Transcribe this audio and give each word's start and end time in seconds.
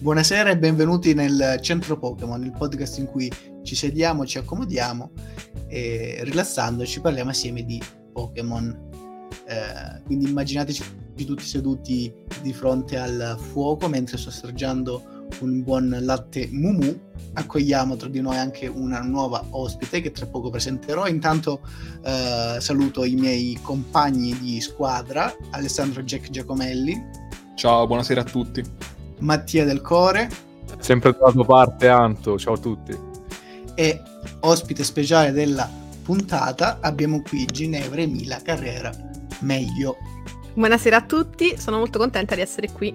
Buonasera 0.00 0.48
e 0.48 0.56
benvenuti 0.56 1.12
nel 1.12 1.58
Centro 1.60 1.98
Pokémon, 1.98 2.42
il 2.42 2.52
podcast 2.56 2.96
in 2.96 3.04
cui 3.04 3.30
ci 3.62 3.74
sediamo, 3.74 4.24
ci 4.24 4.38
accomodiamo 4.38 5.10
e 5.68 6.20
rilassandoci 6.22 7.02
parliamo 7.02 7.28
assieme 7.28 7.66
di 7.66 7.78
Pokémon. 8.10 8.88
Eh, 9.44 10.00
quindi 10.06 10.26
immaginateci 10.26 10.82
tutti 11.26 11.44
seduti 11.44 12.10
di 12.40 12.52
fronte 12.54 12.96
al 12.96 13.36
fuoco 13.52 13.88
mentre 13.88 14.16
sto 14.16 14.30
assaggiando 14.30 15.28
un 15.40 15.62
buon 15.62 15.94
latte 16.00 16.48
Mumu. 16.50 16.98
Accogliamo 17.34 17.96
tra 17.96 18.08
di 18.08 18.22
noi 18.22 18.38
anche 18.38 18.68
una 18.68 19.00
nuova 19.00 19.44
ospite 19.50 20.00
che 20.00 20.12
tra 20.12 20.24
poco 20.24 20.48
presenterò. 20.48 21.06
Intanto 21.08 21.60
eh, 22.02 22.56
saluto 22.58 23.04
i 23.04 23.16
miei 23.16 23.58
compagni 23.60 24.34
di 24.38 24.62
squadra, 24.62 25.30
Alessandro 25.50 26.02
Jack 26.02 26.30
Giacomelli. 26.30 26.98
Ciao, 27.54 27.86
buonasera 27.86 28.22
a 28.22 28.24
tutti. 28.24 28.98
Mattia 29.20 29.64
Del 29.64 29.80
Core. 29.80 30.28
Sempre 30.78 31.12
dalla 31.12 31.32
tua 31.32 31.44
parte, 31.44 31.88
Anto. 31.88 32.38
Ciao 32.38 32.54
a 32.54 32.58
tutti. 32.58 32.98
E 33.74 34.02
ospite 34.40 34.84
speciale 34.84 35.32
della 35.32 35.68
puntata 36.02 36.78
abbiamo 36.80 37.22
qui 37.22 37.46
Ginevra 37.46 38.00
Emila 38.00 38.40
Carrera. 38.42 38.90
Meglio. 39.40 39.96
Buonasera 40.52 40.96
a 40.96 41.02
tutti, 41.02 41.56
sono 41.56 41.78
molto 41.78 41.98
contenta 41.98 42.34
di 42.34 42.40
essere 42.40 42.70
qui. 42.72 42.94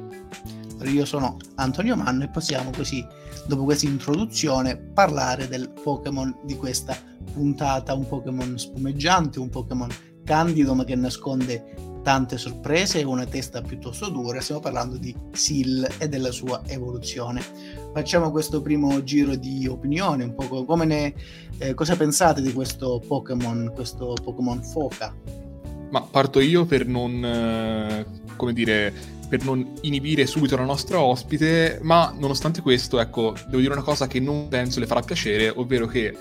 Io 0.84 1.06
sono 1.06 1.38
Antonio 1.56 1.96
Manno 1.96 2.26
e 2.26 2.30
possiamo 2.30 2.70
così, 2.76 3.04
dopo 3.48 3.64
questa 3.64 3.88
introduzione, 3.88 4.76
parlare 4.76 5.48
del 5.48 5.70
Pokémon 5.70 6.36
di 6.44 6.56
questa 6.58 6.96
puntata, 7.34 7.94
un 7.94 8.08
Pokémon 8.08 8.58
spumeggiante, 8.60 9.40
un 9.40 9.50
Pokémon 9.50 9.90
candido 10.24 10.76
ma 10.76 10.84
che 10.84 10.96
nasconde 10.96 11.94
tante 12.06 12.38
sorprese 12.38 13.00
e 13.00 13.04
una 13.04 13.26
testa 13.26 13.64
piuttosto 13.64 14.10
dura, 14.10 14.40
stiamo 14.40 14.62
parlando 14.62 14.96
di 14.96 15.14
Sil 15.34 15.82
e 15.98 16.08
della 16.08 16.30
sua 16.30 16.62
evoluzione. 16.68 17.42
Facciamo 17.96 18.30
questo 18.30 18.62
primo 18.62 19.04
giro 19.04 19.34
di 19.34 19.66
opinione, 19.68 20.24
un 20.24 20.36
po' 20.36 20.66
come 20.66 20.86
ne, 20.86 21.16
eh, 21.58 21.74
cosa 21.74 21.96
pensate 21.96 22.44
di 22.44 22.54
questo 22.54 23.02
Pokémon, 23.08 23.72
questo 23.74 24.14
Pokémon 24.24 24.62
Foca? 24.62 25.16
Ma 25.90 26.02
parto 26.02 26.40
io 26.40 26.66
per 26.66 26.86
non, 26.86 27.26
eh, 27.26 28.06
come 28.36 28.54
dire, 28.54 28.94
per 29.28 29.44
non 29.44 29.68
inibire 29.82 30.28
subito 30.28 30.56
la 30.56 30.64
nostra 30.64 31.02
ospite, 31.02 31.80
ma 31.82 32.14
nonostante 32.16 32.62
questo, 32.62 33.00
ecco, 33.00 33.34
devo 33.48 33.62
dire 33.62 33.74
una 33.74 33.82
cosa 33.82 34.06
che 34.06 34.20
non 34.20 34.48
penso 34.48 34.80
le 34.80 34.86
farà 34.86 35.02
piacere, 35.02 35.50
ovvero 35.50 35.88
che 35.88 36.16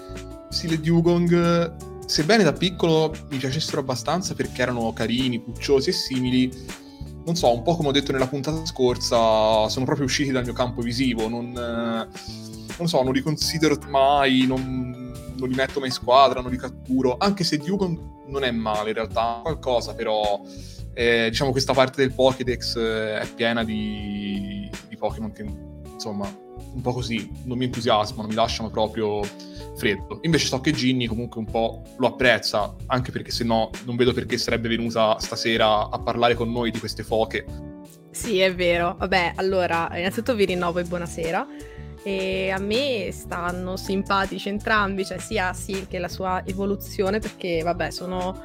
Sil 0.49 0.73
e 0.73 0.81
Dugong 0.81 1.93
sebbene 2.07 2.45
da 2.45 2.53
piccolo 2.53 3.15
mi 3.31 3.39
piacessero 3.39 3.81
abbastanza 3.81 4.35
perché 4.35 4.63
erano 4.63 4.93
carini, 4.93 5.41
pucciosi 5.41 5.91
e 5.91 5.93
simili, 5.93 6.51
non 7.25 7.37
so, 7.37 7.53
un 7.53 7.63
po' 7.63 7.77
come 7.77 7.89
ho 7.89 7.93
detto 7.93 8.13
nella 8.13 8.27
puntata 8.27 8.65
scorsa, 8.67 9.69
sono 9.69 9.85
proprio 9.85 10.07
usciti 10.07 10.31
dal 10.31 10.45
mio 10.45 10.53
campo 10.53 10.83
visivo, 10.83 11.29
non, 11.29 11.53
non 11.53 12.89
so, 12.89 13.03
non 13.03 13.13
li 13.13 13.23
considero 13.23 13.79
mai, 13.89 14.47
non, 14.47 15.13
non, 15.37 15.49
li 15.49 15.55
metto 15.55 15.79
mai 15.81 15.89
in 15.89 15.95
squadra, 15.95 16.41
non 16.41 16.51
li 16.51 16.59
catturo, 16.59 17.17
anche 17.19 17.45
se 17.45 17.57
Dugong 17.57 18.27
non 18.27 18.45
è 18.45 18.51
male 18.51 18.91
in 18.91 18.95
realtà, 18.95 19.41
qualcosa 19.43 19.95
però, 19.95 20.43
eh, 20.93 21.29
diciamo 21.31 21.51
questa 21.51 21.73
parte 21.73 22.03
del 22.03 22.13
Pokédex 22.13 22.77
eh, 22.77 23.21
è 23.21 23.27
piena 23.35 23.65
di, 23.65 24.71
di 24.89 24.97
Pokémon 24.97 25.33
che, 25.33 25.47
insomma, 25.93 26.44
un 26.75 26.81
po' 26.81 26.93
così, 26.93 27.31
non 27.45 27.57
mi 27.57 27.65
entusiasmano, 27.65 28.29
mi 28.29 28.35
lasciano 28.35 28.69
proprio 28.69 29.23
freddo. 29.77 30.19
Invece 30.23 30.47
so 30.47 30.61
che 30.61 30.73
Ginny 30.73 31.07
comunque 31.07 31.41
un 31.41 31.47
po' 31.47 31.83
lo 31.99 32.09
apprezza, 32.09 32.75
anche 32.87 33.11
perché 33.11 33.31
se 33.31 33.45
no 33.45 33.71
non 33.85 33.97
vedo 33.97 34.13
perché 34.13 34.37
sarebbe 34.39 34.69
venuta 34.69 35.19
stasera 35.19 35.89
a 35.89 35.99
parlare 35.99 36.35
con 36.35 36.51
noi 36.51 36.71
di 36.71 36.79
queste 36.79 37.03
foche. 37.03 37.47
Sì, 38.11 38.39
è 38.39 38.55
vero. 38.55 38.95
Vabbè, 38.99 39.33
allora, 39.37 39.89
innanzitutto 39.97 40.35
vi 40.35 40.45
rinnovo 40.45 40.79
e 40.79 40.85
buonasera. 40.85 41.47
E 42.03 42.51
a 42.51 42.59
me 42.59 43.09
stanno 43.13 43.77
simpatici 43.77 44.49
entrambi, 44.49 45.05
cioè 45.07 45.19
sia 45.19 45.53
Sil 45.57 45.89
che 45.89 45.99
la 45.99 46.09
sua 46.09 46.43
evoluzione, 46.45 47.19
perché 47.19 47.63
vabbè, 47.63 47.91
sono 47.91 48.45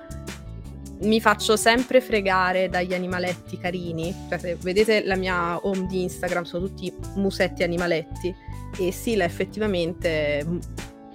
mi 1.02 1.22
faccio 1.22 1.56
sempre 1.56 2.02
fregare 2.02 2.70
dagli 2.70 2.94
animaletti 2.94 3.58
carini. 3.58 4.14
Cioè, 4.30 4.38
se 4.38 4.58
vedete 4.62 5.04
la 5.06 5.16
mia 5.16 5.58
home 5.66 5.86
di 5.88 6.02
Instagram, 6.04 6.44
sono 6.44 6.66
tutti 6.66 6.94
musetti 7.16 7.64
animaletti. 7.64 8.34
E 8.78 8.92
Sila 8.92 9.24
effettivamente 9.24 10.46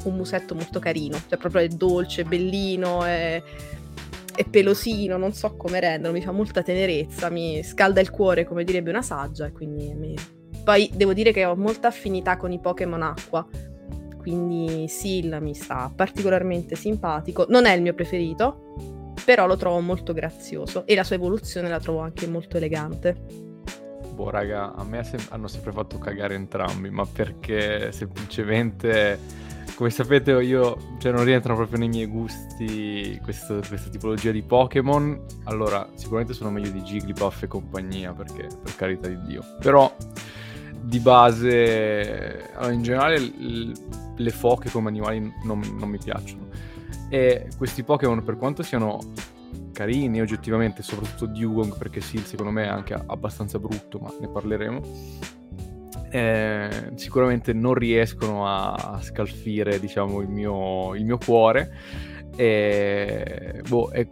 un 0.04 0.16
musetto 0.16 0.54
molto 0.54 0.78
carino, 0.78 1.18
cioè 1.28 1.38
proprio 1.38 1.62
è 1.62 1.68
dolce, 1.68 2.24
bellino, 2.24 3.04
è, 3.04 3.42
è 4.34 4.44
pelosino, 4.44 5.16
non 5.16 5.32
so 5.32 5.56
come 5.56 5.80
renderlo, 5.80 6.12
mi 6.12 6.22
fa 6.22 6.32
molta 6.32 6.62
tenerezza, 6.62 7.30
mi 7.30 7.62
scalda 7.62 8.00
il 8.00 8.10
cuore 8.10 8.44
come 8.44 8.64
direbbe 8.64 8.90
una 8.90 9.02
saggia 9.02 9.46
e 9.46 9.52
quindi 9.52 9.94
mi... 9.94 10.14
Poi 10.62 10.90
devo 10.94 11.12
dire 11.12 11.32
che 11.32 11.44
ho 11.44 11.56
molta 11.56 11.88
affinità 11.88 12.36
con 12.36 12.50
i 12.50 12.58
Pokémon 12.58 13.02
acqua, 13.02 13.46
quindi 14.18 14.86
Sil 14.88 15.36
mi 15.40 15.54
sta 15.54 15.92
particolarmente 15.94 16.74
simpatico, 16.74 17.46
non 17.48 17.66
è 17.66 17.74
il 17.74 17.82
mio 17.82 17.94
preferito, 17.94 19.02
però 19.24 19.46
lo 19.46 19.56
trovo 19.56 19.80
molto 19.80 20.12
grazioso 20.12 20.86
e 20.86 20.94
la 20.94 21.04
sua 21.04 21.16
evoluzione 21.16 21.68
la 21.68 21.80
trovo 21.80 22.00
anche 22.00 22.26
molto 22.26 22.56
elegante. 22.56 23.16
Boh, 24.14 24.30
raga, 24.30 24.74
a 24.74 24.84
me 24.84 25.04
hanno 25.30 25.48
sempre 25.48 25.72
fatto 25.72 25.98
cagare 25.98 26.34
entrambi, 26.34 26.90
ma 26.90 27.04
perché 27.04 27.90
semplicemente 27.90 29.42
come 29.74 29.90
sapete 29.90 30.30
io 30.30 30.76
cioè, 30.98 31.12
non 31.12 31.24
rientrano 31.24 31.56
proprio 31.56 31.78
nei 31.78 31.88
miei 31.88 32.06
gusti 32.06 33.18
questo, 33.22 33.60
questa 33.66 33.90
tipologia 33.90 34.30
di 34.30 34.42
Pokémon. 34.42 35.20
Allora, 35.44 35.88
sicuramente 35.94 36.32
sono 36.32 36.50
meglio 36.50 36.70
di 36.70 36.80
Jigglypuff 36.80 37.42
e 37.42 37.46
compagnia, 37.48 38.12
perché 38.12 38.46
per 38.62 38.76
carità 38.76 39.08
di 39.08 39.20
Dio. 39.26 39.44
Però 39.60 39.92
di 40.80 40.98
base, 41.00 42.50
allora, 42.54 42.72
in 42.72 42.82
generale 42.82 43.18
l- 43.18 43.72
le 44.16 44.30
foche 44.30 44.70
come 44.70 44.88
animali 44.88 45.32
non, 45.42 45.60
non 45.78 45.88
mi 45.88 45.98
piacciono. 45.98 46.48
E 47.08 47.48
questi 47.56 47.82
Pokémon, 47.82 48.22
per 48.22 48.36
quanto 48.36 48.62
siano 48.62 48.98
carini 49.72 50.20
oggettivamente, 50.20 50.82
soprattutto 50.82 51.26
Dugong, 51.26 51.76
perché 51.76 52.00
sì, 52.00 52.18
secondo 52.18 52.52
me 52.52 52.64
è 52.64 52.68
anche 52.68 52.94
abbastanza 52.94 53.58
brutto, 53.58 53.98
ma 53.98 54.12
ne 54.20 54.28
parleremo 54.28 55.32
eh, 56.14 56.92
sicuramente 56.94 57.52
non 57.52 57.74
riescono 57.74 58.46
a 58.46 59.00
scalfire 59.02 59.80
diciamo, 59.80 60.20
il, 60.20 60.28
mio, 60.28 60.94
il 60.94 61.04
mio 61.04 61.18
cuore. 61.18 61.74
E, 62.36 63.60
boh, 63.68 63.90
e, 63.90 64.10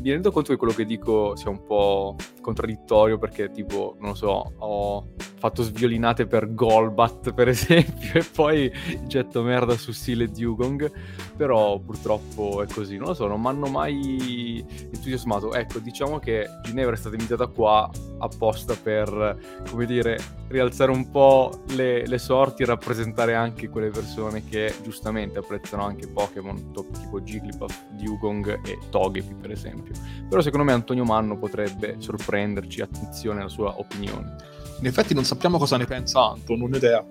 mi 0.00 0.10
rendo 0.10 0.32
conto 0.32 0.52
che 0.52 0.56
quello 0.56 0.72
che 0.72 0.86
dico 0.86 1.36
sia 1.36 1.50
un 1.50 1.64
po' 1.66 2.16
contraddittorio 2.42 3.16
perché 3.16 3.50
tipo, 3.50 3.96
non 4.00 4.10
lo 4.10 4.14
so, 4.14 4.52
ho 4.58 5.06
fatto 5.42 5.62
sviolinate 5.62 6.26
per 6.26 6.52
Golbat 6.54 7.32
per 7.32 7.48
esempio 7.48 8.20
e 8.20 8.24
poi 8.24 8.70
getto 9.06 9.42
merda 9.42 9.76
su 9.76 9.90
Stile 9.92 10.30
Dugong 10.30 10.92
però 11.36 11.78
purtroppo 11.78 12.62
è 12.62 12.66
così. 12.66 12.96
Non 12.96 13.08
lo 13.08 13.14
so 13.14 13.26
non 13.26 13.40
mi 13.40 13.48
hanno 13.48 13.66
mai 13.66 14.64
entusiasmato. 14.68 15.52
Ecco 15.54 15.78
diciamo 15.78 16.18
che 16.18 16.46
Ginevra 16.62 16.94
è 16.94 16.98
stata 16.98 17.16
invitata 17.16 17.46
qua 17.46 17.90
apposta 18.18 18.76
per 18.80 19.62
come 19.68 19.86
dire 19.86 20.18
rialzare 20.48 20.90
un 20.90 21.10
po' 21.10 21.62
le, 21.70 22.06
le 22.06 22.18
sorti 22.18 22.62
e 22.62 22.66
rappresentare 22.66 23.34
anche 23.34 23.68
quelle 23.68 23.90
persone 23.90 24.44
che 24.44 24.72
giustamente 24.82 25.38
apprezzano 25.38 25.82
anche 25.84 26.06
Pokémon 26.06 26.72
tipo 26.92 27.20
Jigglypuff, 27.20 27.76
Dugong 27.92 28.60
e 28.64 28.78
Togepi 28.90 29.34
per 29.34 29.50
esempio. 29.50 29.94
Però 30.28 30.40
secondo 30.40 30.64
me 30.64 30.72
Antonio 30.72 31.04
Manno 31.04 31.36
potrebbe 31.36 31.96
sorprenderci 32.32 32.80
attenzione 32.80 33.40
alla 33.40 33.50
sua 33.50 33.78
opinione 33.78 34.36
in 34.80 34.86
effetti 34.86 35.14
non 35.14 35.24
sappiamo 35.24 35.58
cosa 35.58 35.76
ne 35.76 35.84
pensa 35.84 36.30
Anto, 36.30 36.56
non 36.56 36.72
ho 36.72 36.76
idea. 36.76 37.04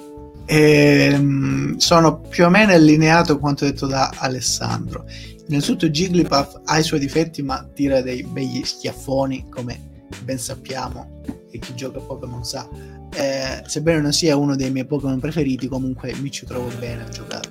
Ehm, 0.45 1.77
sono 1.77 2.19
più 2.19 2.43
o 2.43 2.49
meno 2.49 2.73
allineato 2.73 3.33
con 3.33 3.41
quanto 3.43 3.63
detto 3.63 3.87
da 3.87 4.11
Alessandro. 4.17 5.05
Innanzitutto 5.47 5.87
Jigglypuff 5.87 6.59
ha 6.65 6.79
i 6.79 6.83
suoi 6.83 6.99
difetti 6.99 7.41
ma 7.41 7.65
tira 7.73 8.01
dei 8.01 8.23
begli 8.23 8.61
schiaffoni 8.65 9.47
come 9.49 9.79
ben 10.23 10.37
sappiamo 10.37 11.21
e 11.49 11.59
chi 11.59 11.73
gioca 11.73 11.99
a 11.99 12.01
Pokémon 12.01 12.43
sa. 12.43 12.67
Eh, 13.13 13.63
sebbene 13.65 14.01
non 14.01 14.11
sia 14.11 14.35
uno 14.35 14.57
dei 14.57 14.69
miei 14.69 14.85
Pokémon 14.85 15.21
preferiti 15.21 15.69
comunque 15.69 16.13
mi 16.15 16.29
ci 16.29 16.45
trovo 16.45 16.67
bene 16.77 17.03
a 17.03 17.07
giocare. 17.07 17.49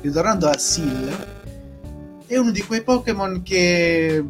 Ritornando 0.00 0.48
a 0.48 0.56
Sil, 0.56 1.12
è 2.26 2.38
uno 2.38 2.52
di 2.52 2.62
quei 2.62 2.82
Pokémon 2.82 3.42
che 3.42 4.24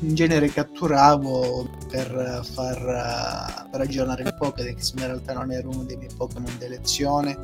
in 0.00 0.14
genere 0.14 0.48
catturavo 0.48 1.68
per 1.88 2.42
far 2.44 3.68
per 3.70 3.80
aggiornare 3.80 4.22
il 4.22 4.34
Pokédex, 4.34 4.92
ma 4.94 5.02
in 5.02 5.06
realtà 5.08 5.32
non 5.32 5.50
era 5.52 5.68
uno 5.68 5.84
dei 5.84 5.96
miei 5.96 6.10
Pokémon 6.16 6.52
d'elezione 6.58 7.38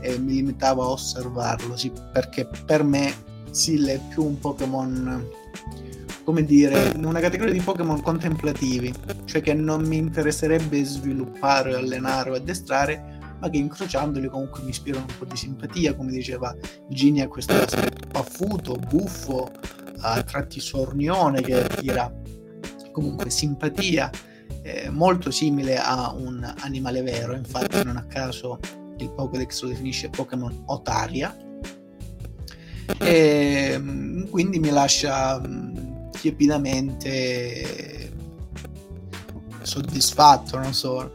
e 0.00 0.18
mi 0.18 0.34
limitavo 0.34 0.82
a 0.82 0.88
osservarlo, 0.88 1.76
sì, 1.76 1.92
perché 2.12 2.48
per 2.64 2.82
me 2.82 3.12
Sil 3.52 3.86
è 3.86 4.00
più 4.08 4.24
un 4.24 4.38
Pokémon 4.38 5.30
come 6.24 6.44
dire, 6.44 6.92
una 6.96 7.20
categoria 7.20 7.54
di 7.54 7.60
Pokémon 7.60 8.02
contemplativi, 8.02 8.92
cioè 9.24 9.40
che 9.40 9.54
non 9.54 9.82
mi 9.86 9.96
interesserebbe 9.96 10.84
sviluppare, 10.84 11.74
allenare 11.74 12.28
o 12.28 12.34
addestrare, 12.34 13.18
ma 13.40 13.48
che 13.48 13.56
incrociandoli 13.56 14.28
comunque 14.28 14.62
mi 14.62 14.68
ispirano 14.68 15.06
un 15.08 15.14
po' 15.18 15.24
di 15.24 15.36
simpatia, 15.36 15.94
come 15.94 16.10
diceva 16.10 16.54
Ginny 16.88 17.22
ha 17.22 17.28
questo 17.28 17.54
aspetto. 17.54 18.08
Paffuto, 18.08 18.74
buffo, 18.74 19.50
a 20.00 20.22
tratti 20.22 20.60
sornione 20.60 21.40
che 21.40 21.64
attira 21.64 22.12
comunque 22.92 23.30
simpatia 23.30 24.10
eh, 24.62 24.90
molto 24.90 25.30
simile 25.30 25.78
a 25.78 26.12
un 26.12 26.54
animale 26.60 27.02
vero, 27.02 27.34
infatti 27.34 27.82
non 27.84 27.96
a 27.96 28.04
caso 28.06 28.58
il 28.98 29.10
Pokédex 29.10 29.62
lo 29.62 29.68
definisce 29.68 30.10
Pokémon 30.10 30.64
Otaria. 30.66 31.34
E 32.98 33.76
mm, 33.78 34.24
quindi 34.24 34.58
mi 34.58 34.70
lascia 34.70 35.40
mm, 35.40 36.10
tiepidamente 36.10 38.12
soddisfatto, 39.62 40.58
non 40.58 40.74
so, 40.74 41.12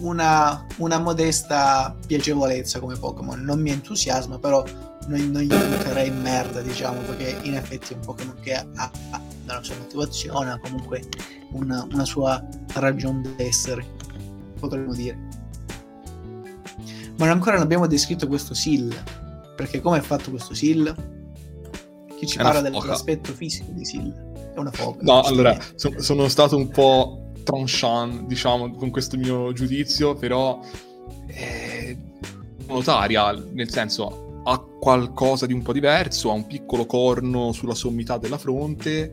una, 0.00 0.66
una 0.78 0.98
modesta 0.98 1.96
piacevolezza 2.06 2.80
come 2.80 2.96
Pokémon. 2.96 3.40
Non 3.40 3.60
mi 3.60 3.70
entusiasma, 3.70 4.38
però 4.38 4.64
non, 5.06 5.30
non 5.30 5.42
gli 5.42 5.48
butterei 5.48 6.08
in 6.08 6.20
merda, 6.20 6.60
diciamo, 6.60 7.00
perché 7.00 7.36
in 7.42 7.54
effetti 7.54 7.92
è 7.92 7.96
un 7.96 8.02
Pokémon 8.02 8.36
che 8.40 8.54
ha, 8.54 8.66
ha 9.10 9.20
una 9.44 9.62
sua 9.62 9.76
motivazione, 9.76 10.50
ha 10.50 10.58
comunque 10.58 11.02
una, 11.52 11.86
una 11.92 12.04
sua 12.04 12.44
ragione 12.74 13.34
d'essere, 13.36 13.84
potremmo 14.58 14.94
dire. 14.94 15.42
Ma 17.16 17.30
ancora 17.30 17.54
non 17.54 17.64
abbiamo 17.64 17.86
descritto 17.86 18.26
questo 18.26 18.54
Sil, 18.58 18.90
perché 19.56 19.80
come 19.80 19.98
è 19.98 20.00
fatto 20.00 20.30
questo 20.30 20.54
Sil? 20.58 20.82
Chi 22.16 22.26
ci 22.26 22.38
parla 22.38 22.60
dell'aspetto 22.60 23.32
fisico 23.32 23.70
di 23.72 23.84
Sil? 23.86 24.08
È 24.54 24.58
una 24.58 24.72
foca. 24.72 24.98
No, 25.02 25.20
allora, 25.22 25.56
so, 25.74 26.00
sono 26.00 26.28
stato 26.28 26.56
un 26.56 26.68
po' 26.68 27.32
tranchant, 27.44 28.22
diciamo, 28.22 28.72
con 28.72 28.90
questo 28.90 29.16
mio 29.16 29.52
giudizio, 29.52 30.14
però 30.14 30.60
è 31.26 31.96
notaria, 32.66 33.32
nel 33.52 33.70
senso 33.70 34.23
ha 34.44 34.58
qualcosa 34.58 35.46
di 35.46 35.52
un 35.52 35.62
po' 35.62 35.72
diverso, 35.72 36.30
ha 36.30 36.34
un 36.34 36.46
piccolo 36.46 36.86
corno 36.86 37.52
sulla 37.52 37.74
sommità 37.74 38.18
della 38.18 38.38
fronte, 38.38 39.12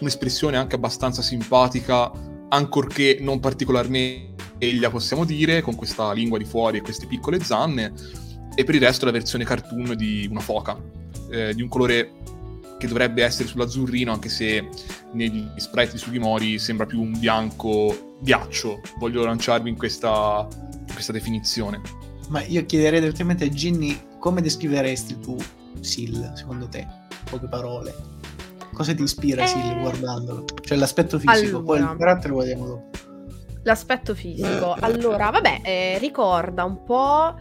un'espressione 0.00 0.56
anche 0.56 0.76
abbastanza 0.76 1.22
simpatica, 1.22 2.10
ancorché 2.48 3.18
non 3.20 3.40
particolarmente 3.40 4.28
eglia 4.58 4.90
possiamo 4.90 5.24
dire, 5.24 5.62
con 5.62 5.74
questa 5.74 6.12
lingua 6.12 6.38
di 6.38 6.44
fuori 6.44 6.78
e 6.78 6.82
queste 6.82 7.06
piccole 7.06 7.42
zanne, 7.42 7.92
e 8.54 8.64
per 8.64 8.74
il 8.74 8.80
resto 8.80 9.06
la 9.06 9.12
versione 9.12 9.44
cartoon 9.44 9.94
di 9.96 10.26
una 10.30 10.40
foca, 10.40 10.76
eh, 11.30 11.54
di 11.54 11.62
un 11.62 11.68
colore 11.68 12.12
che 12.78 12.86
dovrebbe 12.86 13.22
essere 13.22 13.48
sull'azzurrino, 13.48 14.12
anche 14.12 14.28
se 14.28 14.68
negli 15.12 15.46
sprite 15.56 15.92
di 15.92 15.98
Sugimori 15.98 16.58
sembra 16.58 16.86
più 16.86 17.00
un 17.00 17.18
bianco 17.18 18.16
ghiaccio. 18.20 18.80
Voglio 18.98 19.24
lanciarvi 19.24 19.68
in 19.68 19.76
questa, 19.76 20.46
in 20.72 20.92
questa 20.92 21.12
definizione. 21.12 21.80
Ma 22.30 22.42
io 22.44 22.64
chiederei 22.64 23.00
direttamente 23.00 23.44
a 23.44 23.48
Ginny 23.48 24.00
come 24.18 24.40
descriveresti 24.40 25.18
tu 25.18 25.36
Sil, 25.82 26.14
secondo 26.34 26.68
te? 26.68 26.86
Poche 27.28 27.48
parole. 27.48 27.92
Cosa 28.72 28.94
ti 28.94 29.02
ispira 29.02 29.42
eh... 29.42 29.46
Sil 29.50 29.66
guardandolo? 29.80 30.44
Cioè 30.62 30.78
l'aspetto 30.78 31.18
fisico, 31.18 31.58
allora... 31.58 31.64
poi 31.64 31.78
il 31.80 31.96
carattere 31.98 32.28
lo 32.28 32.38
vediamo 32.38 32.66
dopo. 32.66 32.90
L'aspetto 33.64 34.14
fisico. 34.14 34.76
Allora, 34.78 35.30
vabbè, 35.30 35.60
eh, 35.64 35.98
ricorda 35.98 36.64
un 36.64 36.82
po' 36.84 37.34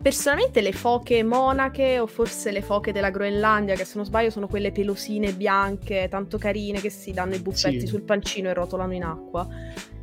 personalmente 0.00 0.60
le 0.60 0.72
foche 0.72 1.22
monache 1.22 1.98
o 1.98 2.06
forse 2.06 2.50
le 2.52 2.62
foche 2.62 2.92
della 2.92 3.10
Groenlandia, 3.10 3.74
che 3.74 3.84
se 3.84 3.96
non 3.96 4.06
sbaglio 4.06 4.30
sono 4.30 4.46
quelle 4.46 4.72
pelosine 4.72 5.34
bianche, 5.34 6.06
tanto 6.08 6.38
carine 6.38 6.80
che 6.80 6.90
si 6.90 7.12
danno 7.12 7.34
i 7.34 7.40
buffetti 7.40 7.80
sì. 7.80 7.86
sul 7.86 8.02
pancino 8.02 8.48
e 8.48 8.54
rotolano 8.54 8.94
in 8.94 9.04
acqua. 9.04 9.46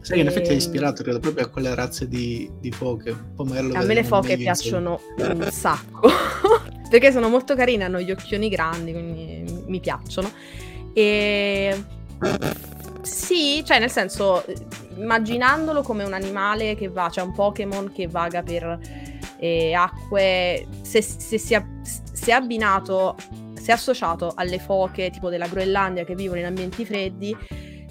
Sai 0.01 0.19
in 0.19 0.27
effetti 0.27 0.49
è 0.49 0.51
ehm, 0.51 0.57
ispirato 0.57 1.03
credo 1.03 1.19
proprio 1.19 1.45
a 1.45 1.49
quelle 1.49 1.75
razze 1.75 2.07
di, 2.07 2.49
di 2.59 2.71
foche. 2.71 3.15
a 3.37 3.43
me 3.83 3.93
le 3.93 4.03
foche 4.03 4.37
piacciono 4.37 4.99
un 5.17 5.47
sacco 5.51 6.09
perché 6.89 7.11
sono 7.11 7.29
molto 7.29 7.55
carine, 7.55 7.83
hanno 7.83 7.99
gli 7.99 8.11
occhioni 8.11 8.49
grandi, 8.49 8.91
quindi 8.91 9.63
mi 9.67 9.79
piacciono. 9.79 10.31
E 10.93 11.83
sì, 13.01 13.63
cioè 13.65 13.79
nel 13.79 13.91
senso, 13.91 14.43
immaginandolo 14.95 15.81
come 15.81 16.03
un 16.03 16.13
animale 16.13 16.75
che 16.75 16.89
va, 16.89 17.09
cioè 17.09 17.23
un 17.23 17.33
Pokémon 17.33 17.91
che 17.91 18.07
vaga 18.07 18.41
per 18.41 19.07
e 19.39 19.73
acque, 19.73 20.67
se, 20.81 21.01
se, 21.01 21.37
se 21.37 21.65
è 22.25 22.31
abbinato, 22.31 23.15
se 23.53 23.67
è 23.67 23.71
associato 23.71 24.33
alle 24.35 24.59
foche 24.59 25.09
tipo 25.11 25.29
della 25.29 25.47
Groenlandia 25.47 26.03
che 26.03 26.13
vivono 26.13 26.41
in 26.41 26.45
ambienti 26.45 26.83
freddi, 26.83 27.35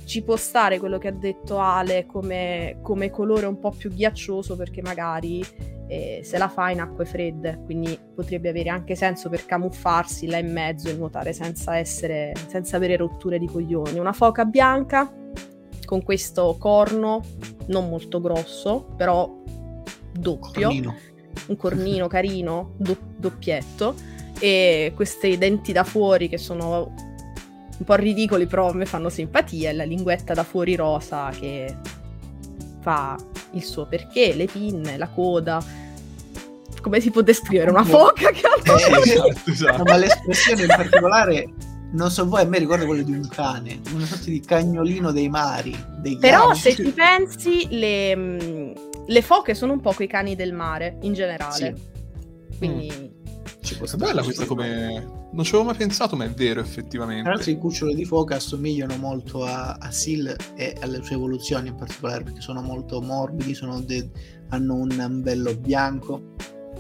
ci 0.08 0.22
può 0.22 0.37
stare 0.37 0.78
quello 0.78 0.96
che 0.96 1.08
ha 1.08 1.12
detto 1.12 1.58
Ale 1.58 2.06
come, 2.06 2.78
come 2.81 3.10
colore 3.10 3.44
un 3.44 3.58
po' 3.58 3.72
più 3.72 3.93
ghiaccioso 3.93 4.56
perché 4.56 4.81
magari 4.81 5.44
eh, 5.87 6.22
se 6.25 6.38
la 6.38 6.49
fa 6.49 6.70
in 6.70 6.81
acque 6.81 7.05
fredde, 7.05 7.60
quindi 7.66 7.99
potrebbe 8.14 8.49
avere 8.49 8.70
anche 8.70 8.96
senso 8.96 9.28
per 9.28 9.44
camuffarsi 9.44 10.26
là 10.26 10.38
in 10.38 10.50
mezzo 10.50 10.88
e 10.88 10.94
nuotare 10.94 11.34
senza, 11.34 11.76
essere, 11.76 12.32
senza 12.46 12.76
avere 12.76 12.96
rotture 12.96 13.38
di 13.38 13.46
coglioni. 13.46 13.99
Una 13.99 14.14
foca 14.14 14.46
bianca 14.46 15.12
con 15.84 16.02
questo 16.02 16.56
corno 16.58 17.22
non 17.66 17.90
molto 17.90 18.19
grosso, 18.22 18.87
però 18.96 19.31
doppio. 20.10 20.69
Cornino 20.69 20.94
un 21.49 21.56
cornino 21.56 22.08
carino, 22.08 22.75
do- 22.76 22.96
doppietto, 23.16 23.94
e 24.40 24.93
questi 24.94 25.38
denti 25.38 25.72
da 25.72 25.84
fuori 25.84 26.28
che 26.28 26.38
sono 26.38 26.93
un 27.78 27.84
po' 27.84 27.94
ridicoli, 27.94 28.46
però 28.46 28.70
a 28.70 28.75
me 28.75 28.86
fanno 28.86 29.08
simpatia, 29.08 29.70
e 29.70 29.72
la 29.72 29.84
linguetta 29.84 30.34
da 30.34 30.44
fuori 30.44 30.75
rosa 30.76 31.30
che 31.30 31.76
fa 32.80 33.16
il 33.52 33.62
suo 33.62 33.86
perché, 33.86 34.34
le 34.34 34.46
pinne, 34.46 34.96
la 34.96 35.08
coda. 35.08 35.62
Come 36.80 37.00
si 37.00 37.10
può 37.10 37.22
descrivere 37.22 37.70
una 37.70 37.84
foca 37.84 38.30
che 38.30 38.46
ha 38.46 38.54
eh, 38.56 39.00
esatto, 39.00 39.50
esatto. 39.50 39.82
ma 39.82 39.96
l'espressione 39.96 40.62
in 40.62 40.69
particolare 40.69 41.52
non 41.90 42.10
so 42.10 42.28
voi, 42.28 42.42
a 42.42 42.44
me 42.44 42.58
ricorda 42.58 42.84
quello 42.84 43.02
di 43.02 43.12
un 43.12 43.26
cane, 43.28 43.81
una 43.92 44.04
sorta 44.04 44.24
di 44.26 44.40
cagnolino 44.40 45.10
dei 45.10 45.28
mari. 45.28 45.76
Dei 46.00 46.19
Però 46.19 46.52
se 46.54 46.74
ci 46.74 46.92
pensi, 46.92 47.66
le, 47.70 48.16
mm, 48.16 48.70
le 49.06 49.22
foche 49.22 49.54
sono 49.54 49.72
un 49.72 49.81
po' 49.81 49.92
quei 49.92 50.08
cani 50.08 50.36
del 50.36 50.52
mare 50.52 50.98
in 51.02 51.14
generale. 51.14 51.74
Sì. 51.76 52.56
Quindi. 52.58 52.92
Mm. 52.94 53.18
Ci 53.69 53.76
può 53.76 53.87
stare 53.87 54.05
bella 54.06 54.23
questa 54.23 54.47
come. 54.47 55.26
Non 55.31 55.44
ci 55.44 55.55
avevo 55.55 55.69
mai 55.69 55.76
pensato, 55.76 56.17
ma 56.17 56.25
è 56.25 56.31
vero 56.31 56.61
effettivamente. 56.61 57.25
Tra 57.25 57.32
l'altro, 57.32 57.50
i 57.50 57.59
cuccioli 57.59 57.94
di 57.94 58.06
foca 58.06 58.37
assomigliano 58.37 58.97
molto 58.97 59.44
a, 59.44 59.75
a 59.75 59.91
Sil 59.93 60.32
e 60.56 60.75
alle 60.81 61.03
sue 61.03 61.17
evoluzioni 61.17 61.69
in 61.69 61.75
particolare 61.75 62.25
perché 62.25 62.41
sono 62.41 62.62
molto 62.62 63.03
morbidi, 63.03 63.55
sono 63.55 63.81
de... 63.81 64.09
hanno 64.49 64.75
un 64.75 64.99
ambello 64.99 65.55
bianco. 65.55 66.35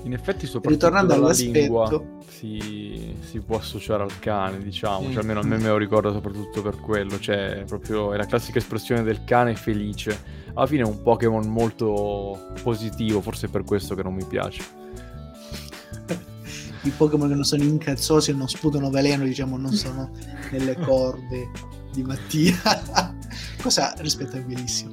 In 0.04 0.14
effetti, 0.14 0.46
soprattutto 0.46 0.86
Ritornando 0.86 1.12
all'aspetto, 1.12 1.58
lingua 1.58 2.02
si, 2.26 3.14
si, 3.20 3.40
può 3.40 3.58
associare 3.58 4.02
al 4.02 4.18
cane, 4.18 4.62
diciamo. 4.62 5.08
Mm. 5.08 5.10
Cioè, 5.10 5.20
almeno 5.20 5.40
a 5.40 5.44
me 5.44 5.58
me 5.58 5.68
lo 5.68 5.76
ricordo 5.76 6.10
soprattutto 6.10 6.62
per 6.62 6.80
quello. 6.80 7.18
Cioè, 7.18 7.64
proprio 7.66 8.14
è 8.14 8.16
la 8.16 8.24
classica 8.24 8.56
espressione 8.56 9.02
del 9.02 9.24
cane 9.24 9.54
felice 9.54 10.36
alla 10.58 10.66
fine 10.66 10.82
è 10.82 10.86
un 10.86 11.02
Pokémon 11.02 11.46
molto 11.46 12.52
positivo, 12.64 13.20
forse 13.20 13.46
è 13.46 13.48
per 13.48 13.62
questo 13.62 13.94
che 13.94 14.02
non 14.02 14.12
mi 14.12 14.24
piace. 14.24 14.77
I 16.88 16.92
Pokémon 16.96 17.28
che 17.28 17.34
non 17.34 17.44
sono 17.44 17.62
incazzosi 17.62 18.30
e 18.30 18.34
non 18.34 18.48
sputano 18.48 18.88
veleno, 18.88 19.24
diciamo, 19.24 19.58
non 19.58 19.72
sono 19.72 20.10
nelle 20.50 20.74
corde 20.80 21.50
di 21.92 22.02
Mattia. 22.02 22.56
Cosa 23.60 23.94
rispettabilissimo. 23.98 24.90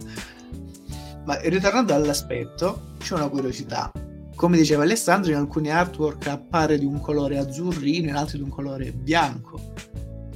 Ma 1.23 1.39
ritornando 1.41 1.93
all'aspetto, 1.93 2.95
c'è 2.99 3.13
una 3.13 3.29
curiosità. 3.29 3.91
Come 4.35 4.57
diceva 4.57 4.83
Alessandro, 4.83 5.31
in 5.31 5.37
alcuni 5.37 5.71
artwork 5.71 6.27
appare 6.27 6.77
di 6.77 6.85
un 6.85 6.99
colore 6.99 7.37
azzurrino, 7.37 8.09
in 8.09 8.15
altri 8.15 8.37
di 8.37 8.43
un 8.43 8.49
colore 8.49 8.91
bianco. 8.91 9.73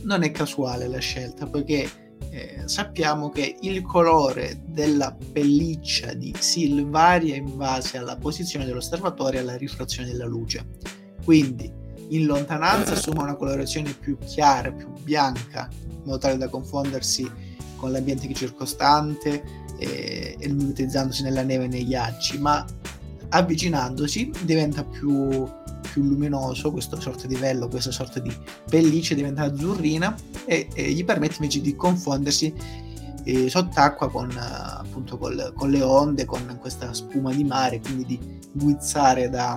Non 0.04 0.24
è 0.24 0.32
casuale 0.32 0.88
la 0.88 1.00
scelta, 1.00 1.46
poiché 1.46 1.90
eh, 2.32 2.62
sappiamo 2.66 3.30
che 3.30 3.58
il 3.62 3.82
colore 3.82 4.62
della 4.66 5.16
pelliccia 5.34 6.14
di 6.14 6.34
Sil 6.40 6.88
varia 6.88 7.36
in 7.36 7.58
base 7.58 7.98
alla 7.98 8.16
posizione 8.16 8.66
dell'osservatore 8.66 9.38
e 9.38 9.40
alla 9.42 9.58
rifrazione 9.58 10.10
della 10.10 10.26
luce. 10.26 10.66
Quindi 11.24 11.72
in 12.10 12.26
lontananza 12.26 12.94
assume 12.94 13.22
una 13.22 13.36
colorazione 13.36 13.94
più 13.94 14.18
chiara, 14.26 14.72
più 14.72 14.88
bianca, 15.04 15.70
in 15.88 16.02
modo 16.04 16.18
tale 16.18 16.38
da 16.38 16.50
confondersi 16.50 17.30
con 17.76 17.92
l'ambiente 17.92 18.32
circostante 18.34 19.44
eh, 19.78 20.36
e 20.38 20.48
mimetizzandosi 20.50 21.24
nella 21.24 21.44
neve 21.44 21.66
e 21.66 21.68
nei 21.68 21.86
ghiacci, 21.86 22.40
ma 22.40 22.66
avvicinandosi 23.30 24.32
diventa 24.44 24.84
più 24.84 25.48
più 25.92 26.04
luminoso, 26.04 26.72
questa 26.72 27.00
sorta 27.00 27.28
di 27.28 27.36
vello, 27.36 27.68
questa 27.68 27.92
sorta 27.92 28.20
di 28.20 28.32
pelliccia 28.70 29.16
diventa 29.16 29.44
azzurrina 29.44 30.16
e, 30.46 30.68
e 30.74 30.92
gli 30.92 31.04
permette 31.04 31.36
invece 31.40 31.62
di 31.62 31.76
confondersi 31.76 32.54
eh, 33.24 33.50
sott'acqua 33.50 34.10
con, 34.10 34.30
appunto, 34.38 35.18
col, 35.18 35.52
con 35.56 35.70
le 35.70 35.82
onde, 35.82 36.26
con 36.26 36.58
questa 36.60 36.94
spuma 36.94 37.34
di 37.34 37.44
mare, 37.44 37.80
quindi 37.80 38.06
di 38.06 38.40
guizzare 38.52 39.30
da 39.30 39.56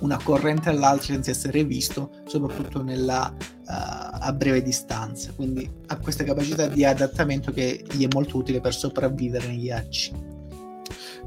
una 0.00 0.18
corrente 0.22 0.68
all'altra 0.68 1.12
senza 1.12 1.30
essere 1.30 1.64
visto, 1.64 2.10
soprattutto 2.26 2.82
nella, 2.82 3.34
uh, 3.36 3.64
a 3.66 4.32
breve 4.32 4.62
distanza. 4.62 5.32
Quindi 5.34 5.68
ha 5.86 5.98
questa 5.98 6.24
capacità 6.24 6.66
di 6.66 6.84
adattamento 6.84 7.52
che 7.52 7.84
gli 7.90 8.04
è 8.04 8.08
molto 8.12 8.38
utile 8.38 8.60
per 8.60 8.74
sopravvivere 8.74 9.46
nei 9.46 9.60
ghiacci. 9.60 10.12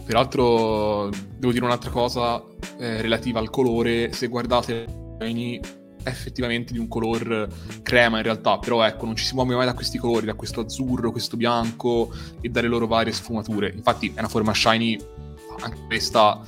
Peraltro, 0.05 1.09
devo 1.37 1.53
dire 1.53 1.63
un'altra 1.63 1.89
cosa 1.89 2.43
eh, 2.77 3.01
relativa 3.01 3.39
al 3.39 3.49
colore. 3.49 4.11
Se 4.11 4.27
guardate 4.27 5.01
è 5.17 6.09
effettivamente 6.09 6.73
di 6.73 6.79
un 6.79 6.89
color 6.89 7.47
crema 7.81 8.17
in 8.17 8.23
realtà, 8.23 8.57
però 8.59 8.83
ecco, 8.83 9.05
non 9.05 9.15
ci 9.15 9.23
si 9.23 9.33
muove 9.33 9.55
mai 9.55 9.65
da 9.65 9.73
questi 9.73 9.97
colori, 9.97 10.25
da 10.25 10.33
questo 10.33 10.59
azzurro, 10.59 11.11
questo 11.11 11.37
bianco 11.37 12.11
e 12.41 12.49
dalle 12.49 12.67
loro 12.67 12.87
varie 12.87 13.13
sfumature. 13.13 13.71
Infatti 13.73 14.11
è 14.13 14.19
una 14.19 14.27
forma 14.27 14.53
shiny, 14.53 14.97
anche 15.61 15.85
questa, 15.85 16.41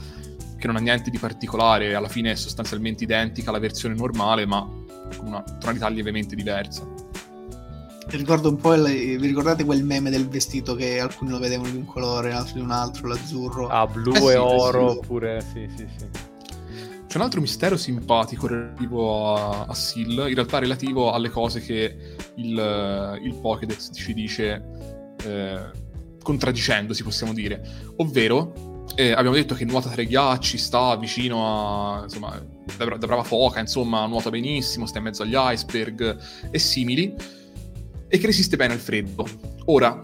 che 0.66 0.72
non 0.72 0.78
ha 0.78 0.80
niente 0.80 1.12
di 1.12 1.20
particolare, 1.20 1.94
alla 1.94 2.08
fine 2.08 2.32
è 2.32 2.36
sostanzialmente 2.36 3.04
identica 3.04 3.50
alla 3.50 3.60
versione 3.60 3.94
normale, 3.94 4.46
ma 4.46 4.68
con 5.18 5.28
una 5.28 5.44
tonalità 5.60 5.88
lievemente 5.90 6.36
diversa. 6.36 6.84
Ricordo 8.08 8.50
un 8.50 8.58
po', 8.58 8.74
il, 8.74 8.84
vi 9.20 9.28
ricordate 9.28 9.64
quel 9.64 9.84
meme 9.84 10.10
del 10.10 10.28
vestito 10.28 10.76
che 10.76 11.00
alcuni 11.00 11.32
lo 11.32 11.40
vedevano 11.40 11.70
di 11.70 11.78
un 11.78 11.86
colore, 11.86 12.32
altri 12.32 12.56
di 12.56 12.62
un 12.62 12.72
altro, 12.72 13.08
l'azzurro? 13.08 13.68
Ah, 13.68 13.86
blu 13.88 14.14
eh 14.14 14.18
e 14.18 14.22
sì, 14.22 14.36
oro, 14.36 14.92
oppure 14.92 15.42
sì, 15.42 15.70
sì, 15.76 15.88
sì. 15.98 16.06
C'è 17.08 17.18
un 17.18 17.22
altro 17.22 17.42
mistero 17.42 17.78
simpatico 17.78 18.48
relativo 18.48 19.36
a, 19.36 19.66
a 19.68 19.74
Seal, 19.74 20.28
in 20.28 20.34
realtà 20.34 20.60
relativo 20.60 21.12
alle 21.12 21.30
cose 21.30 21.62
che 21.62 22.16
il, 22.36 23.20
il 23.24 23.36
Pokédex 23.36 23.92
ci 23.94 24.14
dice 24.14 25.16
eh, 25.24 25.60
contraddicendosi, 26.22 27.04
possiamo 27.04 27.34
dire. 27.34 27.94
Ovvero, 27.98 28.74
eh, 28.96 29.12
abbiamo 29.12 29.36
detto 29.36 29.56
che 29.56 29.66
nuota 29.66 29.90
tra 29.90 30.02
i 30.02 30.08
ghiacci, 30.08 30.58
sta 30.58 30.96
vicino 30.96 31.98
a, 31.98 32.04
insomma, 32.04 32.40
da, 32.78 32.86
da 32.86 33.08
brava 33.08 33.24
foca, 33.24 33.60
insomma, 33.60 34.06
nuota 34.06 34.30
benissimo, 34.30 34.86
sta 34.86 35.00
in 35.00 35.06
mezzo 35.06 35.24
agli 35.24 35.36
iceberg 35.36 36.18
e 36.52 36.60
simili 36.60 37.14
e 38.08 38.18
che 38.18 38.26
resiste 38.26 38.56
bene 38.56 38.74
al 38.74 38.80
freddo. 38.80 39.28
Ora, 39.66 40.02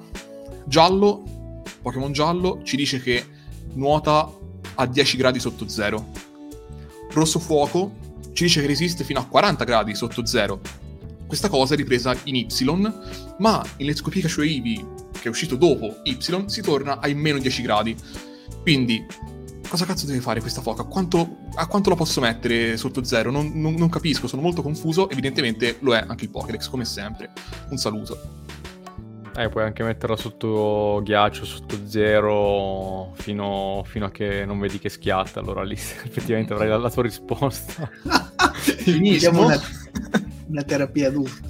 giallo, 0.66 1.62
Pokémon 1.82 2.12
giallo, 2.12 2.62
ci 2.64 2.76
dice 2.76 3.02
che 3.02 3.26
nuota 3.74 4.30
a 4.76 4.86
10 4.86 5.18
gradi 5.18 5.40
sotto 5.40 5.68
zero. 5.68 6.10
Rosso 7.12 7.40
fuoco 7.40 8.10
ci 8.34 8.44
dice 8.44 8.62
che 8.62 8.68
resiste 8.68 9.04
fino 9.04 9.20
a 9.20 9.26
40 9.26 9.64
gradi 9.64 9.96
sotto 9.96 10.26
zero. 10.26 10.60
Questa 11.28 11.48
cosa 11.48 11.76
è 11.76 11.78
ripresa 11.78 12.16
in 12.26 12.36
Y, 12.36 12.94
ma 13.38 13.64
in 13.78 13.86
Let's 13.86 14.02
Go 14.02 14.10
Pikachu 14.10 14.42
Eevee, 14.42 14.86
che 15.14 15.28
è 15.28 15.30
uscito 15.30 15.56
dopo 15.56 16.02
Y, 16.04 16.18
si 16.48 16.62
torna 16.62 17.00
ai 17.00 17.14
meno 17.14 17.38
10 17.38 17.62
gradi. 17.62 17.96
Quindi 18.62 19.06
cosa 19.68 19.86
cazzo 19.86 20.06
deve 20.06 20.20
fare 20.20 20.42
questa 20.42 20.62
foca? 20.62 20.84
Quanto, 20.84 21.38
a 21.56 21.66
quanto 21.68 21.90
la 21.90 21.96
posso 21.96 22.20
mettere 22.20 22.76
sotto 22.78 23.04
zero? 23.04 23.32
Non, 23.32 23.52
non, 23.56 23.74
non, 23.76 23.90
capisco, 23.90 24.28
sono 24.28 24.42
molto 24.42 24.62
confuso. 24.62 25.10
Evidentemente 25.10 25.78
lo 25.80 25.96
è 25.96 26.04
anche 26.06 26.26
il 26.26 26.30
Pokédex, 26.30 26.68
come 26.70 26.86
sempre. 26.86 27.32
Un 27.70 27.78
saluto. 27.78 28.40
Eh, 29.34 29.48
puoi 29.48 29.64
anche 29.64 29.82
metterla 29.82 30.18
sotto 30.18 31.00
ghiaccio, 31.04 31.46
sotto 31.46 31.88
zero, 31.88 33.14
fino, 33.16 33.82
fino 33.86 34.06
a 34.06 34.12
che 34.12 34.44
non 34.46 34.60
vedi 34.60 34.78
che 34.78 34.90
schiatta. 34.90 35.40
Allora 35.40 35.64
lì 35.64 35.74
effettivamente 35.76 36.54
avrai 36.54 36.68
la, 36.68 36.78
la 36.78 36.92
tua 36.92 37.04
risposta. 37.04 37.90
Iniziamo 38.86 39.46
una, 39.46 39.60
una 40.48 40.64
terapia 40.64 41.08
adulta. 41.08 41.50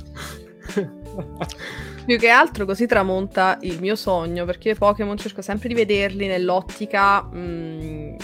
Più 2.06 2.18
che 2.18 2.30
altro 2.30 2.66
così 2.66 2.86
tramonta 2.86 3.58
il 3.62 3.80
mio 3.80 3.96
sogno, 3.96 4.46
perché 4.46 4.70
io 4.70 4.76
Pokémon 4.76 5.18
cerco 5.18 5.42
sempre 5.42 5.68
di 5.68 5.74
vederli 5.74 6.28
nell'ottica... 6.28 7.22
Mh, 7.22 8.16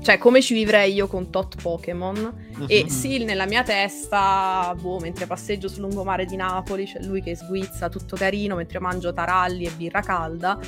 cioè, 0.00 0.16
come 0.16 0.40
ci 0.40 0.54
vivrei 0.54 0.94
io 0.94 1.06
con 1.06 1.28
tot 1.28 1.60
Pokémon. 1.60 2.16
Uh-huh. 2.16 2.64
E 2.66 2.84
mhm. 2.84 2.88
Sil 2.88 3.22
nella 3.24 3.46
mia 3.46 3.62
testa, 3.62 4.74
boh, 4.80 4.98
mentre 5.00 5.26
passeggio 5.26 5.68
sul 5.68 5.82
lungomare 5.82 6.24
di 6.24 6.36
Napoli, 6.36 6.86
c'è 6.86 7.02
lui 7.02 7.20
che 7.20 7.36
sguizza 7.36 7.88
tutto 7.88 8.16
carino, 8.16 8.54
mentre 8.54 8.78
mangio 8.78 9.12
taralli 9.12 9.64
e 9.64 9.70
birra 9.70 10.00
calda. 10.00 10.58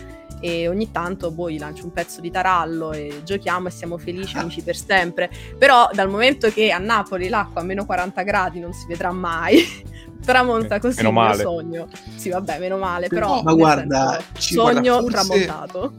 E 0.41 0.69
ogni 0.69 0.91
tanto, 0.91 1.31
boh, 1.31 1.51
gli 1.51 1.59
lancio 1.59 1.85
un 1.85 1.93
pezzo 1.93 2.21
di 2.21 2.31
tarallo 2.31 2.93
e 2.93 3.23
giochiamo 3.25 3.69
e 3.69 3.71
siamo 3.71 3.99
felici, 3.99 4.37
amici 4.39 4.63
per 4.63 4.77
sempre. 4.77 5.31
Però, 5.59 5.89
dal 5.93 6.09
momento 6.09 6.49
che 6.51 6.71
a 6.71 6.79
Napoli 6.79 7.29
l'acqua 7.29 7.61
a 7.61 7.65
meno 7.65 7.85
40 7.85 8.23
gradi 8.23 8.61
non 8.61 8.73
si 8.73 8.87
vedrà 8.87 9.13
mai, 9.13 9.65
tramonta 10.25 10.79
così 10.79 10.97
meno 10.97 11.09
il 11.09 11.15
male. 11.15 11.37
mio 11.37 11.43
sogno. 11.43 11.89
Sì, 12.17 12.31
vabbè, 12.31 12.59
meno 12.59 12.79
male, 12.79 13.09
però... 13.09 13.43
Ma 13.43 13.53
guarda, 13.53 14.21
senso, 14.33 14.55
sogno 14.55 15.01
guarda, 15.01 15.19
forse, 15.19 15.45
tramontato. 15.45 15.93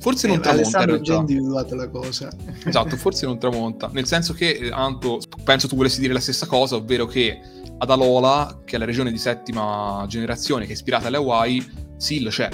Forse 0.00 0.26
non 0.26 0.36
eh, 0.36 0.40
tramonta. 0.40 0.50
Alessandro 0.50 0.94
ha 0.94 1.00
già 1.00 1.14
individuato 1.16 1.74
la 1.74 1.88
cosa. 1.88 2.30
Esatto, 2.64 2.96
forse 2.96 3.26
non 3.26 3.38
tramonta. 3.38 3.90
Nel 3.92 4.06
senso 4.06 4.32
che, 4.32 4.50
eh, 4.50 4.70
Anto, 4.70 5.18
penso 5.44 5.68
tu 5.68 5.76
volessi 5.76 6.00
dire 6.00 6.12
la 6.12 6.20
stessa 6.20 6.46
cosa, 6.46 6.76
ovvero 6.76 7.06
che 7.06 7.38
ad 7.78 7.90
Alola, 7.90 8.60
che 8.64 8.76
è 8.76 8.78
la 8.78 8.84
regione 8.84 9.10
di 9.10 9.18
settima 9.18 10.04
generazione 10.06 10.64
che 10.64 10.70
è 10.70 10.74
ispirata 10.74 11.08
alle 11.08 11.16
Hawaii, 11.16 11.88
Sil 11.96 12.28
c'è 12.28 12.48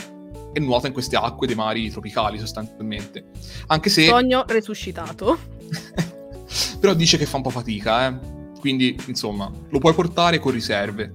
e 0.56 0.60
nuota 0.60 0.86
in 0.86 0.94
queste 0.94 1.16
acque 1.16 1.46
dei 1.46 1.54
mari 1.54 1.90
tropicali 1.90 2.38
sostanzialmente. 2.38 3.26
Anche 3.66 3.90
se... 3.90 4.06
Sogno 4.06 4.42
resuscitato. 4.46 5.38
Però 6.80 6.94
dice 6.94 7.18
che 7.18 7.26
fa 7.26 7.36
un 7.36 7.42
po' 7.42 7.50
fatica, 7.50 8.06
eh 8.06 8.34
quindi, 8.58 8.98
insomma, 9.06 9.50
lo 9.68 9.78
puoi 9.78 9.92
portare 9.92 10.38
con 10.38 10.52
riserve. 10.52 11.14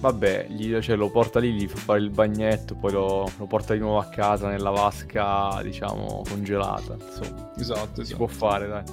Vabbè, 0.00 0.48
gli, 0.50 0.78
cioè, 0.80 0.96
lo 0.96 1.10
porta 1.10 1.40
lì, 1.40 1.52
gli 1.52 1.66
fa 1.66 1.76
fare 1.76 2.00
il 2.00 2.10
bagnetto, 2.10 2.74
poi 2.74 2.92
lo, 2.92 3.32
lo, 3.38 3.46
porta 3.46 3.72
di 3.72 3.80
nuovo 3.80 3.98
a 3.98 4.04
casa 4.04 4.48
nella 4.48 4.68
vasca, 4.68 5.62
diciamo, 5.62 6.22
congelata. 6.28 6.94
Insomma, 6.94 7.52
esatto, 7.56 7.94
si 7.94 8.00
esatto. 8.02 8.16
può 8.16 8.26
fare, 8.26 8.68
dai. 8.68 8.84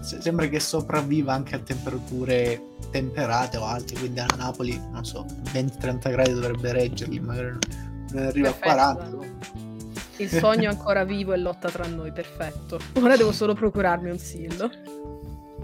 Sembra 0.00 0.46
che 0.46 0.60
sopravviva 0.60 1.34
anche 1.34 1.54
a 1.54 1.58
temperature 1.58 2.60
temperate 2.90 3.58
o 3.58 3.64
alte, 3.64 3.98
quindi 3.98 4.20
a 4.20 4.26
Napoli, 4.36 4.76
non 4.90 5.04
so, 5.04 5.26
20-30 5.52 6.10
gradi 6.10 6.32
dovrebbe 6.32 6.72
reggerli, 6.72 7.20
magari 7.20 7.58
non 8.14 8.26
arriva 8.26 8.52
Perfetto, 8.52 8.68
a 8.68 8.94
40. 8.94 9.52
Il 10.18 10.28
sogno 10.28 10.62
è 10.62 10.66
ancora 10.72 11.04
vivo 11.04 11.32
e 11.32 11.38
lotta 11.38 11.68
tra 11.68 11.86
noi, 11.86 12.12
perfetto. 12.12 12.78
Ora 13.00 13.16
devo 13.16 13.32
solo 13.32 13.54
procurarmi 13.54 14.10
un 14.10 14.18
sillo. 14.18 14.70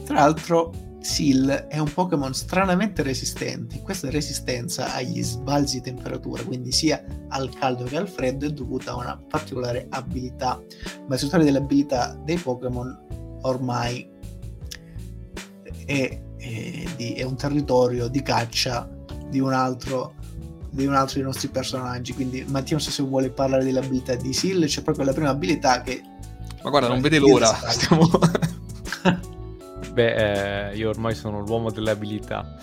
Tra 0.04 0.14
l'altro, 0.14 0.73
Seal 1.00 1.66
è 1.69 1.78
un 1.78 1.92
Pokémon 1.92 2.35
stranamente 2.35 3.02
resistente. 3.02 3.80
Questa 3.80 4.11
resistenza 4.11 4.92
agli 4.92 5.23
sbalzi 5.23 5.76
di 5.76 5.83
temperatura, 5.83 6.42
quindi 6.42 6.73
sia 6.73 7.02
al 7.28 7.50
caldo 7.57 7.85
che 7.85 7.97
al 7.97 8.09
freddo, 8.09 8.47
è 8.47 8.50
dovuta 8.50 8.92
a 8.92 8.97
una 8.97 9.23
particolare 9.28 9.87
abilità. 9.88 10.61
Ma 11.07 11.14
il 11.14 11.21
settore 11.21 11.45
delle 11.45 11.59
abilità 11.59 12.19
dei 12.25 12.37
Pokémon 12.37 13.38
ormai 13.42 14.09
è, 15.87 16.21
è, 16.37 16.85
di, 16.97 17.12
è, 17.14 17.23
un 17.23 17.37
territorio 17.37 18.09
di 18.09 18.23
caccia 18.23 18.88
di 19.28 19.38
un 19.38 19.52
altro 19.52 20.14
di 20.70 20.86
un 20.86 20.94
altro 20.94 21.16
dei 21.16 21.24
nostri 21.24 21.48
personaggi. 21.48 22.14
Quindi 22.14 22.44
Mattia 22.48 22.76
non 22.76 22.80
so 22.80 22.90
se 22.90 23.02
vuole 23.02 23.30
parlare 23.30 23.64
delle 23.64 23.80
abilità 23.80 24.14
di 24.14 24.32
Seal, 24.32 24.64
c'è 24.64 24.82
proprio 24.82 25.04
la 25.04 25.12
prima 25.12 25.30
abilità 25.30 25.82
che... 25.82 26.02
Ma 26.62 26.70
guarda, 26.70 26.88
non 26.88 27.00
vede 27.00 27.18
l'ora. 27.18 27.52
Stiamo... 27.68 28.08
Beh, 29.92 30.68
eh, 30.70 30.76
io 30.76 30.88
ormai 30.88 31.14
sono 31.14 31.40
l'uomo 31.40 31.70
delle 31.70 31.90
abilità. 31.90 32.56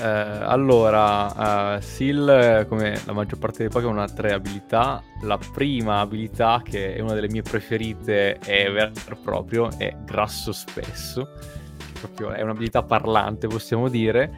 Eh, 0.00 0.02
allora, 0.02 1.76
uh, 1.76 1.80
Seal, 1.80 2.66
come 2.68 2.98
la 3.04 3.12
maggior 3.12 3.38
parte 3.38 3.58
dei 3.58 3.68
Pokémon, 3.68 3.98
ha 3.98 4.08
tre 4.08 4.32
abilità. 4.32 5.02
La 5.22 5.38
prima 5.52 6.00
abilità, 6.00 6.62
che 6.64 6.94
è 6.94 7.00
una 7.00 7.12
delle 7.12 7.28
mie 7.28 7.42
preferite, 7.42 8.38
è 8.38 8.70
vero 8.72 8.92
e 8.94 9.16
proprio, 9.22 9.68
è 9.76 9.94
grasso 10.04 10.52
spesso. 10.52 11.28
Proprio 12.00 12.30
è 12.30 12.40
un'abilità 12.40 12.82
parlante, 12.82 13.46
possiamo 13.46 13.88
dire. 13.88 14.32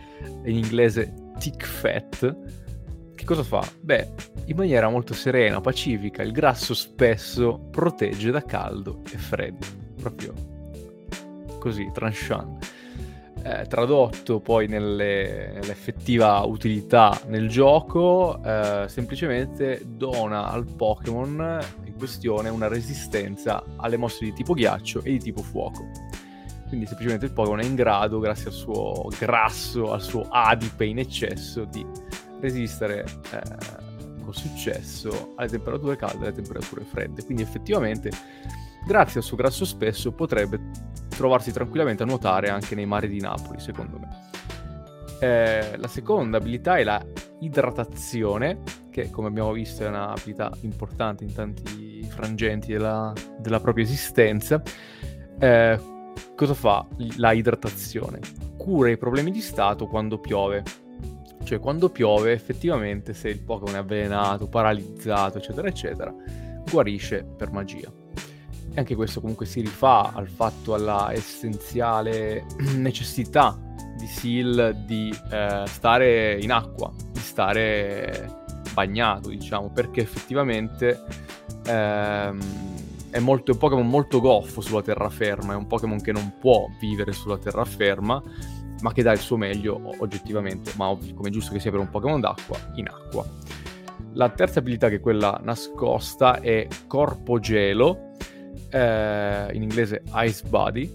In 0.45 0.57
inglese 0.57 1.15
tick 1.39 1.65
fat. 1.65 2.37
Che 3.23 3.29
cosa 3.29 3.45
fa? 3.45 3.65
Beh, 3.81 4.09
in 4.47 4.57
maniera 4.57 4.89
molto 4.89 5.15
serena, 5.15 5.61
pacifica, 5.61 6.25
il 6.25 6.33
grasso 6.33 6.75
spesso 6.75 7.69
protegge 7.71 8.33
da 8.33 8.43
caldo 8.43 9.03
e 9.13 9.17
freddo. 9.17 9.65
Proprio 9.97 10.35
così, 11.61 11.89
tranchant. 11.93 12.67
Eh, 13.45 13.67
tradotto 13.69 14.41
poi 14.41 14.67
nelle, 14.67 15.53
nell'effettiva 15.55 16.41
utilità 16.41 17.17
nel 17.29 17.49
gioco, 17.49 18.43
eh, 18.43 18.87
semplicemente 18.89 19.83
dona 19.87 20.51
al 20.51 20.65
Pokémon 20.65 21.61
in 21.85 21.95
questione 21.95 22.49
una 22.49 22.67
resistenza 22.67 23.63
alle 23.77 23.99
mosse 23.99 24.25
di 24.25 24.33
tipo 24.33 24.53
ghiaccio 24.53 25.01
e 25.05 25.13
di 25.13 25.19
tipo 25.21 25.43
fuoco. 25.43 25.89
Quindi 26.67 26.87
semplicemente 26.87 27.27
il 27.27 27.33
Pokémon 27.33 27.61
è 27.61 27.65
in 27.65 27.77
grado, 27.77 28.19
grazie 28.19 28.47
al 28.47 28.55
suo 28.55 29.09
grasso, 29.17 29.93
al 29.93 30.03
suo 30.03 30.27
adipe 30.29 30.85
in 30.87 30.99
eccesso, 30.99 31.65
di 31.67 31.87
resistere 32.43 33.05
eh, 33.31 34.23
con 34.23 34.35
successo 34.35 35.33
alle 35.37 35.49
temperature 35.49 35.97
calde 35.97 36.25
e 36.25 36.27
alle 36.27 36.35
temperature 36.35 36.83
fredde. 36.83 37.25
Quindi 37.25 37.43
effettivamente, 37.43 38.11
grazie 38.87 39.21
al 39.21 39.27
suo 39.27 39.37
grasso 39.37 39.65
spesso, 39.65 40.13
potrebbe 40.13 40.61
trovarsi 41.09 41.53
tranquillamente 41.53 42.03
a 42.03 42.07
nuotare 42.07 42.49
anche 42.51 42.75
nei 42.75 42.87
mari 42.87 43.09
di 43.09 43.21
Napoli, 43.21 43.61
secondo 43.61 43.99
me. 43.99 44.31
Eh, 45.21 45.77
la 45.77 45.89
seconda 45.89 46.39
abilità 46.39 46.79
è 46.79 46.83
la 46.83 47.01
idratazione, 47.39 48.63
che 48.91 49.09
come 49.11 49.29
abbiamo 49.29 49.53
visto 49.53 49.85
è 49.85 49.89
un'abilità 49.89 50.51
importante 50.63 51.23
in 51.23 51.33
tanti 51.33 52.03
frangenti 52.09 52.73
della, 52.73 53.13
della 53.39 53.61
propria 53.61 53.85
esistenza. 53.85 54.61
Eh, 55.39 55.81
cosa 56.35 56.55
fa 56.55 56.87
la 57.17 57.33
idratazione? 57.33 58.19
Cura 58.57 58.91
i 58.91 58.99
problemi 58.99 59.31
di 59.31 59.41
stato 59.41 59.87
quando 59.87 60.19
piove. 60.19 60.63
Cioè 61.45 61.59
quando 61.59 61.89
piove 61.89 62.33
effettivamente 62.33 63.13
se 63.15 63.29
il 63.29 63.41
Pokémon 63.41 63.75
è 63.75 63.79
avvelenato, 63.79 64.49
paralizzato, 64.49 65.39
eccetera, 65.39 65.69
eccetera, 65.69 66.15
guarisce 66.71 67.25
per 67.25 67.51
magia. 67.51 67.93
E 68.75 68.79
anche 68.79 68.95
questo 68.95 69.21
comunque 69.21 69.45
si 69.45 69.61
rifà 69.61 70.13
al 70.15 70.29
fatto, 70.29 70.75
alla 70.75 71.13
essenziale 71.13 72.47
necessità 72.77 73.59
di 73.99 74.07
Seal 74.07 74.85
di 74.87 75.15
eh, 75.31 75.65
stare 75.67 76.39
in 76.41 76.51
acqua, 76.51 76.93
di 77.13 77.21
stare 77.21 78.41
bagnato, 78.73 79.29
diciamo, 79.29 79.71
perché 79.71 80.01
effettivamente 80.01 81.05
ehm, 81.67 82.41
è, 83.11 83.19
molto, 83.19 83.51
è 83.51 83.55
un 83.55 83.61
Pokémon 83.61 83.87
molto 83.87 84.21
goffo 84.21 84.61
sulla 84.61 84.83
terraferma, 84.83 85.53
è 85.53 85.57
un 85.57 85.67
Pokémon 85.67 86.01
che 86.01 86.13
non 86.13 86.35
può 86.41 86.67
vivere 86.81 87.13
sulla 87.13 87.39
terraferma, 87.39 88.23
ma 88.83 88.93
che 88.93 89.03
dà 89.03 89.13
il 89.13 89.19
suo 89.19 89.37
meglio 89.37 89.81
oggettivamente, 89.99 90.73
ma 90.77 90.91
ovvio, 90.91 91.15
come 91.15 91.29
è 91.29 91.33
giusto 91.33 91.53
che 91.53 91.61
sia 91.61 91.71
per 91.71 91.81
un 91.81 91.89
Pokémon 91.89 92.21
d'acqua, 92.21 92.59
in 92.75 92.89
acqua. 92.89 93.25
La 94.15 94.29
terza 94.29 94.59
abilità, 94.59 94.89
che 94.89 94.97
è 94.97 95.01
quella 95.01 95.41
nascosta, 95.43 96.41
è 96.41 96.67
Corpo 96.87 97.39
Gelo, 97.39 98.11
eh, 98.71 99.49
in 99.53 99.63
inglese 99.63 100.03
Ice 100.15 100.43
Body, 100.49 100.93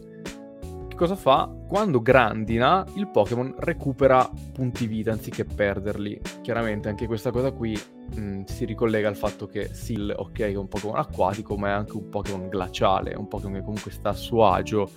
cosa 0.95 1.15
fa? 1.15 1.56
Quando 1.67 2.01
grandina, 2.01 2.85
il 2.93 3.09
Pokémon 3.09 3.53
recupera 3.57 4.29
punti 4.53 4.87
vita 4.87 5.11
anziché 5.11 5.43
perderli. 5.43 6.17
Chiaramente 6.41 6.87
anche 6.87 7.07
questa 7.07 7.29
cosa 7.29 7.51
qui 7.51 7.77
mh, 8.15 8.21
mm, 8.21 8.43
si 8.45 8.63
ricollega 8.63 9.09
al 9.09 9.17
fatto 9.17 9.47
che 9.47 9.71
Sil, 9.75 10.07
ok, 10.15 10.39
è 10.39 10.55
un 10.55 10.69
Pokémon 10.69 10.95
acquatico, 10.95 11.57
ma 11.57 11.67
è 11.67 11.71
anche 11.71 11.97
un 11.97 12.07
Pokémon 12.07 12.47
glaciale, 12.47 13.15
un 13.15 13.27
Pokémon 13.27 13.55
che 13.55 13.63
comunque 13.63 13.91
sta 13.91 14.09
a 14.09 14.13
suo 14.13 14.47
agio 14.47 14.89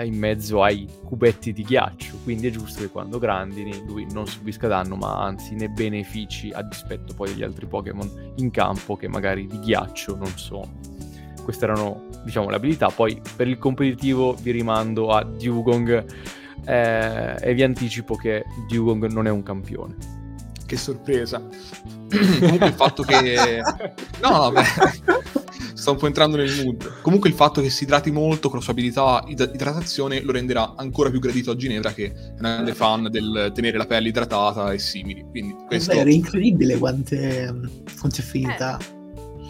in 0.00 0.18
mezzo 0.18 0.64
ai 0.64 0.88
cubetti 1.04 1.52
di 1.52 1.62
ghiaccio. 1.62 2.16
Quindi 2.24 2.48
è 2.48 2.50
giusto 2.50 2.80
che 2.80 2.88
quando 2.88 3.20
grandini 3.20 3.84
lui 3.86 4.04
non 4.10 4.26
subisca 4.26 4.66
danno, 4.66 4.96
ma 4.96 5.22
anzi 5.22 5.54
ne 5.54 5.68
benefici 5.68 6.50
a 6.50 6.62
dispetto 6.62 7.14
poi 7.14 7.28
degli 7.28 7.44
altri 7.44 7.66
Pokémon 7.66 8.32
in 8.38 8.50
campo 8.50 8.96
che 8.96 9.06
magari 9.06 9.46
di 9.46 9.60
ghiaccio 9.60 10.16
non 10.16 10.36
sono 10.36 10.98
queste 11.48 11.64
erano 11.64 12.08
diciamo 12.24 12.50
le 12.50 12.56
abilità 12.56 12.90
poi 12.90 13.18
per 13.34 13.48
il 13.48 13.56
competitivo 13.56 14.34
vi 14.34 14.50
rimando 14.50 15.12
a 15.12 15.24
Dugong 15.24 16.04
eh, 16.66 17.36
e 17.40 17.54
vi 17.54 17.62
anticipo 17.62 18.16
che 18.16 18.44
Dugong 18.68 19.06
non 19.06 19.26
è 19.26 19.30
un 19.30 19.42
campione. 19.42 19.96
Che 20.66 20.76
sorpresa. 20.76 21.42
Comunque 22.38 22.66
il 22.66 22.74
fatto 22.74 23.02
che 23.02 23.62
no 24.20 24.50
vabbè. 24.50 24.62
Sto 25.72 25.92
un 25.92 25.96
po' 25.96 26.06
entrando 26.06 26.36
nel 26.36 26.54
mood. 26.62 27.00
Comunque 27.00 27.30
il 27.30 27.34
fatto 27.34 27.62
che 27.62 27.70
si 27.70 27.84
idrati 27.84 28.10
molto 28.10 28.50
con 28.50 28.58
la 28.58 28.64
sua 28.64 28.74
abilità 28.74 29.24
id- 29.26 29.52
idratazione 29.54 30.20
lo 30.20 30.32
renderà 30.32 30.74
ancora 30.76 31.08
più 31.08 31.18
gradito 31.18 31.52
a 31.52 31.56
Ginevra 31.56 31.94
che 31.94 32.12
è 32.12 32.34
una 32.40 32.56
grande 32.56 32.74
fan 32.74 33.08
del 33.10 33.52
tenere 33.54 33.78
la 33.78 33.86
pelle 33.86 34.08
idratata 34.08 34.70
e 34.70 34.78
simili. 34.78 35.24
Quindi 35.30 35.56
questo 35.66 35.92
è 35.92 36.06
incredibile 36.10 36.76
quante, 36.76 37.54
quante 37.98 38.20
affinità. 38.20 38.76
Eh 38.78 38.97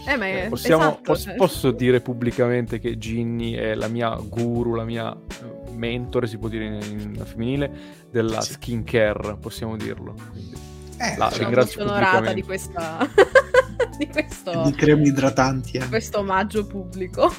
eh, 0.08 0.16
ma 0.16 0.26
è, 0.26 0.46
Possiamo, 0.48 0.82
esatto, 0.82 1.00
pos- 1.02 1.22
cioè. 1.22 1.34
Posso 1.34 1.70
dire 1.70 2.00
pubblicamente 2.00 2.78
che 2.78 2.96
Ginny 2.96 3.52
è 3.52 3.74
la 3.74 3.88
mia 3.88 4.14
guru, 4.14 4.74
la 4.74 4.84
mia 4.84 5.12
eh, 5.12 5.70
mentore, 5.72 6.26
si 6.26 6.38
può 6.38 6.48
dire 6.48 6.64
in, 6.64 7.14
in 7.16 7.24
femminile, 7.24 7.70
della 8.10 8.40
sì. 8.40 8.52
skincare, 8.52 9.36
possiamo 9.36 9.76
dirlo. 9.76 10.14
Quindi, 10.30 10.56
eh, 10.98 11.16
la 11.16 11.30
sono 11.30 11.42
ringrazio 11.42 11.84
molto 11.84 11.94
onorata 11.94 12.32
di 12.32 12.42
questa... 12.42 13.06
di 13.98 14.08
questo... 14.08 14.62
Di 14.62 14.72
cremi 14.72 15.08
idratanti. 15.08 15.76
Eh. 15.76 15.88
Questo 15.88 16.20
omaggio 16.20 16.66
pubblico. 16.66 17.30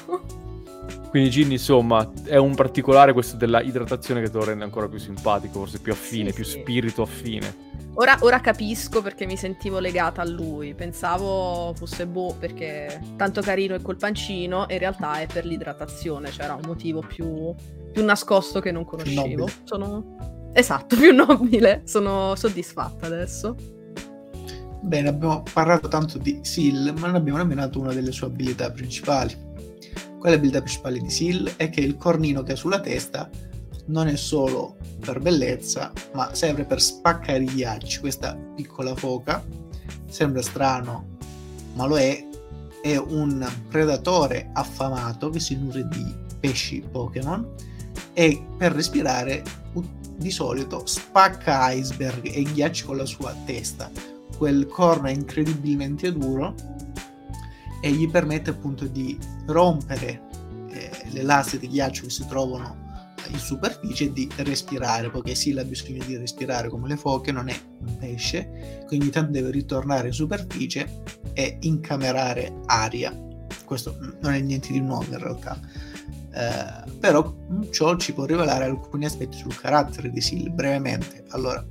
Quindi 1.10 1.30
Ginny, 1.30 1.52
insomma, 1.52 2.10
è 2.24 2.36
un 2.36 2.54
particolare 2.54 3.12
questo 3.12 3.36
della 3.36 3.60
idratazione 3.60 4.20
che 4.20 4.30
te 4.30 4.38
lo 4.38 4.44
rende 4.44 4.64
ancora 4.64 4.88
più 4.88 4.98
simpatico, 4.98 5.60
forse 5.60 5.80
più 5.80 5.92
affine, 5.92 6.30
sì, 6.30 6.34
più 6.34 6.44
sì. 6.44 6.60
spirito 6.60 7.02
affine. 7.02 7.68
Ora, 7.94 8.16
ora, 8.20 8.40
capisco 8.40 9.02
perché 9.02 9.26
mi 9.26 9.36
sentivo 9.36 9.78
legata 9.78 10.22
a 10.22 10.24
lui. 10.24 10.74
Pensavo 10.74 11.74
fosse 11.74 12.06
boh 12.06 12.34
perché 12.38 13.00
tanto 13.16 13.40
carino 13.40 13.74
e 13.74 13.82
col 13.82 13.96
pancino, 13.96 14.68
e 14.68 14.74
in 14.74 14.78
realtà 14.78 15.20
è 15.20 15.26
per 15.26 15.44
l'idratazione, 15.44 16.30
c'era 16.30 16.54
un 16.54 16.62
motivo 16.64 17.00
più, 17.00 17.52
più 17.92 18.04
nascosto 18.04 18.60
che 18.60 18.70
non 18.70 18.84
conoscevo. 18.84 19.48
Sono... 19.64 20.50
Esatto, 20.52 20.96
più 20.96 21.12
nobile. 21.14 21.82
Sono 21.84 22.34
soddisfatta 22.36 23.06
adesso. 23.06 23.56
Bene, 24.82 25.08
abbiamo 25.08 25.42
parlato 25.52 25.88
tanto 25.88 26.16
di 26.16 26.40
Sil, 26.46 26.94
ma 26.96 27.06
non 27.06 27.16
abbiamo 27.16 27.38
nemmeno 27.38 27.60
dato 27.60 27.80
una 27.80 27.92
delle 27.92 28.12
sue 28.12 28.28
abilità 28.28 28.70
principali. 28.70 29.36
Quella 30.20 30.36
abilità 30.36 30.60
principale 30.60 30.98
di 30.98 31.08
Sil 31.08 31.48
è 31.56 31.70
che 31.70 31.80
il 31.80 31.96
cornino 31.96 32.42
che 32.42 32.52
ha 32.52 32.56
sulla 32.56 32.80
testa 32.80 33.30
non 33.86 34.06
è 34.06 34.16
solo 34.16 34.76
per 35.02 35.18
bellezza, 35.18 35.90
ma 36.12 36.34
serve 36.34 36.66
per 36.66 36.78
spaccare 36.78 37.42
i 37.42 37.46
ghiacci. 37.46 38.00
Questa 38.00 38.36
piccola 38.54 38.94
foca 38.94 39.42
sembra 40.10 40.42
strano, 40.42 41.16
ma 41.72 41.86
lo 41.86 41.96
è. 41.98 42.22
È 42.82 42.96
un 42.96 43.50
predatore 43.70 44.50
affamato 44.52 45.30
che 45.30 45.40
si 45.40 45.56
nutre 45.56 45.88
di 45.88 46.14
pesci 46.38 46.82
Pokémon 46.82 47.54
e 48.12 48.44
per 48.58 48.72
respirare 48.72 49.42
di 50.18 50.30
solito 50.30 50.84
spacca 50.84 51.70
iceberg 51.72 52.26
e 52.26 52.42
ghiacci 52.42 52.84
con 52.84 52.98
la 52.98 53.06
sua 53.06 53.34
testa. 53.46 53.90
Quel 54.36 54.66
corno 54.66 55.06
è 55.06 55.12
incredibilmente 55.12 56.12
duro 56.12 56.54
e 57.80 57.90
gli 57.92 58.08
permette 58.10 58.50
appunto 58.50 58.86
di 58.86 59.18
rompere 59.46 60.22
eh, 60.70 60.90
le 61.10 61.22
lastre 61.22 61.58
di 61.58 61.68
ghiaccio 61.68 62.04
che 62.04 62.10
si 62.10 62.26
trovano 62.26 62.88
in 63.28 63.38
superficie 63.38 64.12
di 64.12 64.28
respirare, 64.38 65.10
poiché 65.10 65.34
sì, 65.34 65.56
ha 65.56 65.64
bisogno 65.64 66.04
di 66.04 66.16
respirare 66.16 66.68
come 66.68 66.88
le 66.88 66.96
foche, 66.96 67.32
non 67.32 67.48
è 67.48 67.56
un 67.80 67.96
pesce, 67.98 68.82
quindi 68.86 69.10
tanto 69.10 69.32
deve 69.32 69.50
ritornare 69.50 70.08
in 70.08 70.12
superficie 70.12 71.02
e 71.32 71.58
incamerare 71.60 72.52
aria. 72.66 73.16
Questo 73.64 73.96
non 74.20 74.32
è 74.32 74.40
niente 74.40 74.72
di 74.72 74.80
nuovo 74.80 75.04
in 75.12 75.18
realtà. 75.18 75.58
Eh, 76.32 76.90
però 76.98 77.34
ciò 77.70 77.96
ci 77.96 78.12
può 78.12 78.24
rivelare 78.24 78.64
alcuni 78.64 79.04
aspetti 79.04 79.36
sul 79.36 79.56
carattere 79.56 80.10
di 80.10 80.20
Sil 80.22 80.50
brevemente. 80.50 81.24
Allora, 81.28 81.64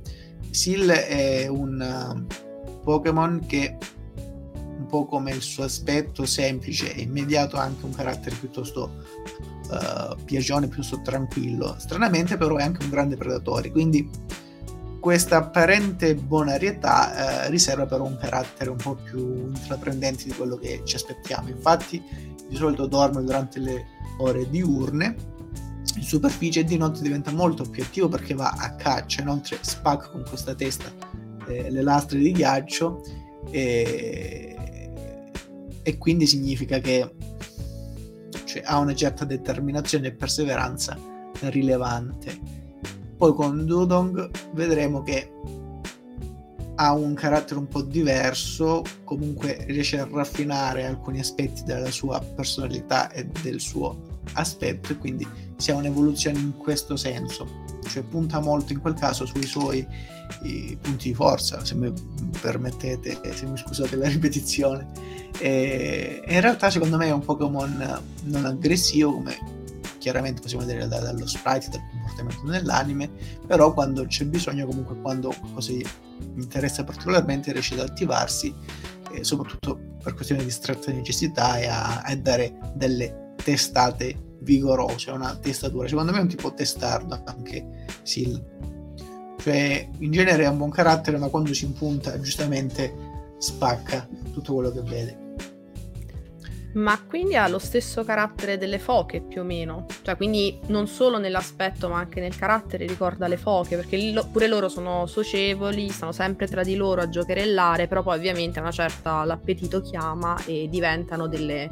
Sil 0.52 0.88
è 0.88 1.46
un 1.46 1.80
uh, 1.80 2.80
Pokémon 2.82 3.44
che 3.46 3.76
po' 4.90 5.06
come 5.06 5.30
il 5.30 5.40
suo 5.40 5.64
aspetto 5.64 6.26
semplice 6.26 6.94
e 6.94 7.00
immediato 7.00 7.56
anche 7.56 7.86
un 7.86 7.94
carattere 7.94 8.36
piuttosto 8.36 9.04
uh, 9.70 10.22
piagione, 10.24 10.66
piuttosto 10.66 11.00
tranquillo. 11.02 11.76
Stranamente 11.78 12.36
però 12.36 12.56
è 12.56 12.64
anche 12.64 12.84
un 12.84 12.90
grande 12.90 13.16
predatore, 13.16 13.70
quindi 13.70 14.10
questa 15.00 15.38
apparente 15.38 16.14
bonarietà 16.14 17.46
eh, 17.46 17.50
riserva 17.50 17.86
però 17.86 18.04
un 18.04 18.18
carattere 18.20 18.68
un 18.68 18.76
po' 18.76 18.96
più 18.96 19.46
intraprendente 19.46 20.24
di 20.24 20.32
quello 20.32 20.56
che 20.56 20.82
ci 20.84 20.96
aspettiamo. 20.96 21.48
Infatti 21.48 22.02
di 22.46 22.56
solito 22.56 22.86
dorme 22.86 23.22
durante 23.22 23.58
le 23.60 23.86
ore 24.18 24.48
diurne 24.50 25.16
in 25.96 26.02
superficie 26.02 26.60
e 26.60 26.64
di 26.64 26.76
notte 26.76 27.00
diventa 27.00 27.32
molto 27.32 27.64
più 27.64 27.82
attivo 27.82 28.08
perché 28.08 28.34
va 28.34 28.50
a 28.50 28.74
caccia, 28.74 29.22
inoltre 29.22 29.58
spacca 29.62 30.08
con 30.08 30.22
questa 30.28 30.54
testa 30.54 30.92
eh, 31.46 31.70
le 31.70 31.82
lastre 31.82 32.18
di 32.18 32.32
ghiaccio 32.32 33.02
e, 33.50 34.56
e 35.90 35.98
quindi 35.98 36.26
significa 36.26 36.78
che 36.78 37.14
cioè, 38.44 38.62
ha 38.64 38.78
una 38.78 38.94
certa 38.94 39.24
determinazione 39.24 40.08
e 40.08 40.12
perseveranza 40.12 40.96
rilevante. 41.40 42.38
Poi 43.16 43.34
con 43.34 43.66
Dudong 43.66 44.30
vedremo 44.54 45.02
che 45.02 45.32
ha 46.76 46.92
un 46.94 47.14
carattere 47.14 47.58
un 47.58 47.66
po' 47.66 47.82
diverso, 47.82 48.82
comunque 49.04 49.64
riesce 49.66 49.98
a 49.98 50.08
raffinare 50.10 50.86
alcuni 50.86 51.18
aspetti 51.18 51.64
della 51.64 51.90
sua 51.90 52.20
personalità 52.20 53.10
e 53.10 53.26
del 53.42 53.60
suo 53.60 54.20
aspetto 54.34 54.92
e 54.92 54.96
quindi 54.96 55.26
si 55.56 55.72
ha 55.72 55.74
un'evoluzione 55.74 56.38
in 56.38 56.56
questo 56.56 56.96
senso, 56.96 57.46
cioè 57.90 58.02
punta 58.02 58.40
molto 58.40 58.72
in 58.72 58.80
quel 58.80 58.94
caso 58.94 59.26
sui 59.26 59.44
suoi 59.44 59.86
punti 60.80 61.08
di 61.08 61.14
forza, 61.14 61.64
se 61.64 61.74
mi 61.74 61.92
permettete, 62.40 63.18
se 63.34 63.46
mi 63.46 63.56
scusate 63.56 63.96
la 63.96 64.08
ripetizione. 64.08 64.86
E 65.38 66.22
in 66.26 66.40
realtà 66.40 66.70
secondo 66.70 66.96
me 66.96 67.06
è 67.06 67.12
un 67.12 67.24
Pokémon 67.24 68.02
non 68.24 68.44
aggressivo 68.44 69.14
come 69.14 69.58
chiaramente 69.98 70.40
possiamo 70.40 70.64
vedere 70.64 70.88
da, 70.88 70.98
dallo 70.98 71.26
sprite, 71.26 71.68
dal 71.68 71.82
comportamento 71.90 72.42
nell'anime, 72.44 73.10
però 73.46 73.72
quando 73.72 74.06
c'è 74.06 74.24
bisogno, 74.24 74.66
comunque 74.66 74.98
quando 75.00 75.32
qualcosa 75.38 75.72
gli 75.72 75.84
interessa 76.36 76.82
particolarmente, 76.84 77.52
riesce 77.52 77.74
ad 77.74 77.80
attivarsi, 77.80 78.52
eh, 79.12 79.22
soprattutto 79.22 79.78
per 80.02 80.14
questione 80.14 80.42
di 80.42 80.50
stretta 80.50 80.90
necessità 80.90 81.58
e 81.58 81.66
a, 81.66 82.00
a, 82.00 82.16
dare 82.16 82.72
delle 82.74 83.34
testate 83.42 84.28
vigorose, 84.40 85.10
una 85.10 85.36
testatura. 85.36 85.88
Secondo 85.88 86.12
me 86.12 86.18
è 86.18 86.22
un 86.22 86.28
tipo 86.28 86.52
testardo 86.52 87.20
anche 87.24 87.86
Sil. 88.04 88.34
Cioè, 89.38 89.88
in 89.98 90.10
genere 90.10 90.44
ha 90.44 90.50
un 90.50 90.58
buon 90.58 90.70
carattere, 90.70 91.16
ma 91.16 91.28
quando 91.28 91.54
si 91.54 91.64
impunta, 91.64 92.20
giustamente 92.20 92.94
spacca 93.38 94.06
tutto 94.32 94.54
quello 94.54 94.70
che 94.70 94.82
vede. 94.82 95.28
Ma 96.72 97.02
quindi 97.04 97.34
ha 97.34 97.48
lo 97.48 97.58
stesso 97.58 98.04
carattere 98.04 98.56
delle 98.56 98.78
foche 98.78 99.20
più 99.20 99.40
o 99.40 99.44
meno? 99.44 99.86
Cioè, 100.02 100.16
quindi 100.16 100.60
non 100.66 100.86
solo 100.86 101.18
nell'aspetto 101.18 101.88
ma 101.88 101.98
anche 101.98 102.20
nel 102.20 102.36
carattere 102.36 102.86
ricorda 102.86 103.26
le 103.26 103.36
foche, 103.36 103.74
perché 103.74 104.12
lo, 104.12 104.28
pure 104.30 104.46
loro 104.46 104.68
sono 104.68 105.06
socievoli, 105.06 105.88
stanno 105.88 106.12
sempre 106.12 106.46
tra 106.46 106.62
di 106.62 106.76
loro 106.76 107.00
a 107.00 107.08
giocherellare, 107.08 107.88
però 107.88 108.04
poi 108.04 108.18
ovviamente 108.18 108.60
una 108.60 108.70
certa 108.70 109.24
l'appetito 109.24 109.80
chiama 109.80 110.40
e 110.44 110.68
diventano 110.70 111.26
delle 111.26 111.68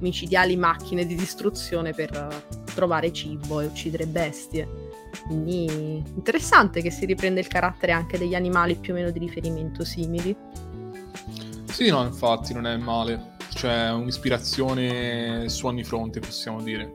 micidiali 0.00 0.56
macchine 0.56 1.06
di 1.06 1.14
distruzione 1.14 1.92
per 1.92 2.44
trovare 2.74 3.12
cibo 3.12 3.60
e 3.60 3.66
uccidere 3.66 4.06
bestie. 4.06 4.88
Quindi 5.26 6.02
interessante 6.14 6.82
che 6.82 6.90
si 6.90 7.04
riprende 7.04 7.40
il 7.40 7.48
carattere 7.48 7.92
anche 7.92 8.18
degli 8.18 8.34
animali 8.34 8.76
più 8.76 8.92
o 8.92 8.96
meno 8.96 9.10
di 9.10 9.18
riferimento 9.18 9.84
simili. 9.84 10.36
Sì, 11.66 11.88
no, 11.88 12.02
infatti 12.04 12.52
non 12.52 12.66
è 12.66 12.76
male. 12.76 13.36
Cioè, 13.52 13.90
un'ispirazione 13.90 15.48
su 15.48 15.66
ogni 15.66 15.84
fronte, 15.84 16.20
possiamo 16.20 16.62
dire. 16.62 16.92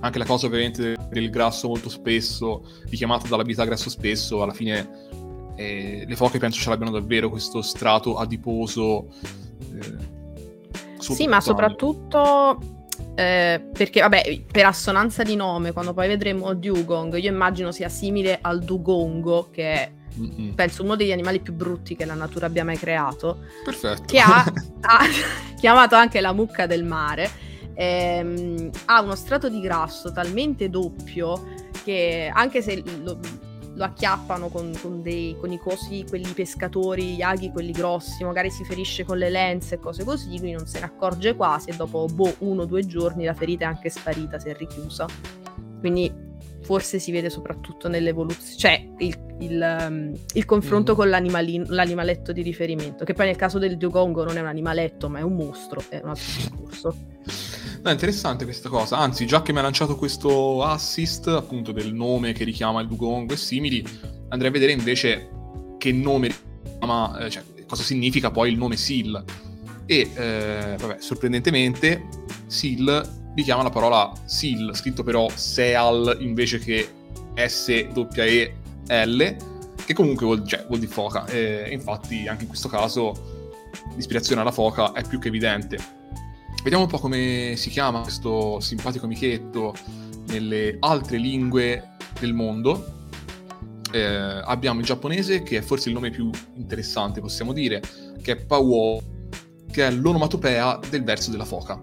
Anche 0.00 0.18
la 0.18 0.24
cosa 0.24 0.46
ovviamente 0.46 0.96
del 1.08 1.30
grasso 1.30 1.68
molto 1.68 1.88
spesso, 1.88 2.64
richiamata 2.88 3.28
dall'abilità 3.28 3.64
grasso 3.64 3.90
spesso, 3.90 4.42
alla 4.42 4.52
fine 4.52 4.88
eh, 5.56 6.04
le 6.06 6.16
foche 6.16 6.38
penso 6.38 6.60
ce 6.60 6.68
l'abbiano 6.70 6.92
davvero 6.92 7.28
questo 7.30 7.62
strato 7.62 8.16
adiposo. 8.16 9.08
Eh, 9.58 10.11
sì, 11.02 11.26
ma 11.26 11.40
soprattutto 11.40 12.58
eh, 13.14 13.68
perché, 13.72 14.00
vabbè, 14.00 14.42
per 14.50 14.66
assonanza 14.66 15.22
di 15.22 15.36
nome, 15.36 15.72
quando 15.72 15.92
poi 15.92 16.08
vedremo 16.08 16.54
Dugong, 16.54 17.16
io 17.16 17.30
immagino 17.30 17.72
sia 17.72 17.88
simile 17.88 18.38
al 18.40 18.60
Dugongo, 18.60 19.48
che 19.50 19.72
è 19.72 19.92
Mm-mm. 20.18 20.52
penso 20.54 20.82
uno 20.82 20.94
degli 20.94 21.12
animali 21.12 21.40
più 21.40 21.54
brutti 21.54 21.96
che 21.96 22.04
la 22.04 22.14
natura 22.14 22.46
abbia 22.46 22.64
mai 22.64 22.78
creato. 22.78 23.44
Perfetto. 23.64 24.04
Che 24.06 24.18
ha, 24.18 24.44
ha 24.82 24.98
chiamato 25.58 25.94
anche 25.94 26.20
la 26.20 26.32
mucca 26.32 26.66
del 26.66 26.84
mare. 26.84 27.30
Ehm, 27.74 28.70
ha 28.86 29.00
uno 29.00 29.14
strato 29.14 29.48
di 29.48 29.60
grasso 29.60 30.12
talmente 30.12 30.68
doppio 30.68 31.70
che 31.84 32.30
anche 32.32 32.60
se 32.60 32.82
lo, 33.02 33.18
lo 33.74 33.84
acchiappano 33.84 34.48
con, 34.48 34.72
con, 34.80 35.02
dei, 35.02 35.36
con, 35.38 35.50
i 35.52 35.58
cosi, 35.58 36.04
quelli 36.08 36.30
pescatori, 36.32 37.14
gli 37.14 37.22
aghi, 37.22 37.50
quelli 37.50 37.72
grossi, 37.72 38.24
magari 38.24 38.50
si 38.50 38.64
ferisce 38.64 39.04
con 39.04 39.18
le 39.18 39.30
lenze 39.30 39.76
e 39.76 39.78
cose 39.78 40.04
così, 40.04 40.28
quindi 40.28 40.52
non 40.52 40.66
se 40.66 40.78
ne 40.78 40.84
accorge 40.84 41.34
quasi 41.34 41.70
e 41.70 41.76
dopo 41.76 42.06
boh, 42.06 42.34
uno 42.38 42.62
o 42.62 42.66
due 42.66 42.84
giorni 42.84 43.24
la 43.24 43.34
ferita 43.34 43.64
è 43.64 43.68
anche 43.68 43.88
sparita, 43.88 44.38
si 44.38 44.48
è 44.48 44.56
richiusa. 44.56 45.06
Quindi 45.80 46.30
forse 46.62 46.98
si 46.98 47.10
vede 47.10 47.28
soprattutto 47.28 47.88
nell'evoluzione, 47.88 48.56
cioè 48.56 48.88
il, 48.98 49.36
il, 49.40 49.76
um, 49.80 50.12
il 50.34 50.44
confronto 50.44 50.92
mm. 50.92 50.96
con 50.96 51.08
l'animaletto 51.08 52.32
di 52.32 52.42
riferimento, 52.42 53.04
che 53.04 53.14
poi 53.14 53.26
nel 53.26 53.36
caso 53.36 53.58
del 53.58 53.76
Diogongo 53.76 54.24
non 54.24 54.36
è 54.36 54.40
un 54.40 54.46
animaletto 54.46 55.08
ma 55.08 55.18
è 55.18 55.22
un 55.22 55.34
mostro, 55.34 55.82
è 55.88 56.00
un 56.02 56.10
altro 56.10 56.24
discorso. 56.36 56.96
No, 57.82 57.90
interessante 57.90 58.44
questa 58.44 58.68
cosa, 58.68 58.98
anzi 58.98 59.26
già 59.26 59.42
che 59.42 59.52
mi 59.52 59.58
ha 59.58 59.62
lanciato 59.62 59.96
questo 59.96 60.62
assist 60.62 61.26
appunto 61.26 61.72
del 61.72 61.92
nome 61.92 62.32
che 62.32 62.44
richiama 62.44 62.80
il 62.80 62.86
Dugongo 62.86 63.32
e 63.32 63.36
simili, 63.36 63.84
andrei 64.28 64.50
a 64.50 64.52
vedere 64.52 64.70
invece 64.70 65.28
che 65.78 65.90
nome 65.90 66.32
richiama, 66.62 67.18
eh, 67.18 67.28
cioè 67.28 67.42
cosa 67.66 67.82
significa 67.82 68.30
poi 68.30 68.52
il 68.52 68.56
nome 68.56 68.76
Sil. 68.78 69.18
E 69.86 70.10
eh, 70.14 70.76
vabbè, 70.78 70.98
sorprendentemente 71.00 72.06
Sil 72.46 72.86
richiama 73.34 73.64
la 73.64 73.70
parola 73.70 74.12
Sil, 74.30 74.70
scritto 74.74 75.02
però 75.02 75.28
Seal 75.34 76.18
invece 76.20 76.60
che 76.60 76.88
S-E-L, 77.34 79.36
che 79.84 79.94
comunque 79.94 80.24
vuol, 80.24 80.46
cioè, 80.46 80.64
vuol 80.68 80.78
dire 80.78 80.92
foca. 80.92 81.26
E 81.26 81.68
infatti 81.72 82.28
anche 82.28 82.42
in 82.42 82.48
questo 82.48 82.68
caso 82.68 83.66
l'ispirazione 83.96 84.40
alla 84.40 84.52
foca 84.52 84.92
è 84.92 85.04
più 85.04 85.18
che 85.18 85.26
evidente. 85.26 86.01
Vediamo 86.62 86.84
un 86.84 86.90
po' 86.90 86.98
come 86.98 87.54
si 87.56 87.70
chiama 87.70 88.02
questo 88.02 88.60
simpatico 88.60 89.06
amichetto 89.06 89.74
nelle 90.28 90.76
altre 90.78 91.18
lingue 91.18 91.96
del 92.20 92.34
mondo. 92.34 93.08
Eh, 93.90 94.00
abbiamo 94.00 94.78
il 94.78 94.86
giapponese, 94.86 95.42
che 95.42 95.58
è 95.58 95.60
forse 95.60 95.88
il 95.88 95.94
nome 95.94 96.10
più 96.10 96.30
interessante, 96.54 97.20
possiamo 97.20 97.52
dire, 97.52 97.82
che 98.22 98.32
è 98.32 98.36
Pawo, 98.36 99.02
che 99.72 99.88
è 99.88 99.90
l'onomatopea 99.90 100.78
del 100.88 101.02
verso 101.02 101.32
della 101.32 101.44
foca. 101.44 101.82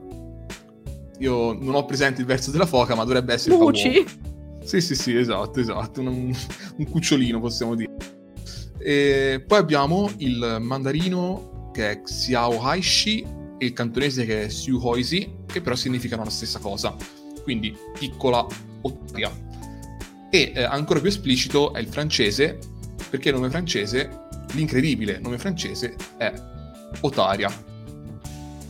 Io 1.20 1.52
non 1.52 1.76
ho 1.76 1.84
presente 1.84 2.22
il 2.22 2.28
verso 2.28 2.50
della 2.50 2.66
foca, 2.66 2.96
ma 2.96 3.04
dovrebbe 3.04 3.34
essere 3.34 3.58
Muci. 3.58 4.06
Sì, 4.64 4.80
sì, 4.80 4.96
sì, 4.96 5.18
esatto, 5.18 5.60
esatto, 5.60 6.00
un, 6.00 6.34
un 6.78 6.90
cucciolino 6.90 7.42
possiamo 7.42 7.76
dire. 7.76 7.92
E 8.78 9.44
poi 9.46 9.58
abbiamo 9.58 10.10
il 10.20 10.58
mandarino 10.62 11.70
che 11.74 11.92
è 11.92 12.02
Xiao 12.02 12.62
Haishi 12.62 13.39
e 13.60 13.66
il 13.66 13.74
cantonese 13.74 14.26
che 14.26 14.46
è 14.46 14.50
Siu 14.50 14.80
Hoisi, 14.82 15.36
che 15.46 15.62
però 15.62 15.76
significano 15.76 16.24
la 16.24 16.30
stessa 16.30 16.60
cosa, 16.60 16.96
quindi 17.44 17.78
piccola 17.98 18.46
ottaria. 18.82 19.30
E 20.32 20.54
eh, 20.56 20.64
ancora 20.64 21.00
più 21.00 21.10
esplicito 21.10 21.74
è 21.74 21.80
il 21.80 21.88
francese, 21.88 22.58
perché 23.10 23.30
il 23.30 23.36
nome 23.36 23.50
francese, 23.50 24.28
l'incredibile 24.54 25.20
nome 25.20 25.38
francese 25.38 25.96
è 26.18 26.34
Otaria. 27.02 27.52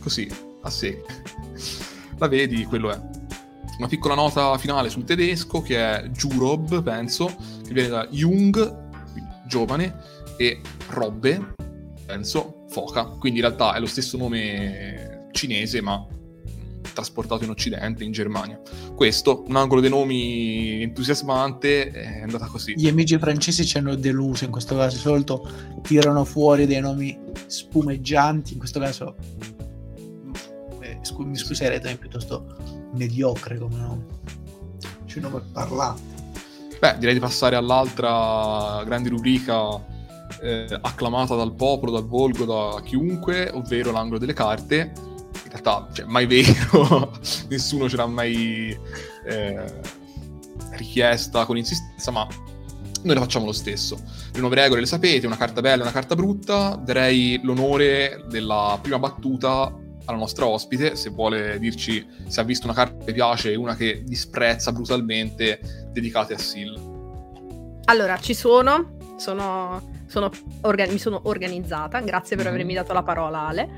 Così, 0.00 0.28
a 0.62 0.70
sé. 0.70 1.02
La 2.18 2.28
vedi, 2.28 2.64
quello 2.64 2.90
è. 2.90 3.00
Una 3.78 3.88
piccola 3.88 4.14
nota 4.14 4.58
finale 4.58 4.90
sul 4.90 5.04
tedesco 5.04 5.62
che 5.62 5.78
è 5.78 6.08
Jurob, 6.08 6.82
penso, 6.82 7.34
che 7.64 7.72
viene 7.72 7.88
da 7.88 8.06
Jung, 8.08 8.88
giovane, 9.46 9.96
e 10.36 10.60
Robbe, 10.88 11.54
penso, 12.04 12.59
foca. 12.70 13.04
Quindi 13.04 13.40
in 13.40 13.46
realtà 13.46 13.74
è 13.74 13.80
lo 13.80 13.86
stesso 13.86 14.16
nome 14.16 15.28
cinese, 15.32 15.80
ma 15.80 16.06
trasportato 16.92 17.44
in 17.44 17.50
Occidente, 17.50 18.04
in 18.04 18.12
Germania. 18.12 18.60
Questo, 18.94 19.44
un 19.46 19.56
angolo 19.56 19.80
dei 19.80 19.90
nomi 19.90 20.82
entusiasmante, 20.82 21.90
è 21.90 22.22
andata 22.22 22.46
così. 22.46 22.74
Gli 22.76 22.88
amici 22.88 23.18
francesi 23.18 23.64
ci 23.64 23.78
hanno 23.78 23.94
deluso 23.94 24.44
in 24.44 24.50
questo 24.50 24.76
caso, 24.76 24.96
di 24.96 25.02
solito 25.02 25.48
tirano 25.82 26.24
fuori 26.24 26.66
dei 26.66 26.80
nomi 26.80 27.18
spumeggianti, 27.46 28.52
in 28.52 28.58
questo 28.58 28.80
caso 28.80 29.16
eh, 30.80 30.98
scu- 31.02 31.26
mi 31.26 31.36
scuserete, 31.36 31.90
è 31.90 31.96
piuttosto 31.96 32.56
mediocre 32.94 33.58
come 33.58 33.76
nome. 33.76 34.04
C'è 35.06 35.18
un 35.18 35.22
nome 35.22 35.42
parlante. 35.52 36.18
Beh, 36.78 36.96
direi 36.98 37.14
di 37.14 37.20
passare 37.20 37.56
all'altra 37.56 38.82
grande 38.84 39.10
rubrica 39.10 39.88
eh, 40.42 40.78
acclamata 40.80 41.34
dal 41.34 41.54
popolo, 41.54 41.92
dal 41.92 42.06
volgo, 42.06 42.44
da 42.44 42.80
chiunque, 42.82 43.50
ovvero 43.52 43.92
l'angolo 43.92 44.18
delle 44.18 44.32
carte. 44.32 44.92
In 45.44 45.50
realtà, 45.50 45.88
cioè, 45.92 46.06
mai 46.06 46.26
vero, 46.26 47.12
nessuno 47.48 47.88
ce 47.88 47.96
l'ha 47.96 48.06
mai 48.06 48.78
eh, 49.26 49.80
richiesta 50.72 51.44
con 51.44 51.56
insistenza, 51.56 52.10
ma 52.10 52.26
noi 53.02 53.14
la 53.14 53.20
facciamo 53.20 53.46
lo 53.46 53.52
stesso. 53.52 53.98
Le 54.32 54.40
nuove 54.40 54.56
regole 54.56 54.80
le 54.80 54.86
sapete, 54.86 55.26
una 55.26 55.36
carta 55.36 55.60
bella 55.60 55.78
e 55.78 55.82
una 55.82 55.92
carta 55.92 56.14
brutta. 56.14 56.80
Darei 56.82 57.40
l'onore 57.42 58.24
della 58.28 58.78
prima 58.80 58.98
battuta 58.98 59.74
alla 60.04 60.18
nostra 60.18 60.46
ospite, 60.46 60.96
se 60.96 61.10
vuole 61.10 61.58
dirci 61.58 62.06
se 62.26 62.40
ha 62.40 62.44
visto 62.44 62.66
una 62.66 62.74
carta 62.74 63.04
che 63.04 63.12
piace 63.12 63.52
e 63.52 63.56
una 63.56 63.76
che 63.76 64.02
disprezza 64.04 64.72
brutalmente, 64.72 65.60
dedicate 65.92 66.34
a 66.34 66.38
Sil. 66.38 66.72
Allora, 67.84 68.18
ci 68.18 68.34
sono, 68.34 68.96
sono 69.16 69.98
sono 70.10 70.30
orga- 70.62 70.88
mi 70.88 70.98
sono 70.98 71.20
organizzata, 71.24 72.00
grazie 72.00 72.34
per 72.34 72.46
mm-hmm. 72.46 72.54
avermi 72.54 72.74
dato 72.74 72.92
la 72.92 73.02
parola 73.04 73.46
Ale. 73.46 73.68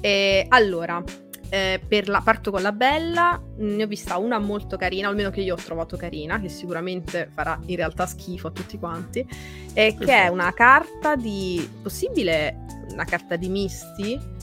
E, 0.00 0.44
allora, 0.48 1.02
eh, 1.50 1.80
per 1.86 2.08
la, 2.08 2.20
parto 2.20 2.50
con 2.50 2.62
la 2.62 2.72
bella, 2.72 3.40
ne 3.58 3.84
ho 3.84 3.86
vista 3.86 4.16
una 4.18 4.38
molto 4.40 4.76
carina, 4.76 5.08
almeno 5.08 5.30
che 5.30 5.40
io 5.40 5.54
ho 5.54 5.58
trovato 5.58 5.96
carina, 5.96 6.40
che 6.40 6.48
sicuramente 6.48 7.30
farà 7.32 7.58
in 7.66 7.76
realtà 7.76 8.06
schifo 8.06 8.48
a 8.48 8.50
tutti 8.50 8.76
quanti, 8.76 9.26
e 9.72 9.96
che 9.98 10.24
è 10.24 10.26
una 10.26 10.52
carta 10.52 11.14
di, 11.14 11.66
possibile 11.80 12.66
una 12.90 13.04
carta 13.04 13.36
di 13.36 13.48
misti, 13.48 14.36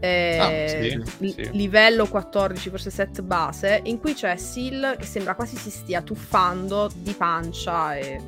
eh, 0.00 0.38
ah, 0.38 0.68
sì, 0.68 1.32
sì. 1.32 1.50
livello 1.54 2.06
14, 2.06 2.70
forse 2.70 2.90
set 2.90 3.20
base, 3.22 3.80
in 3.84 3.98
cui 3.98 4.14
c'è 4.14 4.36
Sil 4.38 4.94
che 4.96 5.06
sembra 5.06 5.34
quasi 5.34 5.56
si 5.56 5.70
stia 5.70 6.02
tuffando 6.02 6.88
di 6.94 7.14
pancia 7.14 7.96
e 7.96 8.20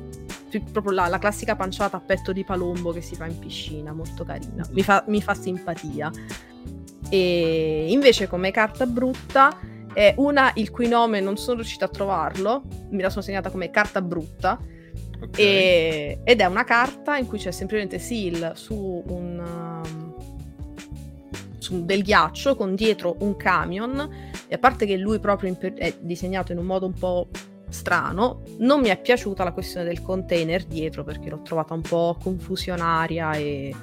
proprio 0.59 0.93
la, 0.93 1.07
la, 1.07 1.19
classica 1.19 1.55
panciata 1.55 1.97
a 1.97 1.99
petto 1.99 2.33
di 2.33 2.43
palombo 2.43 2.91
che 2.91 3.01
si 3.01 3.15
fa 3.15 3.25
in 3.25 3.39
piscina, 3.39 3.93
molto 3.93 4.23
carina, 4.23 4.65
mi 4.71 4.83
fa, 4.83 5.03
mi 5.07 5.21
fa 5.21 5.33
simpatia. 5.33 6.11
E 7.09 7.87
invece 7.89 8.27
come 8.27 8.51
carta 8.51 8.85
brutta 8.85 9.57
è 9.93 10.13
una 10.17 10.51
il 10.55 10.71
cui 10.71 10.87
nome 10.87 11.19
non 11.19 11.37
sono 11.37 11.57
riuscita 11.57 11.85
a 11.85 11.89
trovarlo, 11.89 12.63
me 12.89 13.01
la 13.01 13.09
sono 13.09 13.21
segnata 13.21 13.49
come 13.49 13.69
carta 13.69 14.01
brutta. 14.01 14.59
Okay. 15.23 15.45
E, 15.45 16.19
ed 16.23 16.41
è 16.41 16.45
una 16.45 16.63
carta 16.63 17.17
in 17.17 17.27
cui 17.27 17.37
c'è 17.37 17.51
semplicemente 17.51 17.99
Seal 17.99 18.53
su 18.55 19.03
un 19.07 19.83
um, 19.85 20.15
su 21.61 21.85
del 21.85 22.01
ghiaccio 22.01 22.55
con 22.55 22.73
dietro 22.73 23.15
un 23.19 23.35
camion 23.35 24.09
e 24.47 24.55
a 24.55 24.57
parte 24.57 24.85
che 24.85 24.97
lui 24.97 25.19
proprio 25.19 25.55
è 25.75 25.95
disegnato 25.99 26.51
in 26.51 26.57
un 26.57 26.65
modo 26.65 26.87
un 26.87 26.93
po' 26.93 27.27
strano. 27.71 28.43
Non 28.59 28.81
mi 28.81 28.89
è 28.89 28.99
piaciuta 28.99 29.43
la 29.43 29.51
questione 29.51 29.85
del 29.85 30.01
container 30.01 30.63
dietro 30.63 31.03
perché 31.03 31.29
l'ho 31.29 31.41
trovata 31.41 31.73
un 31.73 31.81
po' 31.81 32.17
confusionaria 32.21 33.33
e... 33.33 33.75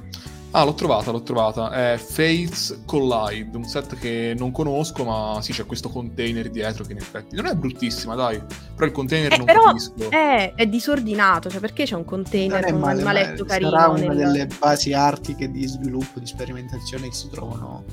Ah, 0.53 0.65
l'ho 0.65 0.73
trovata, 0.73 1.11
l'ho 1.11 1.23
trovata. 1.23 1.71
È 1.71 1.99
Fates 1.99 2.83
Collide, 2.87 3.55
un 3.55 3.65
set 3.65 3.99
che 3.99 4.35
non 4.37 4.51
conosco, 4.51 5.05
ma 5.05 5.39
sì, 5.43 5.53
c'è 5.53 5.67
questo 5.67 5.91
container 5.91 6.49
dietro 6.49 6.85
che 6.85 6.93
in 6.93 6.99
effetti 6.99 7.37
non 7.37 7.47
è 7.47 7.55
bruttissima, 7.55 8.15
dai. 8.15 8.43
Però 8.75 8.87
il 8.87 8.93
container 8.93 9.31
eh, 9.31 9.37
non 9.37 9.45
però 9.45 9.65
capisco. 9.65 10.09
È, 10.09 10.55
è 10.55 10.67
disordinato, 10.67 11.51
cioè 11.51 11.61
perché 11.61 11.85
c'è 11.85 11.97
un 11.97 12.07
container 12.07 12.65
con 12.65 12.77
un 12.77 12.89
animaletto 12.89 13.45
carino? 13.45 13.71
Sarà 13.71 13.89
una 13.89 13.99
nel... 13.99 14.17
delle 14.17 14.49
basi 14.59 14.95
artiche 14.95 15.51
di 15.51 15.67
sviluppo, 15.67 16.19
di 16.19 16.27
sperimentazione 16.27 17.09
che 17.09 17.15
si 17.15 17.29
trovano 17.29 17.85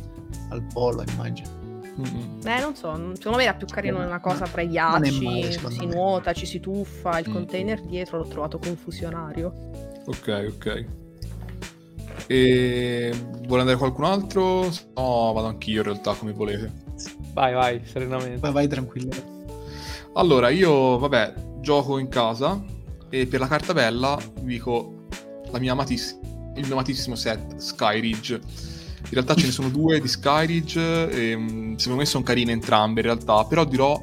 al 0.49 0.63
polo, 0.71 1.03
immagino. 1.05 1.64
Mm-mm. 1.97 2.39
Eh, 2.45 2.60
non 2.60 2.75
so, 2.75 2.93
secondo 3.15 3.38
me 3.38 3.43
era 3.43 3.53
più 3.53 3.67
carino 3.67 4.03
una 4.03 4.19
cosa 4.19 4.45
tra 4.45 4.62
i 4.62 4.67
ghiacci, 4.67 5.23
male, 5.23 5.51
si 5.51 5.86
me. 5.86 5.93
nuota, 5.93 6.34
ci 6.34 6.45
si 6.45 6.60
tuffa, 6.60 7.19
il 7.19 7.29
Mm. 7.29 7.31
container 7.34 7.81
dietro 7.81 8.17
l'ho 8.17 8.27
trovato 8.27 8.58
confusionario. 8.60 9.53
Ok, 10.05 10.53
ok. 10.55 10.86
E 12.27 13.13
vuole 13.45 13.62
andare 13.62 13.77
qualcun 13.77 14.05
altro? 14.05 14.63
No, 14.95 15.31
vado 15.34 15.47
anch'io 15.47 15.77
in 15.77 15.84
realtà, 15.84 16.13
come 16.13 16.31
volete. 16.34 16.71
Vai, 17.34 17.53
vai, 17.53 17.81
serenamente. 17.86 18.39
Vai, 18.39 18.51
vai 18.51 18.67
tranquillo. 18.67 19.12
Allora, 20.13 20.49
io, 20.49 20.97
vabbè, 20.97 21.34
gioco 21.62 21.97
in 21.97 22.08
casa 22.08 22.63
e 23.10 23.27
per 23.27 23.39
la 23.39 23.47
carta 23.47 23.73
bella 23.73 24.17
vi 24.41 24.53
dico 24.53 25.08
la 25.51 25.60
mia 25.60 25.73
amatiss- 25.73 26.17
il 26.55 26.63
mio 26.65 26.73
amatissimo 26.73 27.15
set 27.15 27.58
Skyridge. 27.58 28.39
In 29.05 29.11
realtà 29.11 29.35
ce 29.35 29.45
ne 29.45 29.51
sono 29.51 29.69
due 29.69 30.01
di 30.01 30.07
Skyridge, 30.07 31.09
e, 31.09 31.37
mm, 31.37 31.75
secondo 31.75 31.99
me 31.99 32.05
sono 32.05 32.23
carine 32.23 32.51
entrambe 32.51 33.01
in 33.01 33.05
realtà, 33.05 33.45
però 33.45 33.63
dirò 33.63 34.01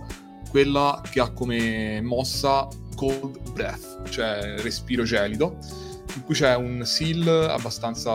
quella 0.48 1.02
che 1.10 1.20
ha 1.20 1.30
come 1.30 2.00
mossa 2.02 2.68
Cold 2.94 3.52
Breath, 3.52 4.08
cioè 4.10 4.54
respiro 4.58 5.02
gelido, 5.02 5.58
in 6.14 6.24
cui 6.24 6.34
c'è 6.34 6.54
un 6.54 6.82
seal 6.84 7.26
abbastanza 7.26 8.10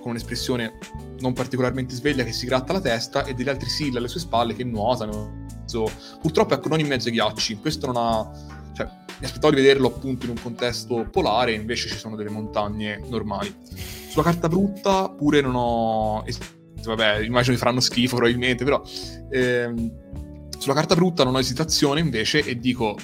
con 0.00 0.10
un'espressione 0.10 0.78
non 1.20 1.32
particolarmente 1.32 1.94
sveglia 1.94 2.24
che 2.24 2.32
si 2.32 2.46
gratta 2.46 2.72
la 2.72 2.80
testa 2.80 3.24
e 3.24 3.34
degli 3.34 3.48
altri 3.48 3.68
seal 3.68 3.96
alle 3.96 4.08
sue 4.08 4.20
spalle 4.20 4.54
che 4.54 4.64
nuotano. 4.64 5.46
Purtroppo 6.20 6.54
ecco 6.54 6.68
non 6.68 6.80
in 6.80 6.88
mezzo 6.88 7.08
ai 7.08 7.14
ghiacci, 7.14 7.58
questo 7.58 7.86
non 7.86 7.96
ha... 7.96 8.58
mi 9.20 9.26
aspettavo 9.26 9.54
di 9.54 9.60
vederlo 9.60 9.88
appunto 9.88 10.24
in 10.24 10.30
un 10.30 10.40
contesto 10.42 11.06
polare, 11.10 11.52
invece 11.52 11.88
ci 11.88 11.96
sono 11.96 12.16
delle 12.16 12.30
montagne 12.30 13.00
normali. 13.08 13.54
Sulla 14.08 14.24
carta 14.24 14.48
brutta 14.48 15.10
pure 15.10 15.40
non 15.40 15.54
ho... 15.54 16.24
vabbè, 16.82 17.18
immagino 17.20 17.52
che 17.52 17.58
faranno 17.58 17.80
schifo 17.80 18.16
probabilmente, 18.16 18.64
però... 18.64 18.82
ehm, 19.30 19.92
sulla 20.60 20.74
carta 20.74 20.94
brutta 20.94 21.24
non 21.24 21.34
ho 21.34 21.38
esitazione 21.38 22.00
invece 22.00 22.44
e 22.44 22.58
dico 22.58 22.94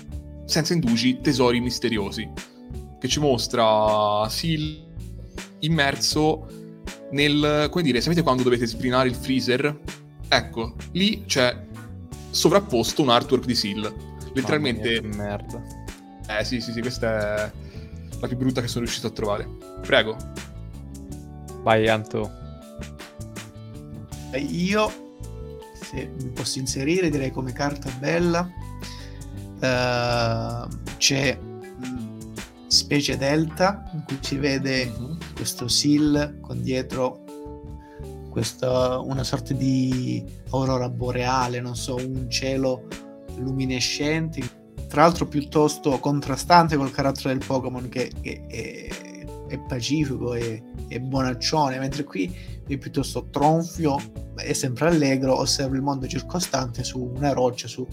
senza 0.44 0.74
indugi 0.74 1.20
tesori 1.22 1.59
misteriosi 1.61 2.31
che 3.00 3.09
ci 3.09 3.18
mostra 3.18 4.29
Sil 4.29 4.85
immerso 5.61 6.46
nel 7.12 7.68
come 7.70 7.83
dire 7.83 8.02
sapete 8.02 8.22
quando 8.22 8.42
dovete 8.42 8.66
sbrinare 8.66 9.09
il 9.09 9.14
freezer 9.14 9.81
ecco 10.29 10.74
lì 10.92 11.24
c'è 11.24 11.64
sovrapposto 12.29 13.00
un 13.00 13.09
artwork 13.09 13.46
di 13.46 13.55
Sil 13.57 13.81
letteralmente 14.35 15.00
Mamma 15.00 15.14
mia, 15.14 15.24
merda. 15.24 15.86
Eh 16.28 16.44
sì 16.44 16.60
sì 16.60 16.72
sì 16.72 16.80
questa 16.80 17.46
è 17.46 17.52
la 18.20 18.28
più 18.28 18.36
brutta 18.36 18.60
che 18.60 18.68
sono 18.68 18.84
riuscito 18.84 19.08
a 19.08 19.10
trovare. 19.10 19.48
Prego. 19.82 20.16
Vai, 21.62 21.88
Anto. 21.88 22.44
Io, 24.36 24.90
se 25.80 26.10
mi 26.20 26.30
posso 26.30 26.58
inserire, 26.58 27.08
direi 27.08 27.30
come 27.30 27.52
carta 27.52 27.90
bella, 27.98 28.48
eh, 29.60 30.66
c'è 30.96 31.38
mm, 31.38 32.18
Specie 32.66 33.16
Delta, 33.16 33.90
in 33.92 34.02
cui 34.06 34.18
si 34.20 34.36
vede 34.36 34.92
questo 35.34 35.68
seal 35.68 36.38
con 36.40 36.62
dietro 36.62 37.24
questa, 38.30 38.98
una 38.98 39.24
sorta 39.24 39.54
di 39.54 40.22
aurora 40.50 40.90
boreale, 40.90 41.60
non 41.60 41.74
so, 41.74 41.94
un 41.96 42.28
cielo 42.28 42.86
luminescente, 43.38 44.65
tra 44.88 45.03
l'altro 45.03 45.27
piuttosto 45.27 45.99
contrastante 45.99 46.77
col 46.77 46.90
carattere 46.90 47.37
del 47.37 47.46
Pokémon 47.46 47.88
che, 47.88 48.12
che 48.20 48.42
è, 48.46 48.88
è 49.49 49.59
pacifico 49.59 50.35
e 50.35 50.62
bonaccione, 51.01 51.79
mentre 51.79 52.05
qui 52.05 52.35
è 52.66 52.77
piuttosto 52.77 53.29
tronfio, 53.31 53.96
è 54.35 54.53
sempre 54.53 54.88
allegro, 54.88 55.38
osserva 55.38 55.77
il 55.77 55.83
mondo 55.83 56.07
circostante 56.07 56.83
su 56.85 57.01
una 57.01 57.33
roccia, 57.33 57.68
su 57.68 57.87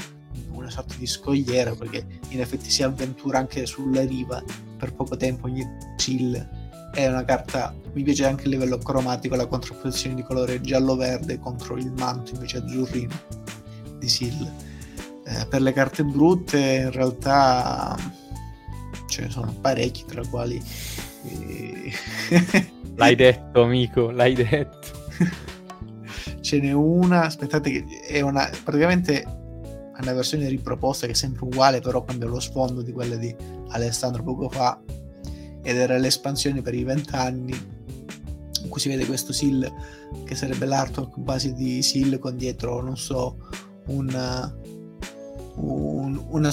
una 0.51 0.69
sorta 0.69 0.95
di 0.97 1.05
scogliera, 1.05 1.75
perché 1.75 2.05
in 2.29 2.39
effetti 2.41 2.69
si 2.69 2.83
avventura 2.83 3.39
anche 3.39 3.65
sulla 3.65 4.03
riva 4.03 4.43
per 4.77 4.93
poco 4.93 5.15
tempo 5.15 5.47
ogni 5.47 5.65
chill. 5.97 6.61
È 6.91 7.07
una 7.07 7.25
carta, 7.25 7.75
mi 7.93 8.03
piace 8.03 8.25
anche 8.25 8.45
a 8.45 8.49
livello 8.49 8.77
cromatico 8.77 9.35
la 9.35 9.47
contrapposizione 9.47 10.15
di 10.15 10.23
colore 10.23 10.61
giallo-verde 10.61 11.39
contro 11.39 11.75
il 11.77 11.91
manto 11.97 12.33
invece 12.33 12.57
azzurrino 12.57 13.13
di 13.97 14.09
Sil. 14.09 14.41
Eh, 15.25 15.45
per 15.47 15.61
le 15.61 15.73
carte 15.73 16.03
brutte 16.03 16.59
in 16.59 16.91
realtà 16.91 17.95
ce 19.07 19.21
ne 19.21 19.29
sono 19.29 19.53
parecchi, 19.59 20.05
tra 20.05 20.21
i 20.21 20.27
quali... 20.27 20.61
eh, 21.23 21.93
L'hai 22.95 23.15
detto, 23.15 23.63
amico, 23.63 24.11
l'hai 24.11 24.33
detto. 24.33 25.01
ce 26.41 26.59
n'è 26.59 26.71
una, 26.71 27.23
aspettate 27.23 27.71
che 27.71 27.85
è 28.07 28.21
una 28.21 28.49
praticamente 28.63 29.41
una 30.03 30.13
versione 30.13 30.49
riproposta 30.49 31.05
che 31.05 31.13
è 31.13 31.15
sempre 31.15 31.45
uguale, 31.45 31.79
però 31.79 32.03
cambia 32.03 32.27
lo 32.27 32.39
sfondo 32.39 32.81
di 32.81 32.91
quella 32.91 33.15
di 33.15 33.33
Alessandro 33.69 34.23
poco 34.23 34.49
fa 34.49 34.79
ed 35.61 35.77
era 35.77 35.97
l'espansione 35.97 36.61
per 36.61 36.73
i 36.73 36.83
vent'anni 36.83 37.53
in 38.63 38.69
cui 38.69 38.81
si 38.81 38.89
vede 38.89 39.05
questo 39.05 39.31
Sil 39.31 39.63
che 40.25 40.35
sarebbe 40.35 40.65
l'artwork 40.65 41.17
base 41.17 41.53
di 41.53 41.81
Sil 41.83 42.19
con 42.19 42.35
dietro, 42.35 42.81
non 42.81 42.97
so, 42.97 43.37
un, 43.87 44.09
un- 45.55 46.23
una 46.29 46.49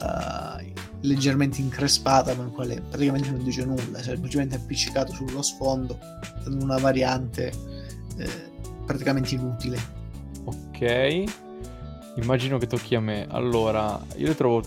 uh, 0.00 0.66
leggermente 1.00 1.60
increspata 1.60 2.34
ma 2.34 2.42
in 2.44 2.50
quale 2.52 2.80
praticamente 2.80 3.30
non 3.30 3.42
dice 3.44 3.64
nulla, 3.64 3.98
è 3.98 4.02
semplicemente 4.02 4.56
appiccicato 4.56 5.12
sullo 5.12 5.42
sfondo 5.42 5.98
dando 6.42 6.64
una 6.64 6.78
variante 6.78 7.52
eh, 8.16 8.50
praticamente 8.84 9.34
inutile. 9.34 9.78
Ok. 10.44 11.24
Immagino 12.16 12.58
che 12.58 12.66
tocchi 12.66 12.94
a 12.94 13.00
me. 13.00 13.26
Allora, 13.28 14.00
io 14.16 14.26
le 14.26 14.34
trovo 14.34 14.62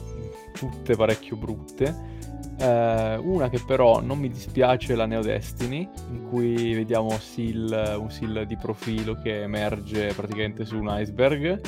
tutte 0.53 0.95
parecchio 0.95 1.35
brutte. 1.35 2.09
Eh, 2.57 3.17
una 3.17 3.49
che 3.49 3.61
però 3.65 3.99
non 4.01 4.19
mi 4.19 4.29
dispiace 4.29 4.93
è 4.93 4.95
la 4.95 5.05
Neo 5.05 5.21
Destiny, 5.21 5.89
in 6.11 6.29
cui 6.29 6.73
vediamo 6.73 7.17
Seal, 7.17 7.97
un 7.99 8.11
Seal 8.11 8.45
di 8.45 8.55
profilo 8.55 9.15
che 9.15 9.41
emerge 9.41 10.13
praticamente 10.13 10.63
su 10.63 10.77
un 10.77 10.95
iceberg. 10.97 11.59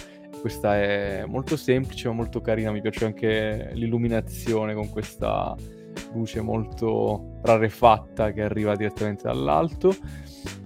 Questa 0.44 0.76
è 0.76 1.24
molto 1.26 1.56
semplice 1.56 2.10
ma 2.10 2.16
molto 2.16 2.42
carina, 2.42 2.70
mi 2.70 2.82
piace 2.82 3.06
anche 3.06 3.70
l'illuminazione 3.76 4.74
con 4.74 4.90
questa 4.90 5.56
luce 6.12 6.42
molto 6.42 7.40
rarefatta 7.44 8.34
che 8.34 8.42
arriva 8.42 8.76
direttamente 8.76 9.24
dall'alto. 9.24 9.96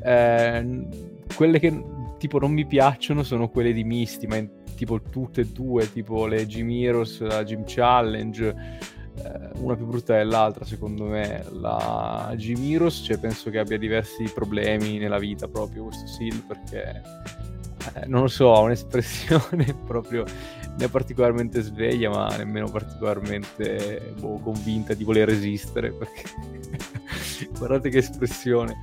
Eh, 0.02 0.88
quelle 1.36 1.60
che 1.60 1.84
tipo 2.18 2.40
non 2.40 2.54
mi 2.54 2.66
piacciono 2.66 3.22
sono 3.22 3.50
quelle 3.50 3.72
di 3.72 3.84
Misty, 3.84 4.26
ma 4.26 4.38
in- 4.38 4.50
tipo 4.76 5.00
tutte 5.00 5.42
e 5.42 5.46
due, 5.46 5.92
tipo 5.92 6.26
le 6.26 6.48
Gym 6.48 6.72
Heroes, 6.72 7.20
la 7.20 7.44
Gym 7.44 7.62
Challenge, 7.64 8.48
eh, 8.48 9.50
una 9.60 9.76
più 9.76 9.86
brutta 9.86 10.18
dell'altra 10.18 10.66
secondo 10.66 11.06
me. 11.06 11.46
La 11.52 12.34
Gym 12.36 12.64
Heroes, 12.64 13.04
cioè, 13.06 13.20
penso 13.20 13.52
che 13.52 13.60
abbia 13.60 13.78
diversi 13.78 14.24
problemi 14.34 14.98
nella 14.98 15.20
vita 15.20 15.48
proprio 15.48 15.84
questo 15.84 16.08
Seal 16.08 16.44
perché 16.48 17.00
non 18.08 18.22
lo 18.22 18.28
so, 18.28 18.54
ha 18.54 18.60
un'espressione 18.60 19.76
proprio 19.86 20.26
né 20.78 20.88
particolarmente 20.90 21.62
sveglia, 21.62 22.10
ma 22.10 22.28
nemmeno 22.38 22.70
particolarmente 22.70 24.14
boh, 24.20 24.40
convinta 24.40 24.94
di 24.94 25.04
voler 25.04 25.28
resistere. 25.28 25.92
Perché 25.92 26.24
guardate 27.58 27.90
che 27.90 28.00
espressione, 28.00 28.78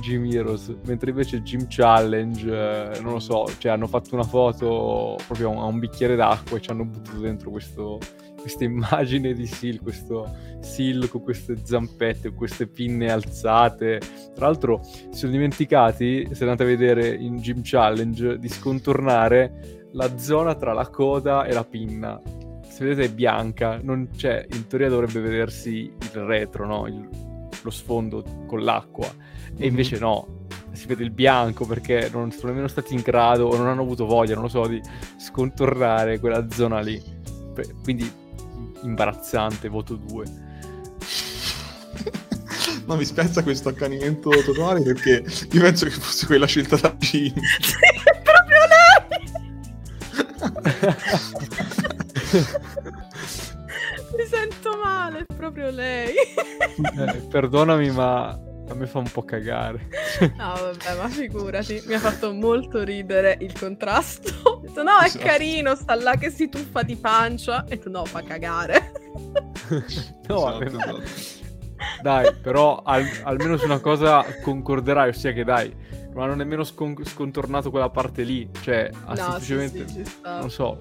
Gym 0.00 0.24
Heroes. 0.24 0.74
Mentre 0.84 1.10
invece 1.10 1.42
Gym 1.42 1.66
Challenge, 1.68 2.94
eh, 2.96 3.00
non 3.00 3.12
lo 3.12 3.20
so, 3.20 3.46
cioè 3.58 3.72
hanno 3.72 3.86
fatto 3.86 4.14
una 4.14 4.24
foto 4.24 5.16
proprio 5.26 5.60
a 5.60 5.64
un 5.64 5.78
bicchiere 5.78 6.16
d'acqua 6.16 6.56
e 6.56 6.60
ci 6.60 6.70
hanno 6.70 6.84
buttato 6.84 7.18
dentro 7.18 7.50
questo, 7.50 7.98
questa 8.44 8.64
immagine 8.64 9.32
di 9.32 9.46
Seal, 9.46 9.80
questo 9.80 10.30
Seal 10.60 11.08
con 11.08 11.22
queste 11.22 11.56
zampette, 11.64 12.34
queste 12.34 12.66
pinne 12.66 13.10
alzate. 13.10 14.00
Tra 14.34 14.44
l'altro 14.44 14.82
si 14.82 15.08
sono 15.12 15.32
dimenticati, 15.32 16.28
se 16.30 16.42
andate 16.42 16.64
a 16.64 16.66
vedere 16.66 17.08
in 17.14 17.36
Gym 17.36 17.62
Challenge, 17.62 18.38
di 18.38 18.48
scontornare 18.50 19.86
la 19.92 20.18
zona 20.18 20.54
tra 20.56 20.74
la 20.74 20.86
coda 20.88 21.46
e 21.46 21.54
la 21.54 21.64
pinna. 21.64 22.20
Se 22.68 22.84
vedete 22.84 23.04
è 23.04 23.14
bianca, 23.14 23.80
non 23.82 24.10
c'è, 24.14 24.46
in 24.52 24.66
teoria 24.66 24.90
dovrebbe 24.90 25.20
vedersi 25.20 25.90
il 25.98 26.20
retro, 26.20 26.66
no? 26.66 26.86
Il- 26.86 27.08
lo 27.62 27.70
sfondo 27.70 28.22
con 28.46 28.60
l'acqua. 28.60 29.10
E 29.56 29.66
invece 29.66 29.98
no, 29.98 30.44
si 30.72 30.86
vede 30.86 31.02
il 31.02 31.12
bianco 31.12 31.64
perché 31.64 32.10
non 32.12 32.30
sono 32.30 32.48
nemmeno 32.48 32.68
stati 32.68 32.92
in 32.92 33.00
grado 33.00 33.46
o 33.46 33.56
non 33.56 33.68
hanno 33.68 33.80
avuto 33.80 34.04
voglia, 34.04 34.34
non 34.34 34.42
lo 34.42 34.48
so, 34.50 34.66
di 34.66 34.82
scontornare 35.16 36.18
quella 36.18 36.46
zona 36.50 36.80
lì. 36.80 37.00
Quindi 37.82 38.22
imbarazzante, 38.84 39.68
voto 39.68 39.96
2. 39.96 40.24
no 42.86 42.96
mi 42.96 43.04
spezza 43.04 43.42
questo 43.42 43.68
accanimento 43.70 44.30
totale 44.44 44.82
perché 44.82 45.24
io 45.52 45.60
penso 45.60 45.84
che 45.86 45.90
fosse 45.92 46.26
quella 46.26 46.46
scelta 46.46 46.76
da 46.76 46.94
Gin 46.98 47.32
Sì, 47.60 47.76
è 48.04 48.20
proprio 48.22 48.58
lei! 48.68 49.32
Mi 54.16 54.26
sento 54.26 54.78
male, 54.82 55.24
è 55.26 55.34
proprio 55.34 55.70
lei. 55.70 56.14
Eh, 56.14 57.26
perdonami, 57.28 57.90
ma 57.90 58.28
A 58.68 58.74
me 58.74 58.86
fa 58.86 58.98
un 58.98 59.10
po' 59.10 59.24
cagare. 59.24 59.88
No, 60.36 60.54
vabbè, 60.54 60.96
ma 60.96 61.08
figurati, 61.08 61.82
mi 61.86 61.94
ha 61.94 61.98
fatto 61.98 62.32
molto 62.32 62.82
ridere 62.82 63.36
il 63.40 63.52
contrasto. 63.58 64.30
Detto, 64.64 64.82
no, 64.82 64.98
è 65.00 65.06
Esatto. 65.06 65.24
carino, 65.24 65.74
sta 65.74 65.94
là 65.94 66.16
che 66.16 66.30
si 66.30 66.48
tuffa 66.48 66.82
di 66.82 66.96
pancia. 66.96 67.64
E 67.66 67.78
tu, 67.78 67.90
no, 67.90 68.04
fa 68.04 68.22
cagare. 68.22 68.92
No, 69.66 69.84
Esatto, 69.86 70.34
vabbè, 70.42 70.64
esatto. 70.66 71.02
Dai, 72.02 72.34
però 72.36 72.82
al- 72.84 73.06
almeno 73.24 73.56
su 73.56 73.64
una 73.66 73.78
cosa 73.78 74.24
concorderai, 74.42 75.08
ossia 75.10 75.32
che 75.32 75.44
dai, 75.44 75.74
non 76.12 76.24
hanno 76.24 76.34
nemmeno 76.34 76.64
scon- 76.64 77.04
scontornato 77.04 77.70
quella 77.70 77.88
parte 77.90 78.22
lì. 78.22 78.48
Cioè, 78.60 78.90
ha 79.04 79.14
no, 79.14 79.38
sì, 79.38 79.44
semplicemente... 79.46 79.88
sì, 79.88 79.94
ci 79.94 80.04
sta. 80.04 80.38
Non 80.38 80.50
so, 80.50 80.78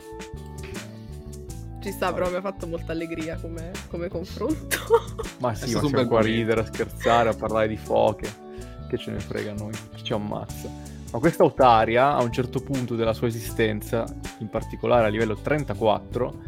Ci 1.82 1.92
sta, 1.92 2.14
però 2.14 2.30
mi 2.30 2.36
ha 2.38 2.42
fatto 2.42 2.66
molta 2.68 2.94
allegria 2.94 3.38
come, 3.40 3.72
come 3.90 4.08
confronto. 4.08 4.78
ma 5.40 5.54
sì, 5.54 5.74
ma 5.74 5.82
siamo 5.86 6.08
qua 6.08 6.20
a 6.20 6.24
ridere, 6.24 6.62
a 6.62 6.66
scherzare, 6.66 7.30
a 7.30 7.34
parlare 7.34 7.68
di 7.68 7.78
foche. 7.78 8.32
Che 8.90 8.98
ce 8.98 9.12
ne 9.12 9.20
frega 9.20 9.52
a 9.52 9.56
noi, 9.56 9.74
chi 9.96 10.04
ci 10.04 10.14
ammazza. 10.14 10.70
Ma 11.14 11.20
questa 11.20 11.44
Otaria, 11.44 12.16
a 12.16 12.24
un 12.24 12.32
certo 12.32 12.60
punto 12.60 12.96
della 12.96 13.14
sua 13.14 13.28
esistenza, 13.28 14.04
in 14.40 14.50
particolare 14.50 15.06
a 15.06 15.10
livello 15.10 15.36
34, 15.36 16.40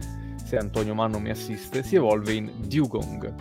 se 0.43 0.58
Antonio 0.58 0.95
Manno 0.95 1.19
mi 1.19 1.30
assiste, 1.30 1.84
si 1.84 1.95
evolve 1.95 2.34
in 2.34 2.51
Dugong, 2.67 3.34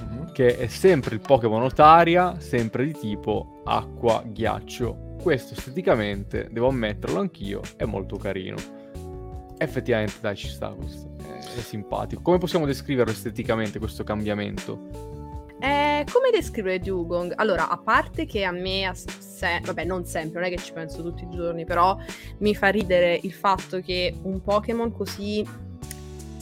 Mhm. 0.00 0.32
che 0.32 0.58
è 0.58 0.66
sempre 0.66 1.14
il 1.14 1.20
Pokémon 1.20 1.62
Otaria, 1.62 2.40
sempre 2.40 2.84
di 2.86 2.92
tipo 2.92 3.62
acqua, 3.64 4.24
ghiaccio. 4.26 5.14
Questo 5.22 5.54
esteticamente, 5.54 6.48
devo 6.50 6.68
ammetterlo 6.70 7.20
anch'io, 7.20 7.60
è 7.76 7.84
molto 7.84 8.16
carino. 8.16 8.56
Effettivamente, 9.58 10.14
dai, 10.20 10.34
ci 10.34 10.48
sta 10.48 10.70
questo. 10.70 11.14
È, 11.22 11.38
è 11.38 11.60
simpatico. 11.60 12.20
Come 12.20 12.38
possiamo 12.38 12.66
descriverlo 12.66 13.12
esteticamente 13.12 13.78
questo 13.78 14.02
cambiamento? 14.02 15.21
Eh, 15.62 16.04
come 16.10 16.30
descrivere 16.32 16.80
Dugong? 16.80 17.34
Allora, 17.36 17.68
a 17.68 17.76
parte 17.78 18.26
che 18.26 18.42
a 18.42 18.50
me, 18.50 18.90
se- 18.94 19.60
vabbè, 19.62 19.84
non 19.84 20.04
sempre, 20.04 20.40
non 20.40 20.50
è 20.50 20.52
che 20.52 20.60
ci 20.60 20.72
penso 20.72 21.02
tutti 21.02 21.22
i 21.22 21.28
giorni, 21.30 21.64
però 21.64 21.96
mi 22.38 22.52
fa 22.52 22.66
ridere 22.66 23.20
il 23.22 23.32
fatto 23.32 23.80
che 23.80 24.12
un 24.22 24.42
Pokémon 24.42 24.90
così 24.90 25.46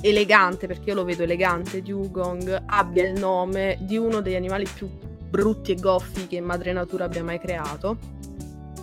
elegante, 0.00 0.66
perché 0.66 0.88
io 0.88 0.94
lo 0.94 1.04
vedo 1.04 1.22
elegante, 1.24 1.83
Dugong, 1.83 2.62
abbia 2.64 3.06
il 3.06 3.20
nome 3.20 3.76
di 3.80 3.98
uno 3.98 4.22
degli 4.22 4.37
animali 4.37 4.66
più 4.74 4.88
brutti 5.28 5.72
e 5.72 5.74
goffi 5.74 6.26
che 6.26 6.40
Madre 6.40 6.72
Natura 6.72 7.04
abbia 7.04 7.22
mai 7.22 7.38
creato. 7.38 7.98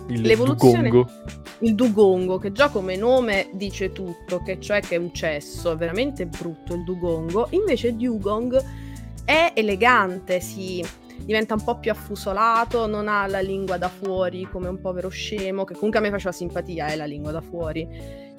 Il 0.06 0.20
L'evoluzione- 0.20 0.88
Dugongo. 0.88 1.10
Il 1.62 1.74
Dugongo, 1.74 2.38
che 2.38 2.52
già 2.52 2.68
come 2.68 2.94
nome 2.94 3.50
dice 3.54 3.90
tutto, 3.90 4.40
che 4.44 4.60
cioè 4.60 4.80
che 4.80 4.94
è 4.94 4.98
un 4.98 5.12
cesso, 5.12 5.72
è 5.72 5.76
veramente 5.76 6.26
brutto 6.26 6.74
il 6.74 6.84
Dugongo, 6.84 7.48
invece 7.50 7.96
Dugong 7.96 8.86
è 9.28 9.52
elegante, 9.52 10.40
si 10.40 10.82
diventa 11.18 11.52
un 11.52 11.62
po' 11.62 11.78
più 11.78 11.90
affusolato, 11.90 12.86
non 12.86 13.08
ha 13.08 13.26
la 13.26 13.40
lingua 13.40 13.76
da 13.76 13.90
fuori 13.90 14.48
come 14.50 14.68
un 14.68 14.80
povero 14.80 15.10
scemo, 15.10 15.64
che 15.64 15.74
comunque 15.74 15.98
a 15.98 16.02
me 16.02 16.08
faceva 16.08 16.32
simpatia, 16.32 16.86
è 16.86 16.96
la 16.96 17.04
lingua 17.04 17.30
da 17.30 17.42
fuori, 17.42 17.86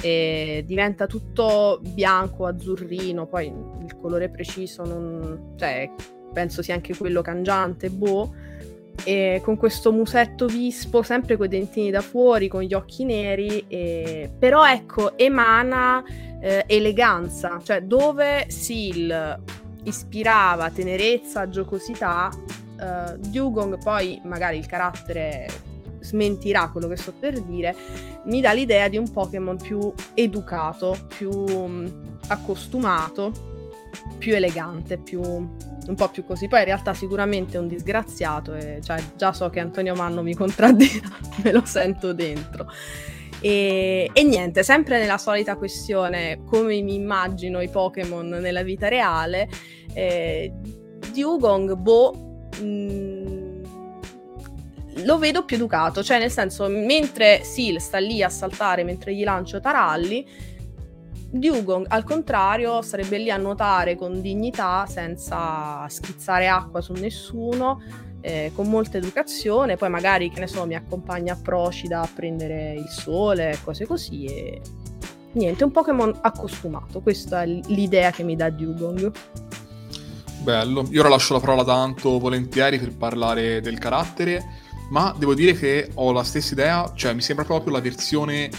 e 0.01 0.63
diventa 0.65 1.05
tutto 1.05 1.79
bianco, 1.93 2.47
azzurrino, 2.47 3.27
poi 3.27 3.45
il 3.45 3.95
colore 4.01 4.31
preciso 4.31 4.83
non... 4.83 5.53
cioè 5.57 5.91
penso 6.33 6.63
sia 6.63 6.73
anche 6.73 6.97
quello 6.97 7.21
cangiante, 7.21 7.91
boh, 7.91 8.33
e 9.03 9.41
con 9.43 9.57
questo 9.57 9.91
musetto 9.91 10.47
vispo, 10.47 11.03
sempre 11.03 11.37
con 11.37 11.45
i 11.45 11.49
dentini 11.49 11.91
da 11.91 12.01
fuori, 12.01 12.47
con 12.47 12.63
gli 12.63 12.73
occhi 12.73 13.03
neri, 13.05 13.63
e- 13.67 14.31
però 14.39 14.67
ecco, 14.67 15.15
emana 15.19 16.03
eh, 16.41 16.63
eleganza, 16.65 17.61
cioè 17.63 17.83
dove 17.83 18.47
Sil 18.49 19.13
ispirava 19.89 20.69
tenerezza, 20.69 21.49
giocosità, 21.49 22.29
eh, 22.79 23.17
Dugong 23.17 23.81
poi 23.83 24.21
magari 24.23 24.57
il 24.57 24.65
carattere 24.65 25.47
smentirà 25.99 26.69
quello 26.69 26.87
che 26.87 26.95
sto 26.95 27.13
per 27.13 27.41
dire, 27.41 27.75
mi 28.25 28.41
dà 28.41 28.53
l'idea 28.53 28.87
di 28.87 28.97
un 28.97 29.11
Pokémon 29.11 29.57
più 29.57 29.91
educato, 30.13 30.95
più 31.07 31.31
mm, 31.31 31.85
accostumato, 32.27 33.31
più 34.17 34.33
elegante, 34.35 34.97
più 34.97 35.21
un 35.21 35.95
po' 35.95 36.09
più 36.09 36.23
così. 36.25 36.47
Poi 36.47 36.59
in 36.59 36.65
realtà 36.65 36.93
sicuramente 36.93 37.57
è 37.57 37.59
un 37.59 37.67
disgraziato 37.67 38.53
e 38.53 38.79
cioè, 38.81 39.01
già 39.15 39.33
so 39.33 39.49
che 39.49 39.59
Antonio 39.59 39.95
Manno 39.95 40.21
mi 40.21 40.35
contraddirà, 40.35 41.09
me 41.43 41.51
lo 41.51 41.65
sento 41.65 42.13
dentro. 42.13 42.67
E, 43.41 44.09
e 44.11 44.23
niente, 44.23 44.63
sempre 44.63 44.99
nella 44.99 45.17
solita 45.17 45.55
questione, 45.55 46.41
come 46.45 46.81
mi 46.81 46.95
immagino 46.95 47.61
i 47.61 47.69
Pokémon 47.69 48.27
nella 48.27 48.63
vita 48.63 48.89
reale, 48.89 49.47
eh, 49.93 50.51
Dugong, 51.13 51.73
boh, 51.73 52.49
mh, 52.61 53.61
lo 55.03 55.17
vedo 55.17 55.45
più 55.45 55.55
educato, 55.55 56.03
cioè 56.03 56.19
nel 56.19 56.31
senso, 56.31 56.67
mentre 56.67 57.41
Sil 57.45 57.79
sta 57.79 57.99
lì 57.99 58.21
a 58.21 58.29
saltare 58.29 58.83
mentre 58.83 59.15
gli 59.15 59.23
lancio 59.23 59.59
taralli, 59.59 60.25
Dugong 61.31 61.85
al 61.89 62.03
contrario 62.03 62.81
sarebbe 62.81 63.19
lì 63.19 63.29
a 63.29 63.37
nuotare 63.37 63.95
con 63.95 64.19
dignità 64.19 64.85
senza 64.87 65.87
schizzare 65.87 66.47
acqua 66.47 66.81
su 66.81 66.93
nessuno, 66.93 67.81
eh, 68.21 68.51
con 68.55 68.67
molta 68.67 68.97
educazione, 68.97 69.77
poi 69.77 69.89
magari 69.89 70.29
che 70.31 70.39
ne 70.39 70.47
so 70.47 70.65
mi 70.65 70.75
accompagna 70.75 71.33
a 71.33 71.39
Procida 71.41 72.01
a 72.01 72.09
prendere 72.13 72.73
il 72.73 72.87
sole, 72.87 73.59
cose 73.63 73.85
così 73.85 74.25
e 74.25 74.61
niente, 75.33 75.63
un 75.63 75.71
Pokémon 75.71 76.17
accostumato, 76.21 76.99
questa 77.01 77.43
è 77.43 77.45
l'idea 77.45 78.11
che 78.11 78.23
mi 78.23 78.35
dà 78.35 78.49
Dugong. 78.49 79.11
Bello. 80.41 80.87
Io 80.91 81.01
ora 81.01 81.09
lascio 81.09 81.33
la 81.33 81.39
parola 81.39 81.63
tanto 81.63 82.17
volentieri 82.17 82.79
per 82.79 82.95
parlare 82.95 83.61
del 83.61 83.77
carattere, 83.77 84.43
ma 84.89 85.13
devo 85.17 85.33
dire 85.33 85.53
che 85.53 85.91
ho 85.95 86.11
la 86.11 86.23
stessa 86.23 86.53
idea, 86.53 86.91
cioè 86.95 87.13
mi 87.13 87.21
sembra 87.21 87.45
proprio 87.45 87.73
la 87.73 87.81
versione 87.81 88.49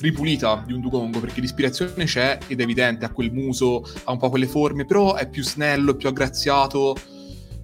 ripulita 0.00 0.64
di 0.66 0.72
un 0.72 0.80
Dugongo, 0.80 1.20
perché 1.20 1.40
l'ispirazione 1.40 2.04
c'è 2.04 2.38
ed 2.46 2.60
è 2.60 2.62
evidente, 2.62 3.04
ha 3.04 3.10
quel 3.10 3.32
muso, 3.32 3.84
ha 4.04 4.12
un 4.12 4.18
po' 4.18 4.30
quelle 4.30 4.46
forme, 4.46 4.84
però 4.84 5.14
è 5.14 5.28
più 5.28 5.42
snello, 5.42 5.94
più 5.94 6.08
aggraziato. 6.08 6.96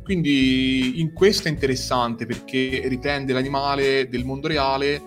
Quindi 0.03 1.01
in 1.01 1.15
questo 1.15 1.49
è 1.49 1.51
interessante 1.51 2.27
perché 2.27 2.83
riprende 2.87 3.33
l'animale 3.33 4.09
del 4.09 4.25
mondo 4.25 4.47
reale, 4.47 5.03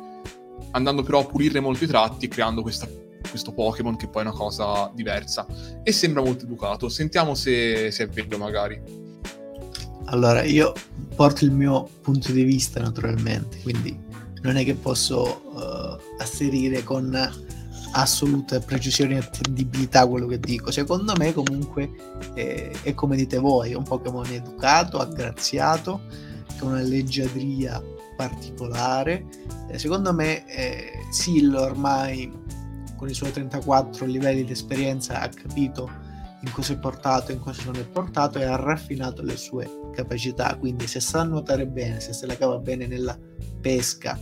andando 0.72 1.04
però 1.04 1.20
a 1.20 1.26
pulirne 1.26 1.60
molto 1.60 1.84
i 1.84 1.88
tratti 1.88 2.26
e 2.26 2.30
creando 2.30 2.64
questa- 2.64 2.90
questo 3.28 3.52
Pokémon 3.52 3.96
che 3.96 4.08
poi 4.08 4.24
è 4.24 4.26
una 4.28 4.36
cosa 4.36 4.92
diversa. 4.94 5.46
E 5.84 5.92
sembra 5.92 6.22
molto 6.22 6.46
educato. 6.46 6.90
Sentiamo 6.90 7.36
se, 7.36 7.92
se 7.92 8.04
è 8.04 8.08
vero 8.08 8.38
magari. 8.38 8.82
Allora, 10.06 10.44
io 10.44 10.74
porto 11.16 11.44
il 11.44 11.52
mio 11.52 11.90
punto 12.02 12.32
di 12.32 12.44
vista 12.44 12.80
naturalmente, 12.80 13.60
quindi 13.62 13.98
non 14.42 14.56
è 14.56 14.64
che 14.64 14.76
posso 14.76 15.42
eh, 15.58 15.98
asserire 16.20 16.84
con 16.84 17.14
assoluta 17.92 18.60
precisione 18.60 19.16
e 19.16 19.18
attendibilità 19.18 20.08
quello 20.08 20.28
che 20.28 20.40
dico. 20.40 20.72
Secondo 20.72 21.14
me 21.18 21.34
comunque 21.34 21.92
eh, 22.36 22.72
è 22.84 22.94
come 22.94 23.16
dite 23.16 23.38
voi, 23.38 23.72
è 23.72 23.76
un 23.76 23.84
Pokémon 23.84 24.26
educato, 24.28 25.00
aggraziato, 25.00 26.02
con 26.60 26.70
una 26.70 26.82
leggiadria 26.82 27.82
particolare. 28.16 29.26
Eh, 29.70 29.78
secondo 29.78 30.14
me 30.14 30.46
eh, 30.48 30.92
Sil 31.12 31.54
ormai 31.54 32.32
con 32.98 33.10
i 33.10 33.14
suoi 33.14 33.32
34 33.32 34.06
livelli 34.06 34.44
di 34.44 34.52
esperienza 34.52 35.22
ha 35.22 35.30
capito 35.30 35.90
in 36.42 36.52
cosa 36.52 36.74
è 36.74 36.78
portato 36.78 37.32
e 37.32 37.36
in 37.36 37.40
cosa 37.40 37.64
non 37.66 37.76
è 37.76 37.86
portato 37.86 38.40
e 38.40 38.44
ha 38.44 38.56
raffinato 38.56 39.22
le 39.22 39.38
sue 39.38 39.70
capacità. 39.94 40.56
Quindi 40.58 40.88
se 40.88 41.00
sa 41.00 41.24
nuotare 41.24 41.66
bene, 41.68 42.00
se 42.00 42.14
se 42.14 42.26
la 42.26 42.36
cava 42.36 42.58
bene 42.58 42.88
nella 42.88 43.18
pesca, 43.62 44.20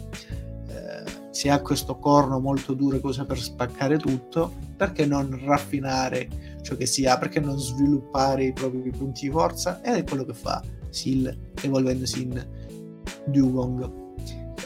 eh, 0.68 1.04
se 1.32 1.50
ha 1.50 1.62
questo 1.62 1.98
corno 1.98 2.40
molto 2.40 2.74
duro 2.74 3.00
cosa 3.00 3.26
per 3.26 3.40
spaccare 3.40 3.98
tutto, 3.98 4.54
perché 4.78 5.06
non 5.06 5.40
raffinare 5.46 6.60
ciò 6.62 6.76
che 6.76 6.86
si 6.86 7.06
ha, 7.06 7.18
perché 7.18 7.40
non 7.40 7.60
sviluppare 7.60 8.46
i 8.46 8.54
propri 8.54 8.90
punti 8.92 9.26
di 9.26 9.32
forza? 9.32 9.82
Ed 9.82 9.96
è 9.96 10.04
quello 10.04 10.24
che 10.26 10.34
fa 10.34 10.64
Sil 10.96 11.28
evolvendosi 11.62 12.22
in 12.22 12.48
Dugong. 13.26 14.04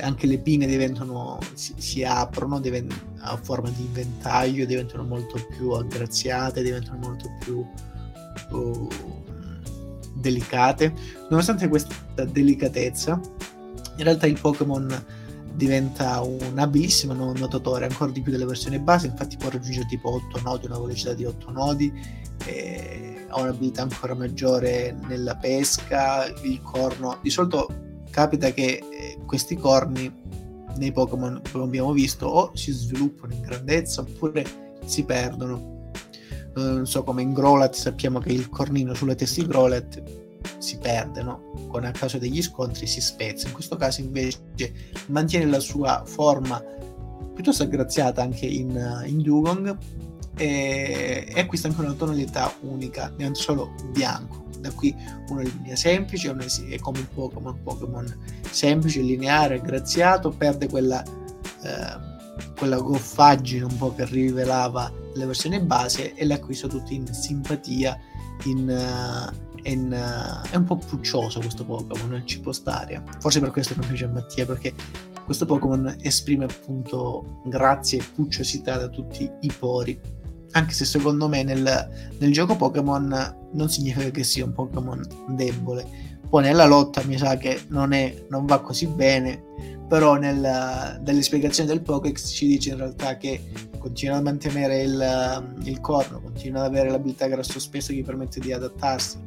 Anche 0.02 0.28
le 0.28 0.38
pinne 0.38 0.66
diventano, 0.66 1.40
si, 1.54 1.74
si 1.78 2.04
aprono 2.04 2.60
diven- 2.60 3.09
a 3.30 3.38
forma 3.38 3.70
di 3.70 3.88
ventaglio, 3.92 4.66
diventano 4.66 5.04
molto 5.04 5.44
più 5.56 5.72
aggraziate, 5.72 6.64
diventano 6.64 6.98
molto 6.98 7.30
più 7.40 7.66
uh, 8.52 8.88
delicate. 10.16 10.94
Nonostante 11.30 11.68
questa 11.68 12.24
delicatezza, 12.26 13.20
in 13.98 14.04
realtà 14.04 14.28
il 14.28 14.40
Pokémon 14.40 15.06
diventa 15.54 16.22
un 16.22 16.58
abilissimo 16.58 17.14
nu- 17.14 17.34
nuotatore, 17.34 17.86
ancora 17.86 18.12
di 18.12 18.22
più 18.22 18.32
delle 18.32 18.46
versioni 18.46 18.80
base, 18.80 19.08
infatti 19.08 19.38
può 19.38 19.50
raggiungere 19.50 19.86
tipo 19.88 20.14
8 20.14 20.42
nodi, 20.42 20.66
una 20.66 20.80
velocità 20.80 21.14
di 21.14 21.26
8 21.26 21.52
nodi, 21.52 21.92
ha 23.30 23.42
un'abilità 23.42 23.84
ancora 23.84 24.16
maggiore 24.16 24.96
nella 25.08 25.36
pesca, 25.36 26.26
il 26.44 26.62
corno. 26.62 27.18
Di 27.22 27.30
solito 27.30 27.68
capita 28.10 28.52
che 28.52 28.82
eh, 28.90 29.18
questi 29.26 29.56
corni 29.56 30.12
nei 30.78 30.92
Pokémon, 30.92 31.42
come 31.52 31.64
abbiamo 31.64 31.92
visto, 31.92 32.26
o 32.28 32.52
si 32.56 32.72
sviluppano 32.72 33.34
in 33.34 33.42
grandezza 33.42 34.02
oppure 34.02 34.46
si 34.86 35.04
perdono. 35.04 35.92
Eh, 36.56 36.62
Non 36.62 36.88
so 36.88 37.04
come 37.04 37.22
in 37.22 37.34
Growlat 37.34 37.74
sappiamo 37.74 38.20
che 38.20 38.32
il 38.32 38.50
cornino 38.50 38.94
sulla 38.94 39.16
testa 39.16 39.42
di 39.42 39.48
Growlat 39.48 40.04
si 40.58 40.78
perde, 40.78 41.24
no? 41.24 41.68
Con 41.68 41.86
a 41.86 41.92
causa 41.92 42.18
degli 42.18 42.42
scontri 42.42 42.88
si 42.88 43.02
spezza. 43.02 43.48
In 43.48 43.54
questo 43.54 43.76
caso 43.76 44.02
invece 44.02 44.40
mantiene 45.08 45.46
la 45.46 45.60
sua 45.60 46.04
forma 46.06 46.62
piuttosto 47.34 47.64
aggraziata 47.64 48.22
anche 48.22 48.46
in, 48.46 49.04
in 49.06 49.22
Dugong 49.22 49.78
e, 50.40 51.26
e 51.28 51.40
acquista 51.40 51.68
anche 51.68 51.82
una 51.82 51.92
tonalità 51.92 52.54
unica, 52.62 53.14
non 53.18 53.36
solo 53.36 53.76
bianco. 53.92 54.48
Da 54.60 54.72
qui 54.72 54.96
una 55.30 55.42
linea 55.42 55.76
semplice, 55.76 56.30
una, 56.30 56.46
è 56.70 56.80
come 56.80 57.00
un 57.00 57.08
Pokémon, 57.14 57.62
Pokémon 57.62 58.18
semplice, 58.50 59.02
lineare, 59.02 59.62
graziato, 59.62 60.32
perde 60.32 60.68
quella, 60.68 61.04
eh, 61.04 62.50
quella 62.58 62.78
goffaggine 62.78 63.66
un 63.66 63.78
po' 63.78 63.94
che 63.94 64.06
rivelava 64.06 64.92
le 65.14 65.26
versioni 65.26 65.60
base 65.60 66.14
e 66.14 66.26
l'acquista 66.26 66.68
tutto 66.68 66.94
in 66.94 67.06
simpatia, 67.14 68.00
in, 68.46 68.70
uh, 68.70 69.60
in, 69.64 69.92
uh, 69.92 70.50
è 70.50 70.56
un 70.56 70.64
po' 70.64 70.78
puccioso 70.78 71.40
questo 71.40 71.66
Pokémon, 71.66 72.22
ci 72.26 72.40
può 72.40 72.54
stare. 72.54 73.04
Forse 73.20 73.40
per 73.42 73.52
questo 73.52 73.76
mi 73.78 73.86
piace 73.86 74.08
Mattia, 74.08 74.46
perché 74.46 74.74
questo 75.26 75.46
Pokémon 75.46 75.98
esprime 76.02 76.46
appunto 76.46 77.42
grazia 77.46 77.98
e 78.00 78.06
pucciosità 78.16 78.78
da 78.78 78.88
tutti 78.88 79.30
i 79.42 79.52
pori. 79.58 80.18
Anche 80.52 80.74
se 80.74 80.86
secondo 80.86 81.28
me 81.28 81.44
nel, 81.44 81.90
nel 82.18 82.32
gioco 82.32 82.56
Pokémon 82.56 83.50
non 83.54 83.70
significa 83.70 84.10
che 84.10 84.24
sia 84.24 84.46
un 84.46 84.54
Pokémon 84.54 85.06
debole. 85.28 86.08
Poi 86.30 86.44
nella 86.44 86.66
lotta 86.66 87.04
mi 87.06 87.18
sa 87.18 87.38
che 87.38 87.64
non, 87.68 87.92
è, 87.92 88.26
non 88.30 88.46
va 88.46 88.60
così 88.62 88.88
bene, 88.88 89.42
però 89.88 90.16
nel, 90.16 91.02
nelle 91.04 91.22
spiegazioni 91.22 91.68
del 91.68 91.82
Pokéx 91.82 92.30
ci 92.30 92.46
dice 92.46 92.70
in 92.70 92.78
realtà 92.78 93.18
che 93.18 93.42
continua 93.80 94.18
a 94.18 94.22
mantenere 94.22 94.84
il, 94.84 95.56
il 95.64 95.82
corno, 95.82 96.22
continua 96.22 96.62
ad 96.62 96.68
avere 96.68 96.92
l'abilità 96.92 97.28
grasso 97.28 97.60
spesso 97.60 97.92
che 97.92 98.00
gli 98.00 98.04
permette 98.04 98.40
di 98.40 98.54
adattarsi. 98.54 99.18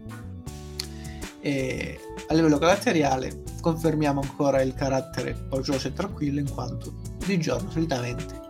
E 1.40 1.98
a 2.28 2.34
livello 2.34 2.58
caratteriale 2.58 3.42
confermiamo 3.60 4.20
ancora 4.20 4.62
il 4.62 4.74
carattere 4.74 5.34
pogioso 5.34 5.88
e 5.88 5.92
tranquillo 5.92 6.38
in 6.38 6.48
quanto 6.48 6.92
di 7.26 7.38
giorno 7.38 7.68
solitamente 7.70 8.41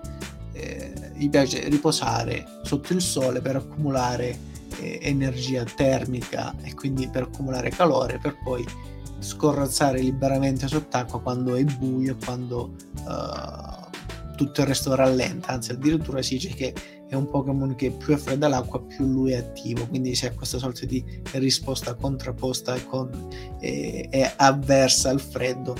eh, 0.53 0.93
gli 1.15 1.29
piace 1.29 1.69
riposare 1.69 2.45
sotto 2.63 2.93
il 2.93 3.01
sole 3.01 3.41
per 3.41 3.57
accumulare 3.57 4.39
eh, 4.81 4.99
energia 5.03 5.65
termica 5.65 6.55
e 6.63 6.75
quindi 6.75 7.09
per 7.09 7.23
accumulare 7.23 7.71
calore 7.71 8.19
per 8.19 8.37
poi 8.43 8.65
scorrazzare 9.19 10.01
liberamente 10.01 10.67
sott'acqua 10.67 11.21
quando 11.21 11.55
è 11.55 11.63
buio 11.65 12.13
e 12.13 12.25
quando 12.25 12.75
uh, 13.05 14.37
tutto 14.37 14.61
il 14.61 14.67
resto 14.67 14.95
rallenta. 14.95 15.53
Anzi 15.53 15.73
addirittura 15.73 16.21
si 16.23 16.35
dice 16.35 16.49
che 16.49 16.75
è 17.09 17.15
un 17.15 17.29
Pokémon 17.29 17.75
che 17.75 17.91
più 17.91 18.15
è 18.15 18.17
fredda 18.17 18.49
l'acqua 18.49 18.81
più 18.81 19.07
lui 19.07 19.33
è 19.33 19.37
attivo. 19.37 19.87
Quindi 19.87 20.19
ha 20.23 20.33
questa 20.33 20.59
sorta 20.59 20.87
di 20.87 21.05
risposta 21.33 21.95
contrapposta 21.95 22.75
e, 22.75 22.87
con, 22.87 23.29
eh, 23.61 24.09
è 24.11 24.33
avversa 24.37 25.11
al 25.11 25.21
freddo 25.21 25.77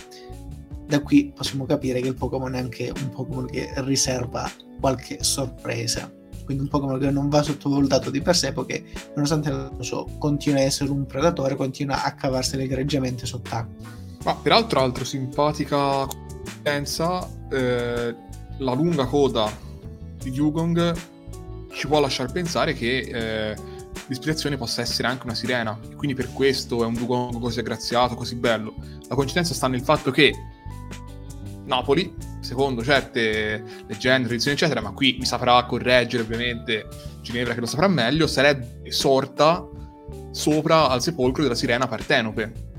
da 0.93 1.01
qui 1.01 1.33
possiamo 1.35 1.65
capire 1.65 2.03
che 2.03 2.09
il 2.09 2.15
Pokémon 2.15 2.55
è 2.55 2.59
anche 2.59 2.93
un 2.95 3.09
Pokémon 3.09 3.47
che 3.47 3.73
riserva 3.77 4.51
qualche 4.79 5.25
sorpresa 5.25 6.13
quindi 6.45 6.65
un 6.65 6.69
Pokémon 6.69 6.99
che 6.99 7.11
non 7.11 7.31
va 7.31 7.43
sottovalutato 7.43 8.11
di 8.11 8.21
per 8.21 8.37
sé 8.37 8.53
perché 8.53 8.85
nonostante 9.15 9.71
so, 9.83 10.07
continua 10.19 10.61
a 10.61 10.65
essere 10.65 10.91
un 10.91 11.07
predatore 11.07 11.57
continua 11.57 12.05
a 12.05 12.13
cavarsene 12.13 12.65
egregiamente 12.65 13.25
sott'acqua 13.25 13.91
ma 14.25 14.35
peraltro 14.35 14.81
altro 14.81 15.05
simpatica 15.05 16.07
pensa 16.61 17.27
eh, 17.51 18.15
la 18.59 18.73
lunga 18.75 19.07
coda 19.07 19.51
di 20.19 20.31
Dugong 20.31 20.95
ci 21.73 21.87
può 21.87 22.01
lasciar 22.01 22.31
pensare 22.31 22.75
che 22.75 22.99
eh, 22.99 23.57
l'ispirazione 24.09 24.59
possa 24.59 24.83
essere 24.83 25.09
anche 25.09 25.25
una 25.25 25.35
sirena. 25.35 25.79
Quindi 25.97 26.15
per 26.15 26.33
questo 26.33 26.83
è 26.83 26.87
un 26.87 26.95
Dugong 26.95 27.41
così 27.41 27.61
aggraziato, 27.61 28.15
così 28.15 28.37
bello. 28.37 28.75
La 29.09 29.15
coincidenza 29.15 29.55
sta 29.55 29.69
nel 29.69 29.81
fatto 29.81 30.11
che 30.11 30.33
Napoli, 31.65 32.15
secondo 32.41 32.83
certe 32.83 33.63
leggende, 33.87 34.27
tradizioni, 34.27 34.57
eccetera, 34.57 34.81
ma 34.81 34.93
qui 34.93 35.17
mi 35.19 35.25
saprà 35.25 35.65
correggere 35.65 36.23
ovviamente 36.23 36.87
Ginevra 37.21 37.55
che 37.55 37.61
lo 37.61 37.67
saprà 37.67 37.89
meglio, 37.89 38.27
sarebbe 38.27 38.91
sorta 38.91 39.67
sopra 40.33 40.89
al 40.89 41.03
sepolcro 41.03 41.43
della 41.43 41.55
sirena 41.55 41.87
Partenope. 41.87 42.71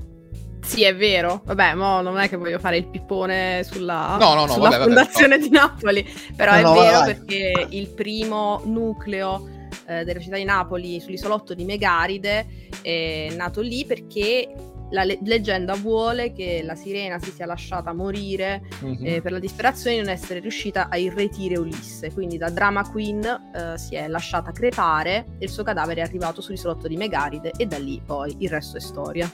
Sì, 0.64 0.82
è 0.82 0.96
vero. 0.96 1.42
Vabbè, 1.44 1.74
mo 1.74 2.00
non 2.00 2.18
è 2.18 2.28
che 2.28 2.36
voglio 2.36 2.58
fare 2.58 2.78
il 2.78 2.86
pippone 2.86 3.62
sulla, 3.64 4.16
no, 4.18 4.34
no, 4.34 4.46
no, 4.46 4.52
sulla 4.52 4.70
vabbè, 4.70 4.84
fondazione 4.84 5.36
vabbè, 5.36 5.48
di 5.48 5.50
Napoli, 5.50 6.08
però 6.34 6.52
No, 6.52 6.58
è 6.58 6.62
no, 6.62 6.72
vero 6.74 6.98
vai. 7.00 7.14
perché 7.14 7.66
il 7.70 7.88
primo 7.90 8.62
nucleo 8.64 9.48
eh, 9.86 10.04
della 10.04 10.20
città 10.20 10.36
di 10.36 10.44
Napoli 10.44 11.00
sull'isolotto 11.00 11.52
di 11.52 11.64
Megaride 11.64 12.46
è 12.80 13.32
nato 13.36 13.60
lì 13.60 13.84
perché 13.84 14.48
la 14.90 15.04
le- 15.04 15.18
leggenda 15.22 15.74
vuole 15.74 16.32
che 16.32 16.62
la 16.64 16.74
sirena 16.74 17.18
si 17.18 17.30
sia 17.30 17.46
lasciata 17.46 17.92
morire 17.92 18.62
Mhm. 18.80 18.96
eh, 19.06 19.20
per 19.22 19.32
la 19.32 19.38
disperazione 19.38 19.96
di 19.96 20.02
non 20.02 20.10
essere 20.12 20.40
riuscita 20.40 20.88
a 20.90 20.96
irretire 20.96 21.56
Ulisse. 21.58 22.12
Quindi 22.12 22.36
da 22.38 22.50
Drama 22.50 22.88
Queen 22.88 23.24
eh, 23.24 23.78
si 23.78 23.94
è 23.96 24.06
lasciata 24.08 24.52
crepare 24.52 25.24
e 25.38 25.44
il 25.46 25.50
suo 25.50 25.62
cadavere 25.62 26.00
è 26.00 26.04
arrivato 26.04 26.40
sull'isolotto 26.40 26.86
di 26.88 26.96
Megaride 26.96 27.52
e 27.56 27.66
da 27.66 27.78
lì 27.78 28.00
poi 28.04 28.34
il 28.38 28.48
resto 28.50 28.76
è 28.76 28.80
storia. 28.80 29.30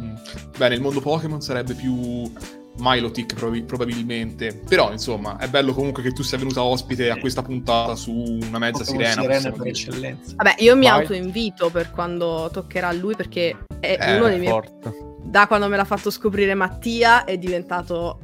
Mm. 0.00 0.14
Beh, 0.56 0.68
nel 0.68 0.80
mondo 0.80 1.00
Pokémon 1.00 1.40
sarebbe 1.40 1.74
più 1.74 2.30
Milotic 2.78 3.34
probabi- 3.34 3.62
probabilmente. 3.62 4.60
Però, 4.68 4.90
insomma, 4.90 5.36
è 5.38 5.48
bello 5.48 5.72
comunque 5.72 6.02
che 6.02 6.12
tu 6.12 6.22
sia 6.22 6.38
venuta 6.38 6.62
ospite 6.64 7.10
a 7.10 7.18
questa 7.18 7.42
puntata 7.42 7.94
su 7.94 8.12
una 8.12 8.58
mezza 8.58 8.84
Pokémon 8.84 9.04
sirena. 9.06 9.20
sirena 9.22 9.40
per 9.50 9.52
dire. 9.52 9.68
eccellenza 9.70 10.32
Vabbè, 10.36 10.54
io 10.58 10.76
mi 10.76 10.86
Vai. 10.86 11.00
autoinvito 11.00 11.70
per 11.70 11.90
quando 11.90 12.48
toccherà 12.52 12.88
a 12.88 12.92
lui 12.92 13.14
perché 13.14 13.56
è 13.80 13.96
Eh, 14.00 14.16
uno 14.16 14.28
dei 14.28 14.38
miei... 14.38 14.50
Forte. 14.50 15.12
Da 15.22 15.46
quando 15.46 15.68
me 15.68 15.76
l'ha 15.76 15.84
fatto 15.84 16.10
scoprire 16.10 16.54
Mattia 16.54 17.24
è 17.24 17.38
diventato 17.38 18.18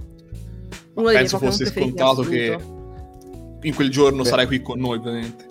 uno 0.94 1.07
dei 1.11 1.16
miei 1.16 1.28
Penso 1.28 1.38
fosse 1.38 1.66
scontato 1.66 2.22
che 2.22 2.57
in 3.62 3.74
quel 3.74 3.90
giorno 3.90 4.22
Beh. 4.22 4.28
sarai 4.28 4.46
qui 4.46 4.61
con 4.62 4.78
noi, 4.78 4.98
ovviamente. 4.98 5.48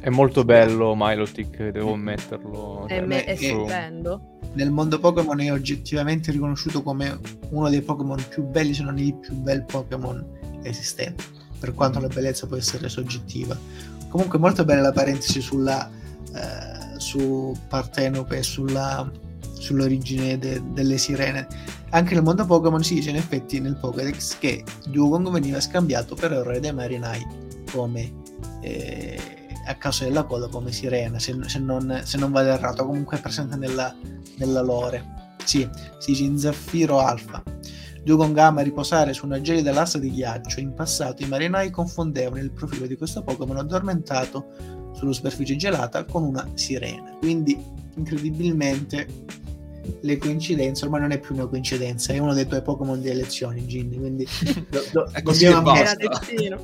È 0.00 0.08
molto 0.10 0.44
bello 0.44 0.94
Milotic, 0.96 1.70
devo 1.70 1.92
ammetterlo. 1.94 2.86
È, 2.86 2.96
Cioè, 2.98 3.06
me- 3.06 3.24
è 3.24 3.32
eh, 3.32 3.36
stupendo. 3.36 4.35
Nel 4.56 4.70
mondo 4.70 4.98
Pokémon 4.98 5.38
è 5.40 5.52
oggettivamente 5.52 6.32
riconosciuto 6.32 6.82
come 6.82 7.18
uno 7.50 7.68
dei 7.68 7.82
Pokémon 7.82 8.22
più 8.28 8.42
belli, 8.42 8.72
se 8.72 8.82
non 8.82 8.98
il 8.98 9.14
più 9.14 9.34
bel 9.34 9.64
Pokémon 9.64 10.24
esistente, 10.62 11.22
per 11.60 11.74
quanto 11.74 12.00
la 12.00 12.08
bellezza 12.08 12.46
può 12.46 12.56
essere 12.56 12.88
soggettiva. 12.88 13.56
Comunque 14.08 14.38
molto 14.38 14.64
bella 14.64 14.80
la 14.80 14.92
parentesi 14.92 15.42
sulla, 15.42 15.90
eh, 16.32 16.98
su 16.98 17.54
Partenope 17.68 18.42
sulla, 18.42 19.08
sull'origine 19.58 20.38
de- 20.38 20.62
delle 20.72 20.96
sirene. 20.96 21.46
Anche 21.90 22.14
nel 22.14 22.22
mondo 22.22 22.46
Pokémon 22.46 22.82
si 22.82 22.94
dice 22.94 23.10
in 23.10 23.16
effetti 23.16 23.60
nel 23.60 23.76
Pokédex 23.76 24.38
che 24.38 24.64
Dugong 24.88 25.30
veniva 25.30 25.60
scambiato 25.60 26.14
per 26.14 26.32
errore 26.32 26.60
dai 26.60 26.72
marinai 26.72 27.26
come 27.70 28.12
eh, 28.62 29.35
a 29.66 29.74
causa 29.74 30.04
della 30.04 30.24
coda 30.24 30.48
come 30.48 30.72
sirena, 30.72 31.18
se, 31.18 31.36
se 31.46 31.58
non, 31.58 32.00
se 32.04 32.18
non 32.18 32.32
vado 32.32 32.48
errato, 32.50 32.86
comunque 32.86 33.18
è 33.18 33.20
presente 33.20 33.56
nella, 33.56 33.94
nella 34.36 34.62
lore. 34.62 35.34
Sì, 35.44 35.68
si 35.98 36.12
dice 36.12 36.24
in 36.24 36.38
Zaffiro 36.38 36.98
Alfa. 36.98 37.42
Dugong 38.02 38.36
ama 38.38 38.60
riposare 38.62 39.12
su 39.12 39.26
una 39.26 39.40
gelida 39.40 39.72
lassa 39.72 39.98
di 39.98 40.12
ghiaccio. 40.12 40.60
In 40.60 40.74
passato 40.74 41.24
i 41.24 41.28
marinai 41.28 41.70
confondevano 41.70 42.40
il 42.40 42.52
profilo 42.52 42.86
di 42.86 42.96
questo 42.96 43.22
Pokémon 43.22 43.56
addormentato 43.56 44.46
sulla 44.92 45.12
superficie 45.12 45.56
gelata 45.56 46.04
con 46.04 46.22
una 46.22 46.48
sirena. 46.54 47.16
Quindi, 47.18 47.60
incredibilmente, 47.96 49.08
le 50.00 50.18
coincidenze 50.18 50.84
ormai 50.84 51.00
non 51.00 51.10
è 51.12 51.18
più 51.18 51.34
una 51.34 51.46
coincidenza, 51.46 52.12
è 52.12 52.18
uno 52.18 52.34
dei 52.34 52.46
tuoi 52.46 52.62
Pokémon 52.62 53.00
di 53.00 53.08
elezioni, 53.08 53.66
Ginny. 53.66 53.98
Quindi, 53.98 54.26
do- 54.68 54.84
do- 54.92 55.08
È 55.12 55.22
così 55.22 55.46
dobbiamo 55.46 55.74
Era 55.74 55.94
destino. 55.94 56.60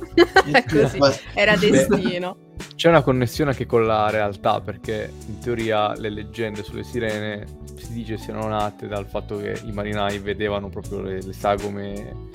così. 0.69 1.19
Era 1.33 1.55
destino. 1.55 2.37
C'è 2.75 2.89
una 2.89 3.01
connessione 3.01 3.51
anche 3.51 3.65
con 3.65 3.85
la 3.85 4.09
realtà, 4.09 4.61
perché 4.61 5.11
in 5.27 5.39
teoria 5.39 5.93
le 5.97 6.09
leggende 6.09 6.63
sulle 6.63 6.83
sirene 6.83 7.45
si 7.75 7.93
dice 7.93 8.17
siano 8.17 8.47
nate 8.47 8.87
dal 8.87 9.07
fatto 9.07 9.37
che 9.37 9.59
i 9.65 9.71
marinai 9.71 10.19
vedevano 10.19 10.69
proprio 10.69 11.01
le, 11.01 11.21
le 11.21 11.33
sagome 11.33 12.31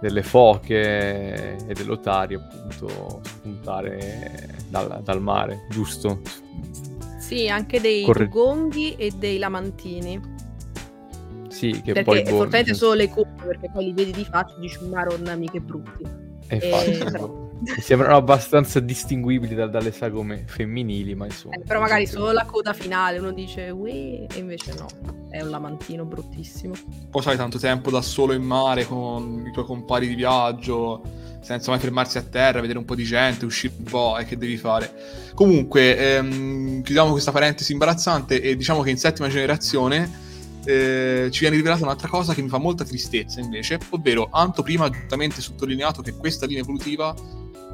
delle 0.00 0.22
foche 0.22 1.56
e 1.66 1.74
dell'otario 1.74 2.40
appunto 2.40 3.20
spuntare 3.24 4.56
dal, 4.68 5.00
dal 5.02 5.20
mare, 5.20 5.66
giusto? 5.70 6.20
Sì, 7.36 7.48
anche 7.48 7.80
dei 7.80 8.02
Corre- 8.02 8.24
dugonghi 8.24 8.96
e 8.96 9.12
dei 9.16 9.38
lamantini. 9.38 10.20
Sì, 11.48 11.70
che 11.82 11.92
perché 11.92 12.02
poi... 12.02 12.22
boh, 12.22 12.28
fortunatamente 12.28 12.74
solo 12.74 12.94
le 12.94 13.08
code, 13.08 13.28
perché 13.46 13.70
poi 13.72 13.84
li 13.84 13.92
vedi 13.92 14.10
di 14.10 14.24
faccia 14.24 14.56
e 14.56 14.60
dici 14.60 14.78
Maron 14.88 15.32
mica 15.38 15.60
brutti. 15.60 16.04
E 16.48 16.54
infatti, 16.56 16.90
Eh, 16.90 17.04
però- 17.04 17.49
mi 17.60 17.80
sembrano 17.82 18.16
abbastanza 18.16 18.80
distinguibili 18.80 19.54
da- 19.54 19.66
dalle 19.66 19.92
sagome 19.92 20.44
femminili, 20.46 21.14
ma 21.14 21.26
insomma... 21.26 21.56
Eh, 21.56 21.60
però 21.60 21.80
magari 21.80 22.06
solo 22.06 22.32
la 22.32 22.44
coda 22.44 22.72
finale 22.72 23.18
uno 23.18 23.32
dice 23.32 23.70
Ui, 23.70 24.26
e 24.26 24.38
invece 24.38 24.74
no, 24.74 24.86
è 25.28 25.40
un 25.42 25.50
lamantino 25.50 26.04
bruttissimo. 26.04 26.74
Poi 27.10 27.22
sai 27.22 27.36
tanto 27.36 27.58
tempo 27.58 27.90
da 27.90 28.00
solo 28.00 28.32
in 28.32 28.42
mare 28.42 28.86
con 28.86 29.44
i 29.46 29.52
tuoi 29.52 29.64
compari 29.66 30.08
di 30.08 30.14
viaggio, 30.14 31.02
senza 31.42 31.70
mai 31.70 31.80
fermarsi 31.80 32.18
a 32.18 32.22
terra, 32.22 32.60
vedere 32.60 32.78
un 32.78 32.84
po' 32.84 32.94
di 32.94 33.04
gente, 33.04 33.44
uscire 33.44 33.74
un 33.76 33.84
po' 33.84 34.18
e 34.18 34.24
che 34.24 34.38
devi 34.38 34.56
fare. 34.56 34.92
Comunque, 35.34 36.16
ehm, 36.16 36.82
chiudiamo 36.82 37.10
questa 37.10 37.32
parentesi 37.32 37.72
imbarazzante 37.72 38.40
e 38.40 38.56
diciamo 38.56 38.82
che 38.82 38.90
in 38.90 38.98
settima 38.98 39.28
generazione 39.28 40.28
eh, 40.64 41.28
ci 41.30 41.40
viene 41.40 41.56
rivelata 41.56 41.84
un'altra 41.84 42.08
cosa 42.08 42.34
che 42.34 42.42
mi 42.42 42.48
fa 42.48 42.58
molta 42.58 42.84
tristezza 42.84 43.40
invece, 43.40 43.78
ovvero 43.90 44.28
Anto 44.30 44.62
prima 44.62 44.86
ha 44.86 44.90
giustamente 44.90 45.40
sottolineato 45.40 46.02
che 46.02 46.14
questa 46.14 46.46
linea 46.46 46.62
evolutiva 46.62 47.14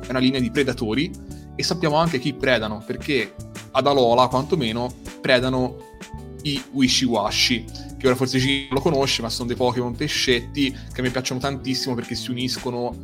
è 0.00 0.10
una 0.10 0.18
linea 0.18 0.40
di 0.40 0.50
predatori 0.50 1.10
e 1.54 1.62
sappiamo 1.62 1.96
anche 1.96 2.18
chi 2.18 2.34
predano, 2.34 2.82
perché 2.84 3.34
ad 3.72 3.86
Alola 3.86 4.28
quantomeno 4.28 4.92
predano 5.20 5.76
i 6.42 6.62
Wishiwashi, 6.72 7.64
che 7.98 8.06
ora 8.06 8.14
forse 8.14 8.38
Gino 8.38 8.68
lo 8.70 8.80
conosce, 8.80 9.22
ma 9.22 9.28
sono 9.28 9.48
dei 9.48 9.56
Pokémon 9.56 9.94
pescetti 9.94 10.70
che 10.70 11.00
a 11.00 11.02
me 11.02 11.10
piacciono 11.10 11.40
tantissimo 11.40 11.94
perché 11.94 12.14
si 12.14 12.30
uniscono 12.30 12.94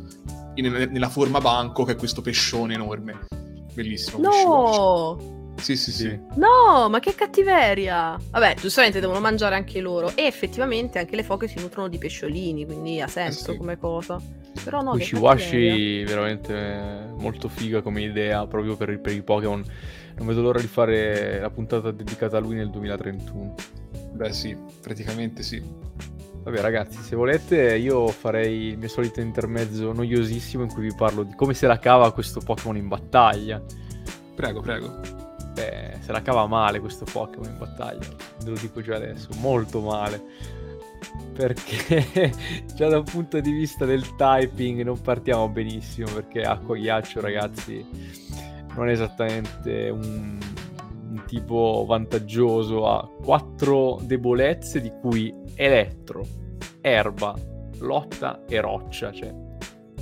in, 0.55 0.89
nella 0.91 1.09
forma 1.09 1.39
banco, 1.39 1.83
che 1.83 1.93
è 1.93 1.95
questo 1.95 2.21
pescione 2.21 2.75
enorme. 2.75 3.25
Bellissimo. 3.73 4.19
No! 4.19 5.42
Sì, 5.55 5.75
sì, 5.77 5.91
sì. 5.91 6.19
No, 6.35 6.89
ma 6.89 6.99
che 6.99 7.15
cattiveria! 7.15 8.19
Vabbè, 8.31 8.55
giustamente 8.59 8.99
devono 8.99 9.19
mangiare 9.19 9.55
anche 9.55 9.79
loro. 9.79 10.11
E 10.15 10.23
effettivamente 10.23 10.99
anche 10.99 11.15
le 11.15 11.23
foche 11.23 11.47
si 11.47 11.59
nutrono 11.59 11.87
di 11.87 11.97
pesciolini, 11.97 12.65
quindi 12.65 12.99
ha 13.01 13.07
senso 13.07 13.49
Eh 13.49 13.53
sì. 13.53 13.57
come 13.57 13.77
cosa. 13.77 14.19
Però 14.63 14.81
no, 14.81 14.91
Wishiwashi 14.91 15.43
cattiveria. 15.45 16.05
veramente 16.05 17.13
molto 17.17 17.47
figa 17.47 17.81
come 17.81 18.01
idea 18.01 18.45
proprio 18.45 18.75
per, 18.75 18.99
per 18.99 19.13
i 19.13 19.21
Pokémon. 19.21 19.63
Non 20.15 20.27
vedo 20.27 20.41
l'ora 20.41 20.59
di 20.59 20.67
fare 20.67 21.39
la 21.39 21.49
puntata 21.49 21.91
dedicata 21.91 22.37
a 22.37 22.39
lui 22.39 22.55
nel 22.55 22.69
2031. 22.69 23.55
Beh, 24.13 24.31
sì, 24.33 24.55
praticamente 24.81 25.41
sì. 25.43 25.61
Vabbè 26.43 26.59
ragazzi, 26.59 27.01
se 27.01 27.15
volete 27.15 27.77
io 27.77 28.07
farei 28.09 28.67
il 28.71 28.77
mio 28.77 28.89
solito 28.89 29.21
intermezzo 29.21 29.93
noiosissimo 29.93 30.63
in 30.63 30.69
cui 30.69 30.83
vi 30.83 30.93
parlo 30.95 31.23
di 31.23 31.33
come 31.35 31.53
se 31.53 31.67
la 31.67 31.79
cava 31.79 32.11
questo 32.11 32.41
Pokémon 32.41 32.75
in 32.75 32.87
battaglia. 32.89 33.63
Prego, 34.35 34.59
prego. 34.61 35.31
Beh, 35.53 35.97
se 35.99 36.11
la 36.11 36.21
cava 36.21 36.47
male 36.47 36.79
questo 36.79 37.05
Pokémon 37.05 37.49
in 37.49 37.57
battaglia, 37.57 38.07
ve 38.43 38.49
lo 38.49 38.57
dico 38.57 38.81
già 38.81 38.95
adesso, 38.95 39.29
molto 39.37 39.81
male. 39.81 40.21
Perché 41.33 42.31
già 42.73 42.87
da 42.87 42.97
un 42.99 43.03
punto 43.03 43.39
di 43.39 43.51
vista 43.51 43.85
del 43.85 44.15
typing 44.15 44.81
non 44.81 44.99
partiamo 44.99 45.49
benissimo, 45.49 46.11
perché 46.11 46.41
acqua 46.41 46.75
ghiaccio 46.75 47.21
ragazzi 47.21 47.85
non 48.75 48.89
è 48.89 48.91
esattamente 48.91 49.89
un, 49.89 50.39
un 51.09 51.23
tipo 51.27 51.85
vantaggioso, 51.87 52.87
ha 52.89 53.07
quattro 53.07 53.99
debolezze 54.01 54.81
di 54.81 54.91
cui 55.01 55.33
elettro, 55.55 56.25
erba, 56.81 57.35
lotta 57.79 58.43
e 58.47 58.59
roccia, 58.59 59.11
cioè 59.11 59.42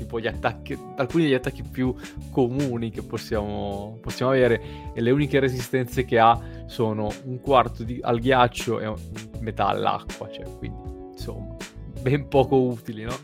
tipo 0.02 0.20
gli 0.20 0.28
attacchi, 0.28 0.78
alcuni 0.95 1.24
degli 1.24 1.34
attacchi 1.34 1.64
più 1.64 1.93
comuni 2.32 2.89
che 2.89 3.04
possiamo, 3.04 3.99
possiamo 4.02 4.32
avere 4.32 4.62
e 4.93 5.02
le 5.02 5.12
uniche 5.12 5.39
resistenze 5.39 6.06
che 6.06 6.18
ha 6.18 6.39
sono 6.66 7.12
un 7.26 7.39
quarto 7.39 7.84
di- 7.84 7.99
al 8.02 8.20
ghiaccio 8.20 8.80
e 8.80 8.93
metà 9.39 9.68
all'acqua, 9.68 10.30
cioè 10.30 10.45
quindi 10.58 10.80
insomma 11.12 11.56
ben 12.02 12.28
poco 12.28 12.60
utili, 12.60 13.04
no? 13.04 13.16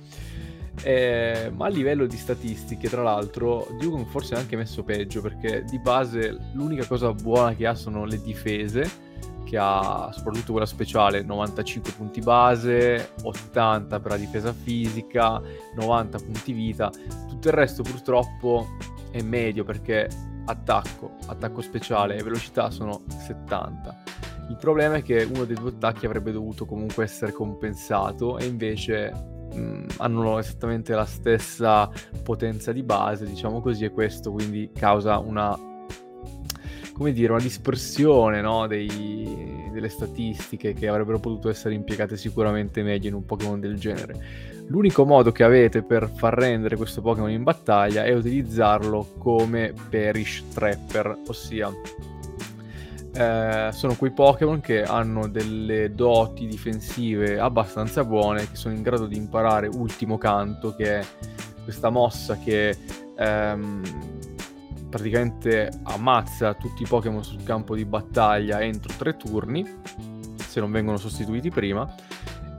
Eh, 0.84 1.51
ma 1.55 1.65
a 1.65 1.69
livello 1.69 2.05
di 2.05 2.17
statistiche, 2.17 2.88
tra 2.88 3.01
l'altro, 3.01 3.67
Dugong 3.80 4.05
forse 4.05 4.36
è 4.36 4.38
anche 4.38 4.55
messo 4.55 4.84
peggio 4.84 5.21
perché 5.21 5.63
di 5.67 5.80
base 5.80 6.38
l'unica 6.53 6.86
cosa 6.86 7.11
buona 7.13 7.55
che 7.55 7.65
ha 7.65 7.73
sono 7.73 8.05
le 8.05 8.21
difese, 8.21 8.88
che 9.47 9.57
ha 9.57 10.09
soprattutto 10.11 10.51
quella 10.51 10.67
speciale 10.67 11.23
95 11.23 11.93
punti 11.93 12.19
base, 12.19 13.13
80 13.23 13.99
per 14.01 14.11
la 14.11 14.17
difesa 14.17 14.51
fisica, 14.51 15.41
90 15.75 16.17
punti 16.17 16.51
vita. 16.51 16.91
Tutto 17.29 17.47
il 17.47 17.53
resto 17.53 17.81
purtroppo 17.81 18.67
è 19.09 19.21
medio 19.21 19.63
perché 19.63 20.09
attacco, 20.45 21.15
attacco 21.27 21.61
speciale 21.61 22.17
e 22.17 22.23
velocità 22.23 22.69
sono 22.69 23.03
70. 23.07 24.03
Il 24.49 24.57
problema 24.57 24.95
è 24.95 25.01
che 25.01 25.23
uno 25.23 25.45
dei 25.45 25.55
due 25.55 25.69
attacchi 25.69 26.05
avrebbe 26.05 26.33
dovuto 26.33 26.65
comunque 26.65 27.05
essere 27.05 27.31
compensato 27.31 28.37
e 28.37 28.45
invece 28.45 29.11
mh, 29.53 29.85
hanno 29.97 30.39
esattamente 30.39 30.93
la 30.93 31.05
stessa 31.05 31.89
potenza 32.21 32.73
di 32.73 32.83
base, 32.83 33.25
diciamo 33.25 33.61
così, 33.61 33.85
e 33.85 33.91
questo 33.91 34.31
quindi 34.33 34.71
causa 34.73 35.17
una 35.19 35.57
come 36.97 37.13
dire, 37.13 37.31
una 37.31 37.41
dispersione 37.41 38.41
no, 38.41 38.65
dei- 38.65 39.69
delle 39.71 39.89
statistiche 39.89 40.73
che 40.73 40.87
avrebbero 40.87 41.19
potuto 41.19 41.47
essere 41.49 41.75
impiegate 41.75 42.17
sicuramente 42.17 42.81
meglio 42.81 43.07
in 43.07 43.13
un 43.13 43.23
Pokémon 43.23 43.59
del 43.59 43.77
genere. 43.77 44.55
L'unico 44.69 45.05
modo 45.05 45.31
che 45.31 45.43
avete 45.43 45.83
per 45.83 46.09
far 46.09 46.33
rendere 46.33 46.75
questo 46.75 47.01
Pokémon 47.01 47.29
in 47.29 47.43
battaglia 47.43 48.03
è 48.03 48.13
utilizzarlo 48.13 49.13
come 49.19 49.73
Perish 49.89 50.43
Trapper, 50.53 51.19
ossia 51.27 51.71
eh, 53.13 53.69
sono 53.71 53.95
quei 53.95 54.11
Pokémon 54.11 54.59
che 54.59 54.83
hanno 54.83 55.27
delle 55.27 55.93
doti 55.93 56.47
difensive 56.47 57.39
abbastanza 57.39 58.03
buone, 58.03 58.49
che 58.49 58.55
sono 58.55 58.73
in 58.73 58.81
grado 58.81 59.05
di 59.05 59.17
imparare 59.17 59.67
Ultimo 59.67 60.17
Canto, 60.17 60.75
che 60.75 60.99
è 60.99 61.05
questa 61.63 61.89
mossa 61.89 62.37
che 62.37 62.75
ehm, 63.15 63.81
praticamente 64.89 65.69
ammazza 65.83 66.53
tutti 66.53 66.83
i 66.83 66.88
Pokémon 66.88 67.23
sul 67.23 67.43
campo 67.43 67.75
di 67.75 67.85
battaglia 67.85 68.61
entro 68.61 68.93
tre 68.97 69.17
turni, 69.17 69.65
se 70.38 70.59
non 70.59 70.71
vengono 70.71 70.97
sostituiti 70.97 71.49
prima, 71.49 71.93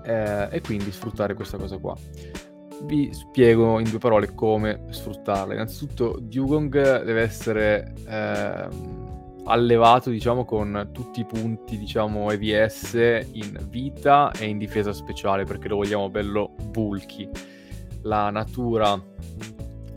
eh, 0.05 0.49
e 0.51 0.61
quindi 0.61 0.91
sfruttare 0.93 1.35
questa 1.35 1.57
cosa 1.57 1.79
qua. 1.79 1.97
Vi 2.83 3.13
spiego 3.13 3.81
in 3.81 3.91
due 3.91 3.99
parole 3.99 4.35
come 4.35 4.85
sfruttarla. 4.91 5.53
Innanzitutto, 5.53 6.17
Dugong 6.21 7.03
deve 7.03 7.23
essere 7.23 7.93
ehm, 8.07 9.43
allevato, 9.47 10.11
diciamo, 10.11 10.45
con 10.45 10.91
tutti 10.93 11.21
i 11.21 11.25
punti, 11.25 11.77
diciamo, 11.77 12.31
EVS 12.31 13.27
in 13.33 13.59
vita 13.69 14.31
e 14.31 14.47
in 14.47 14.59
difesa 14.59 14.93
speciale, 14.93 15.45
perché 15.45 15.67
lo 15.67 15.77
vogliamo 15.77 16.09
bello 16.09 16.55
bulky. 16.71 17.29
La 18.03 18.31
natura 18.31 19.01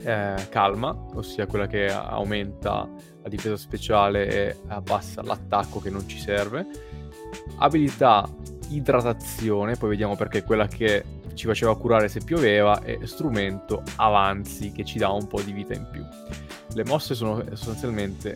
eh, 0.04 0.48
calma, 0.50 0.96
ossia 1.14 1.46
quella 1.46 1.68
che 1.68 1.92
aumenta 1.92 2.90
la 3.22 3.30
difesa 3.30 3.58
speciale 3.58 4.28
e 4.28 4.58
abbassa 4.68 5.22
l'attacco 5.22 5.80
che 5.80 5.90
non 5.90 6.08
ci 6.08 6.18
serve. 6.18 6.66
Abilità 7.58 8.28
idratazione, 8.70 9.76
poi 9.76 9.90
vediamo 9.90 10.16
perché 10.16 10.40
è 10.40 10.44
quella 10.44 10.68
che 10.68 11.04
ci 11.34 11.46
faceva 11.46 11.78
curare 11.78 12.08
se 12.08 12.22
pioveva, 12.24 12.82
e 12.84 13.00
strumento 13.06 13.84
avanzi 13.98 14.72
che 14.72 14.84
ci 14.84 14.98
dà 14.98 15.10
un 15.10 15.28
po' 15.28 15.42
di 15.42 15.52
vita 15.52 15.74
in 15.74 15.88
più. 15.92 16.06
Le 16.74 16.86
mosse 16.86 17.16
sono 17.16 17.44
sostanzialmente 17.54 18.36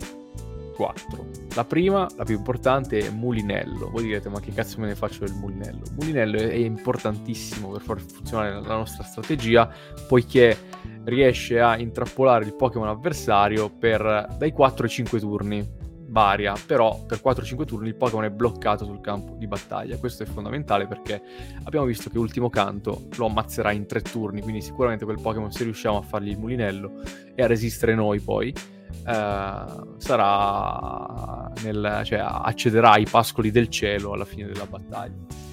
4. 0.76 1.26
La 1.56 1.64
prima, 1.64 2.08
la 2.18 2.26
più 2.26 2.36
importante, 2.36 3.00
è 3.00 3.10
mulinello. 3.10 3.90
Voi 3.90 4.04
direte, 4.04 4.30
ma 4.30 4.40
che 4.40 4.52
cazzo 4.52 4.80
me 4.80 4.88
ne 4.88 4.96
faccio 4.96 5.24
del 5.24 5.34
mulinello? 5.34 5.84
Mulinello 5.96 6.38
è 6.38 6.54
importantissimo 6.54 7.70
per 7.72 7.82
far 7.82 8.02
funzionare 8.02 8.52
la 8.62 8.76
nostra 8.76 9.04
strategia, 9.04 9.72
poiché 10.08 10.58
riesce 11.06 11.60
a 11.60 11.78
intrappolare 11.78 12.46
il 12.46 12.56
Pokémon 12.56 12.88
avversario 12.88 13.70
per 13.70 14.36
dai 14.38 14.52
4 14.52 14.84
ai 14.84 14.90
5 14.90 15.20
turni. 15.20 15.84
Varia, 16.08 16.54
però 16.66 17.04
per 17.06 17.20
4-5 17.22 17.66
turni 17.66 17.90
il 17.90 17.96
Pokémon 17.96 18.24
è 18.24 18.30
bloccato 18.30 18.86
sul 18.86 19.02
campo 19.02 19.36
di 19.38 19.48
battaglia. 19.48 19.98
Questo 19.98 20.24
è 20.24 20.26
fondamentale 20.26 20.88
perché 20.88 21.22
abbiamo 21.64 21.86
visto 21.86 22.10
che 22.10 22.18
Ultimo 22.18 22.50
Canto 22.50 23.08
lo 23.18 23.26
ammazzerà 23.26 23.72
in 23.72 23.86
3 23.86 24.02
turni, 24.02 24.42
quindi 24.42 24.62
sicuramente 24.62 25.04
quel 25.04 25.20
Pokémon, 25.20 25.52
se 25.52 25.66
riusciamo 25.66 25.98
a 25.98 26.02
fargli 26.02 26.30
il 26.30 26.38
mulinello 26.38 27.02
e 27.36 27.44
a 27.44 27.48
resistere 27.48 27.96
noi 27.96 28.22
poi, 28.22 28.48
eh, 28.48 29.66
sarà 29.98 31.52
nel, 31.64 32.02
cioè 32.06 32.20
accederà 32.20 32.92
ai 32.92 33.06
pascoli 33.06 33.52
del 33.52 33.68
cielo 33.68 34.14
alla 34.14 34.26
fine 34.26 34.46
della 34.46 34.68
battaglia. 34.68 35.45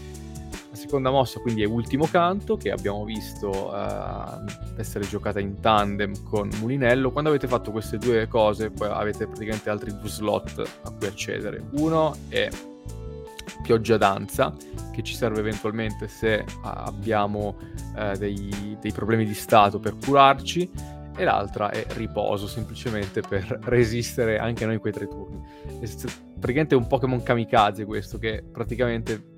La 0.73 0.79
seconda 0.79 1.11
mossa 1.11 1.39
quindi 1.39 1.63
è 1.63 1.67
Ultimo 1.67 2.07
Canto, 2.07 2.57
che 2.57 2.71
abbiamo 2.71 3.05
visto 3.05 3.77
eh, 3.77 4.79
essere 4.79 5.07
giocata 5.07 5.39
in 5.39 5.61
tandem 5.61 6.15
con 6.23 6.49
Mulinello. 6.61 7.13
Quando 7.13 7.29
avete 7.29 7.47
fatto 7.47 7.71
queste 7.71 7.99
due 7.99 8.27
cose, 8.27 8.71
poi 8.71 8.89
avete 8.89 9.27
praticamente 9.27 9.69
altri 9.69 9.95
due 9.95 10.09
slot 10.09 10.63
a 10.85 10.91
cui 10.93 11.07
accedere. 11.07 11.63
Uno 11.73 12.17
è 12.31 12.49
Pioggia 13.63 13.99
Danza, 13.99 14.57
che 14.93 15.03
ci 15.03 15.15
serve 15.15 15.41
eventualmente 15.41 16.09
se 16.09 16.43
abbiamo 16.63 17.59
eh, 17.95 18.17
dei, 18.17 18.79
dei 18.81 18.93
problemi 18.93 19.27
di 19.27 19.35
stato 19.35 19.79
per 19.79 19.99
curarci 20.03 20.71
e 21.15 21.25
l'altra 21.25 21.69
è 21.69 21.85
riposo, 21.97 22.47
semplicemente 22.47 23.21
per 23.21 23.59
resistere 23.65 24.39
anche 24.39 24.65
noi 24.65 24.79
quei 24.79 24.95
tre 24.95 25.07
turni. 25.07 25.39
È 25.67 25.87
praticamente 26.33 26.75
un 26.75 26.87
Pokémon 26.87 27.23
kamikaze 27.23 27.85
questo, 27.85 28.17
che 28.17 28.43
praticamente 28.51 29.33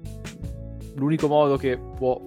l'unico 0.95 1.29
modo 1.29 1.57
che, 1.57 1.79
può, 1.79 2.21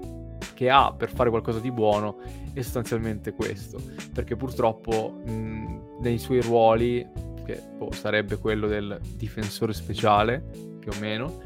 che 0.53 0.69
ha 0.69 0.93
per 0.93 1.09
fare 1.09 1.29
qualcosa 1.29 1.59
di 1.59 1.71
buono 1.71 2.17
è 2.53 2.61
sostanzialmente 2.61 3.33
questo, 3.33 3.79
perché 4.13 4.35
purtroppo 4.35 5.21
mh, 5.25 5.99
nei 6.01 6.17
suoi 6.17 6.41
ruoli, 6.41 7.07
che 7.45 7.61
boh, 7.77 7.91
sarebbe 7.91 8.37
quello 8.37 8.67
del 8.67 8.99
difensore 9.15 9.73
speciale, 9.73 10.43
più 10.79 10.91
o 10.91 10.99
meno, 10.99 11.39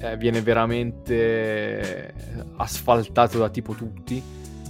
eh, 0.00 0.16
viene 0.16 0.40
veramente 0.42 2.14
asfaltato 2.56 3.38
da 3.38 3.48
tipo 3.50 3.74
tutti. 3.74 4.22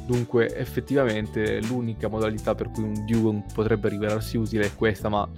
Dunque, 0.06 0.56
effettivamente, 0.56 1.60
l'unica 1.60 2.08
modalità 2.08 2.54
per 2.54 2.70
cui 2.70 2.84
un 2.84 3.04
Dugong 3.04 3.52
potrebbe 3.52 3.90
rivelarsi 3.90 4.38
utile 4.38 4.66
è 4.66 4.74
questa, 4.74 5.10
ma 5.10 5.28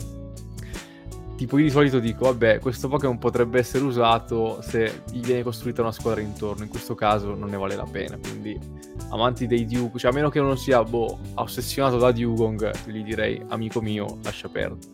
tipo 1.41 1.57
io 1.57 1.65
di 1.65 1.71
solito 1.71 2.01
dico, 2.01 2.27
vabbè, 2.27 2.59
questo 2.59 2.87
Pokémon 2.89 3.17
potrebbe 3.17 3.59
essere 3.61 3.83
usato 3.83 4.61
se 4.61 5.05
gli 5.11 5.21
viene 5.21 5.43
costruita 5.43 5.81
una 5.81 5.91
squadra 5.91 6.21
intorno, 6.21 6.65
in 6.65 6.69
questo 6.69 6.95
caso 6.95 7.35
non 7.35 7.49
ne 7.49 7.57
vale 7.57 7.77
la 7.77 7.87
pena, 7.91 8.19
quindi 8.19 8.59
amanti 9.09 9.47
dei 9.47 9.65
Duke, 9.65 9.99
cioè 9.99 10.11
a 10.11 10.15
meno 10.15 10.29
che 10.29 10.39
non 10.39 10.59
sia, 10.59 10.85
boh, 10.85 11.19
ossessionato 11.37 11.97
da 11.97 12.13
Dugong, 12.13 12.71
gli 12.89 13.03
direi, 13.03 13.43
amico 13.49 13.81
mio, 13.81 14.19
lascia 14.23 14.51
perdere. 14.51 14.87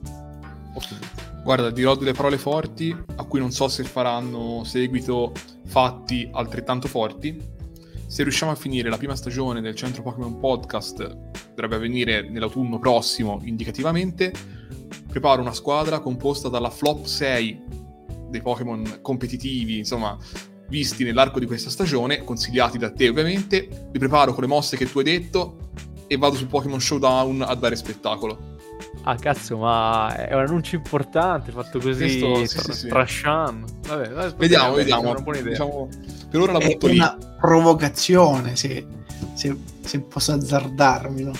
Guarda, 1.43 1.71
dirò 1.71 1.97
delle 1.97 2.13
parole 2.13 2.39
forti 2.39 2.97
a 3.17 3.25
cui 3.25 3.41
non 3.41 3.51
so 3.51 3.67
se 3.67 3.83
faranno 3.83 4.63
seguito 4.63 5.33
fatti 5.65 6.31
altrettanto 6.33 6.87
forti. 6.87 7.43
Se 8.07 8.23
riusciamo 8.23 8.53
a 8.53 8.55
finire 8.55 8.89
la 8.89 8.99
prima 8.99 9.17
stagione 9.17 9.61
del 9.61 9.75
Centro 9.75 10.05
Pokémon 10.05 10.39
Podcast, 10.39 11.17
dovrebbe 11.49 11.75
avvenire 11.75 12.31
nell'autunno 12.31 12.79
prossimo 12.79 13.41
indicativamente, 13.43 14.33
preparo 15.09 15.41
una 15.41 15.53
squadra 15.53 16.01
composta 16.01 16.49
dalla 16.49 16.70
flop 16.70 17.05
6 17.05 17.62
dei 18.28 18.41
Pokémon 18.43 18.99
competitivi, 19.03 19.78
insomma, 19.78 20.16
visti 20.68 21.05
nell'arco 21.05 21.39
di 21.39 21.47
questa 21.47 21.70
stagione, 21.70 22.24
consigliati 22.24 22.76
da 22.78 22.91
te 22.91 23.09
ovviamente, 23.09 23.89
li 23.93 23.99
preparo 23.99 24.32
con 24.32 24.43
le 24.43 24.49
mosse 24.49 24.76
che 24.76 24.91
tu 24.91 24.99
hai 24.99 25.05
detto 25.05 25.70
e 26.09 26.16
vado 26.16 26.34
su 26.37 26.47
Pokémon 26.47 26.80
Showdown 26.80 27.43
a 27.43 27.55
dare 27.55 27.76
spettacolo. 27.76 28.55
Ah, 29.05 29.14
cazzo, 29.16 29.57
ma 29.59 30.14
è 30.16 30.34
un 30.34 30.41
annuncio 30.41 30.74
importante 30.74 31.53
fatto 31.53 31.78
così, 31.78 32.18
Questo, 32.18 32.45
sì, 32.47 32.57
tra- 32.89 33.07
sì, 33.07 33.22
sì. 33.22 33.22
Vabbè, 33.89 34.09
vabbè, 34.11 34.34
Vediamo, 34.34 34.74
vediamo. 34.74 35.03
sembra 35.03 35.11
una 35.11 35.20
buona 35.20 35.39
idea. 35.39 35.51
Diciamo, 35.53 35.89
per 36.28 36.41
ora 36.41 36.53
la 36.53 36.59
È 36.59 36.66
butto 36.66 36.87
lì. 36.89 36.97
una 36.97 37.16
provocazione, 37.41 38.57
se, 38.57 38.84
se, 39.34 39.57
se 39.80 40.01
posso 40.01 40.32
azzardarmelo. 40.32 41.30
No, 41.30 41.37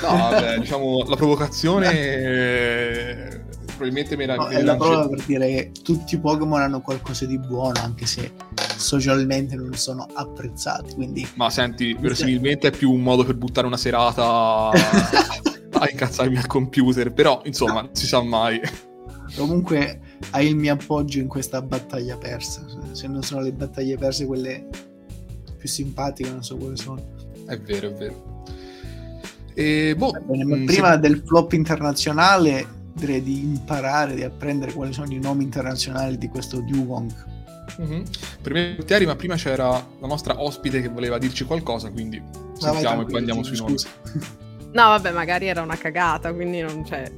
vabbè, 0.00 0.58
diciamo, 0.58 1.04
la 1.06 1.16
provocazione 1.16 3.38
probabilmente 3.80 4.16
me 4.16 4.26
la, 4.26 4.34
No, 4.34 4.48
è 4.48 4.62
la 4.62 4.76
prova 4.76 5.08
per 5.08 5.24
dire 5.24 5.46
che 5.46 5.72
tutti 5.82 6.14
i 6.14 6.18
Pokémon 6.18 6.60
hanno 6.60 6.82
qualcosa 6.82 7.24
di 7.24 7.38
buono, 7.38 7.80
anche 7.80 8.04
se 8.04 8.32
socialmente 8.76 9.56
non 9.56 9.72
sono 9.72 10.06
apprezzati. 10.12 10.94
Quindi 10.94 11.26
Ma 11.34 11.48
senti, 11.48 11.96
verosimilmente 11.98 12.68
è 12.68 12.70
più 12.70 12.92
un 12.92 13.00
modo 13.00 13.24
per 13.24 13.36
buttare 13.36 13.66
una 13.66 13.78
serata 13.78 14.68
a 14.70 15.90
incazzarmi 15.90 16.36
al 16.36 16.46
computer, 16.46 17.10
però 17.12 17.40
insomma, 17.44 17.80
non 17.80 17.94
si 17.94 18.06
sa 18.06 18.22
mai. 18.22 18.60
comunque 19.34 20.00
hai 20.32 20.48
il 20.48 20.56
mio 20.56 20.74
appoggio 20.74 21.18
in 21.18 21.26
questa 21.26 21.62
battaglia 21.62 22.18
persa. 22.18 22.62
Se 22.92 23.08
non 23.08 23.22
sono 23.22 23.40
le 23.40 23.52
battaglie 23.52 23.96
perse 23.96 24.26
quelle 24.26 24.68
più 25.56 25.68
simpatiche, 25.68 26.28
non 26.28 26.44
so 26.44 26.56
quali 26.56 26.76
sono. 26.76 27.02
È 27.46 27.58
vero, 27.58 27.88
è 27.88 27.92
vero. 27.94 28.29
E 29.60 29.94
boh, 29.94 30.12
bene, 30.24 30.44
mm, 30.44 30.64
prima 30.64 30.92
se- 30.92 30.98
del 31.00 31.22
flop 31.24 31.52
internazionale 31.52 32.66
direi 32.94 33.22
di 33.22 33.40
imparare, 33.40 34.14
di 34.14 34.22
apprendere 34.22 34.72
quali 34.72 34.92
sono 34.94 35.12
i 35.12 35.18
nomi 35.18 35.44
internazionali 35.44 36.16
di 36.16 36.28
questo 36.28 36.60
Dugong. 36.60 37.12
Mhm. 37.78 38.02
Per 38.42 38.52
me, 38.52 38.76
Terry, 38.86 39.04
ma 39.04 39.16
prima 39.16 39.36
c'era 39.36 39.68
la 39.68 40.06
nostra 40.06 40.42
ospite 40.42 40.80
che 40.80 40.88
voleva 40.88 41.18
dirci 41.18 41.44
qualcosa, 41.44 41.90
quindi 41.90 42.22
sentiamo 42.58 43.02
e 43.02 43.04
poi 43.04 43.18
andiamo 43.18 43.42
sui 43.42 43.56
nomi. 43.56 43.76
No, 44.72 44.84
vabbè, 44.84 45.10
magari 45.10 45.48
era 45.48 45.62
una 45.62 45.76
cagata, 45.76 46.32
quindi 46.32 46.60
non 46.60 46.84
c'è... 46.84 47.10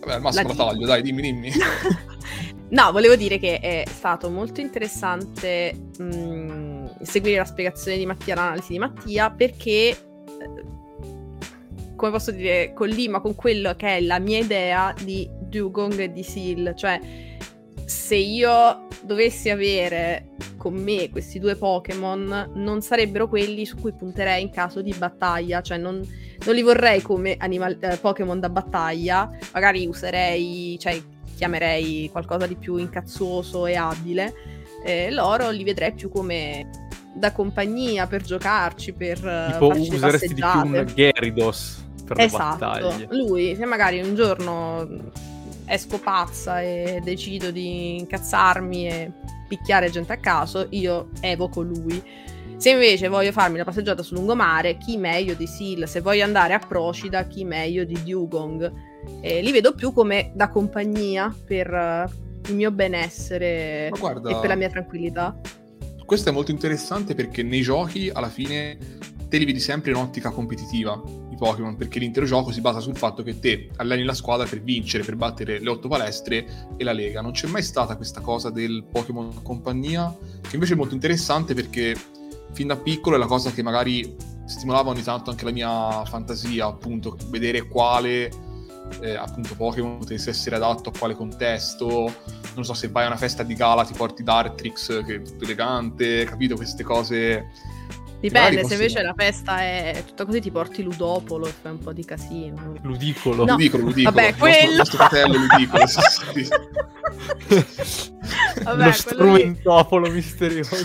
Vabbè, 0.00 0.12
al 0.16 0.20
massimo 0.20 0.48
La 0.48 0.54
la 0.54 0.64
taglio, 0.66 0.86
dai, 0.86 1.00
dimmi, 1.00 1.22
dimmi. 1.22 1.50
No, 2.68 2.92
volevo 2.92 3.16
dire 3.16 3.38
che 3.38 3.58
è 3.58 3.84
stato 3.88 4.28
molto 4.28 4.60
interessante 4.60 5.74
mh, 5.98 7.02
seguire 7.02 7.38
la 7.38 7.44
spiegazione 7.46 7.96
di 7.96 8.04
Mattia, 8.04 8.34
l'analisi 8.34 8.72
di 8.72 8.78
Mattia, 8.78 9.30
perché, 9.30 9.70
eh, 9.90 9.96
come 12.04 12.16
posso 12.16 12.32
dire, 12.32 12.74
collima 12.74 13.20
con 13.20 13.34
quello 13.34 13.74
che 13.76 13.96
è 13.96 14.00
la 14.02 14.18
mia 14.18 14.38
idea 14.38 14.94
di 15.02 15.26
Dugong 15.40 15.98
e 15.98 16.12
di 16.12 16.22
Seal. 16.22 16.74
Cioè, 16.76 17.00
se 17.86 18.16
io 18.16 18.88
dovessi 19.02 19.48
avere 19.48 20.32
con 20.58 20.74
me 20.74 21.08
questi 21.08 21.38
due 21.38 21.56
Pokémon, 21.56 22.52
non 22.56 22.82
sarebbero 22.82 23.26
quelli 23.26 23.64
su 23.64 23.76
cui 23.76 23.94
punterei 23.94 24.42
in 24.42 24.50
caso 24.50 24.82
di 24.82 24.92
battaglia. 24.92 25.62
Cioè, 25.62 25.78
non, 25.78 26.06
non 26.44 26.54
li 26.54 26.60
vorrei 26.60 27.00
come 27.00 27.36
animal- 27.38 27.78
eh, 27.80 27.96
Pokémon 27.96 28.38
da 28.38 28.50
battaglia. 28.50 29.30
Magari 29.54 29.86
userei, 29.86 30.76
cioè, 30.78 31.00
chiamerei 31.36 32.10
qualcosa 32.12 32.46
di 32.46 32.56
più 32.56 32.76
incazzoso 32.76 33.64
e 33.64 33.76
abile. 33.76 34.34
Eh, 34.84 35.10
loro 35.10 35.48
li 35.48 35.64
vedrei 35.64 35.94
più 35.94 36.10
come 36.10 36.68
da 37.14 37.32
compagnia 37.32 38.06
per 38.06 38.20
giocarci, 38.20 38.92
per 38.92 39.26
eh, 39.26 39.52
Tipo 39.52 39.68
useresti 39.68 40.34
di 40.34 40.42
più 40.42 40.60
un. 40.60 40.92
Gyarados 40.94 41.83
per 42.04 42.16
le 42.16 42.24
Esatto, 42.24 42.58
battaglie. 42.58 43.08
lui 43.10 43.54
se 43.56 43.64
magari 43.64 44.00
un 44.00 44.14
giorno 44.14 44.86
esco 45.66 45.98
pazza 45.98 46.60
e 46.60 47.00
decido 47.02 47.50
di 47.50 47.98
incazzarmi 47.98 48.86
e 48.88 49.12
picchiare 49.48 49.90
gente 49.90 50.12
a 50.12 50.16
caso, 50.18 50.66
io 50.70 51.08
evoco 51.20 51.62
lui. 51.62 52.02
Se 52.56 52.70
invece 52.70 53.08
voglio 53.08 53.32
farmi 53.32 53.58
la 53.58 53.64
passeggiata 53.64 54.02
sul 54.02 54.18
lungomare, 54.18 54.76
chi 54.78 54.96
meglio 54.96 55.34
di 55.34 55.46
Seal? 55.46 55.88
Se 55.88 56.00
voglio 56.00 56.24
andare 56.24 56.54
a 56.54 56.58
Procida, 56.58 57.24
chi 57.26 57.44
meglio 57.44 57.84
di 57.84 57.98
Dugong? 58.04 58.72
Eh, 59.20 59.42
li 59.42 59.52
vedo 59.52 59.74
più 59.74 59.92
come 59.92 60.32
da 60.34 60.48
compagnia 60.48 61.34
per 61.46 61.72
eh, 61.72 62.08
il 62.48 62.54
mio 62.54 62.70
benessere 62.70 63.90
guarda- 63.98 64.30
e 64.30 64.36
per 64.40 64.48
la 64.48 64.54
mia 64.54 64.68
tranquillità. 64.68 65.38
Questo 66.04 66.28
è 66.28 66.32
molto 66.32 66.50
interessante 66.50 67.14
perché 67.14 67.42
nei 67.42 67.62
giochi 67.62 68.10
alla 68.12 68.28
fine 68.28 68.76
te 69.34 69.40
li 69.40 69.46
vedi 69.46 69.58
sempre 69.58 69.90
in 69.90 69.96
ottica 69.96 70.30
competitiva 70.30 71.02
i 71.30 71.34
Pokémon 71.34 71.74
perché 71.74 71.98
l'intero 71.98 72.24
gioco 72.24 72.52
si 72.52 72.60
basa 72.60 72.78
sul 72.78 72.96
fatto 72.96 73.24
che 73.24 73.40
te 73.40 73.68
alleni 73.78 74.04
la 74.04 74.14
squadra 74.14 74.46
per 74.46 74.62
vincere, 74.62 75.02
per 75.02 75.16
battere 75.16 75.58
le 75.58 75.70
otto 75.70 75.88
palestre 75.88 76.68
e 76.76 76.84
la 76.84 76.92
lega. 76.92 77.20
Non 77.20 77.32
c'è 77.32 77.48
mai 77.48 77.64
stata 77.64 77.96
questa 77.96 78.20
cosa 78.20 78.50
del 78.50 78.84
Pokémon 78.88 79.42
compagnia 79.42 80.16
che 80.40 80.54
invece 80.54 80.74
è 80.74 80.76
molto 80.76 80.94
interessante 80.94 81.52
perché 81.52 81.96
fin 82.52 82.68
da 82.68 82.76
piccolo 82.76 83.16
è 83.16 83.18
la 83.18 83.26
cosa 83.26 83.50
che 83.50 83.60
magari 83.60 84.14
stimolava 84.46 84.90
ogni 84.90 85.02
tanto 85.02 85.30
anche 85.30 85.44
la 85.44 85.50
mia 85.50 86.04
fantasia, 86.04 86.66
appunto, 86.66 87.16
vedere 87.30 87.66
quale 87.66 88.30
eh, 89.00 89.16
appunto 89.16 89.56
Pokémon 89.56 89.98
potesse 89.98 90.30
essere 90.30 90.54
adatto 90.54 90.90
a 90.90 90.92
quale 90.96 91.16
contesto. 91.16 92.14
Non 92.54 92.64
so 92.64 92.72
se 92.72 92.86
vai 92.86 93.02
a 93.02 93.08
una 93.08 93.16
festa 93.16 93.42
di 93.42 93.54
gala 93.54 93.84
ti 93.84 93.94
porti 93.94 94.22
Dartrix 94.22 95.04
che 95.04 95.16
è 95.16 95.22
tutto 95.22 95.42
elegante, 95.42 96.22
capito? 96.22 96.54
Queste 96.54 96.84
cose. 96.84 97.72
Dipende, 98.28 98.64
se 98.64 98.72
invece 98.74 99.02
la 99.02 99.14
festa 99.16 99.60
è 99.60 100.02
tutta 100.06 100.24
così 100.24 100.40
ti 100.40 100.50
porti 100.50 100.82
Ludopolo 100.82 101.46
e 101.46 101.50
fai 101.60 101.72
un 101.72 101.78
po' 101.78 101.92
di 101.92 102.04
casino. 102.04 102.74
Ludicolo. 102.82 103.44
No. 103.44 103.52
Ludicolo, 103.52 103.84
ludicolo. 103.84 104.14
Vabbè, 104.14 104.28
Il 104.28 104.34
nostro- 104.36 104.48
quello- 104.48 104.70
Il 104.70 104.76
nostro 104.76 104.96
fratello 104.98 105.36
ludicolo. 105.38 105.86
sì, 105.86 106.00
sì. 106.44 106.48
Vabbè, 108.64 108.64
Lo 108.64 108.64
quello 108.64 108.84
lì- 108.86 108.92
strumentopolo 108.92 110.10
misterioso. 110.10 110.76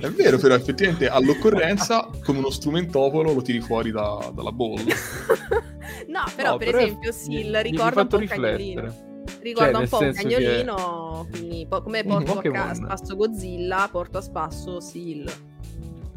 È 0.00 0.10
vero, 0.10 0.38
però 0.38 0.54
effettivamente 0.54 1.08
all'occorrenza, 1.08 2.08
come 2.24 2.38
uno 2.38 2.50
strumentopolo, 2.50 3.32
lo 3.32 3.42
tiri 3.42 3.60
fuori 3.60 3.90
da- 3.90 4.30
dalla 4.34 4.52
bolla. 4.52 4.94
No, 6.08 6.24
però 6.34 6.52
No, 6.52 6.56
per 6.58 6.66
però 6.66 6.78
è- 6.78 6.82
esempio 6.84 7.12
mi 7.28 7.54
ha 7.54 7.60
ricorda 7.60 8.00
un 8.02 8.08
po' 8.08 8.16
un 8.16 8.26
cagnolino. 8.26 8.80
riflettere. 8.82 9.10
Ricorda 9.40 9.72
Cioè, 9.72 9.82
un 9.82 9.88
po' 9.88 9.98
un 9.98 10.12
senso 10.14 10.28
che- 10.28 10.34
cagnolino, 10.34 11.26
quindi 11.30 11.66
po- 11.68 11.82
come 11.82 12.04
porto 12.04 12.38
a 12.38 12.42
ca- 12.42 12.74
spasso 12.74 13.16
Godzilla, 13.16 13.88
porto 13.90 14.18
a 14.18 14.20
spasso 14.20 14.80
Sil. 14.82 15.24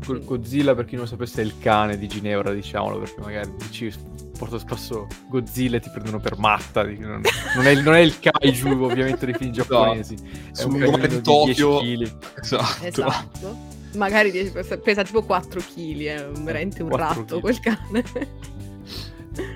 Go- 0.05 0.19
Godzilla, 0.19 0.75
per 0.75 0.85
chi 0.85 0.95
non 0.95 1.07
sapesse, 1.07 1.41
è 1.41 1.45
il 1.45 1.53
cane 1.59 1.97
di 1.97 2.07
Ginevra, 2.07 2.53
diciamolo, 2.53 2.99
perché 2.99 3.19
magari 3.21 3.51
dici 3.57 3.91
porto 4.37 4.57
spesso 4.59 5.07
Godzilla 5.29 5.77
e 5.77 5.79
ti 5.79 5.89
prendono 5.89 6.19
per 6.19 6.37
matta. 6.37 6.83
Non, 6.83 7.21
non 7.55 7.65
è, 7.65 7.69
il- 7.69 7.83
non 7.83 7.93
è 7.95 7.99
il 7.99 8.15
kaiju, 8.19 8.67
ovviamente, 8.83 9.25
dei 9.25 9.35
film 9.35 9.51
giapponesi. 9.51 10.15
È 10.15 10.55
Sul 10.55 10.73
un 10.73 10.79
cagnolino 10.79 11.07
di 11.07 11.15
di 11.15 11.21
10 11.21 11.21
Tokyo. 11.21 11.79
kg. 11.79 12.17
Esatto. 12.41 12.85
Esatto. 12.85 13.57
Magari 13.95 14.29
dieci- 14.31 14.51
pesa 14.83 15.03
tipo 15.03 15.23
4 15.23 15.61
kg, 15.61 16.01
è 16.05 16.27
veramente 16.41 16.83
un 16.83 16.89
4 16.89 17.07
ratto 17.07 17.23
chili. 17.25 17.41
quel 17.41 17.59
cane. 17.61 18.03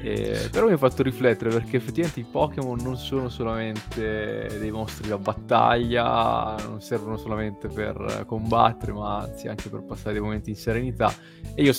Eh, 0.02 0.50
però 0.52 0.68
mi 0.68 0.74
ha 0.74 0.78
fatto 0.78 1.04
riflettere 1.04 1.50
perché 1.50 1.78
effettivamente 1.78 2.20
i 2.20 2.26
Pokémon 2.30 2.80
non 2.82 2.98
sono 2.98 3.30
solamente 3.30 4.58
dei 4.60 4.72
mostri 4.72 5.08
da 5.08 5.18
battaglia, 5.18 6.56
non 6.66 6.82
servono 6.82 7.18
solamente 7.18 7.68
per 7.68 8.24
combattere, 8.26 8.92
ma 8.94 9.20
anzi 9.20 9.48
anche 9.48 9.70
per 9.70 9.84
passare 9.84 10.14
dei 10.14 10.22
momenti 10.22 10.50
in 10.50 10.56
serenità. 10.56 11.14
E 11.56 11.64
io, 11.64 11.74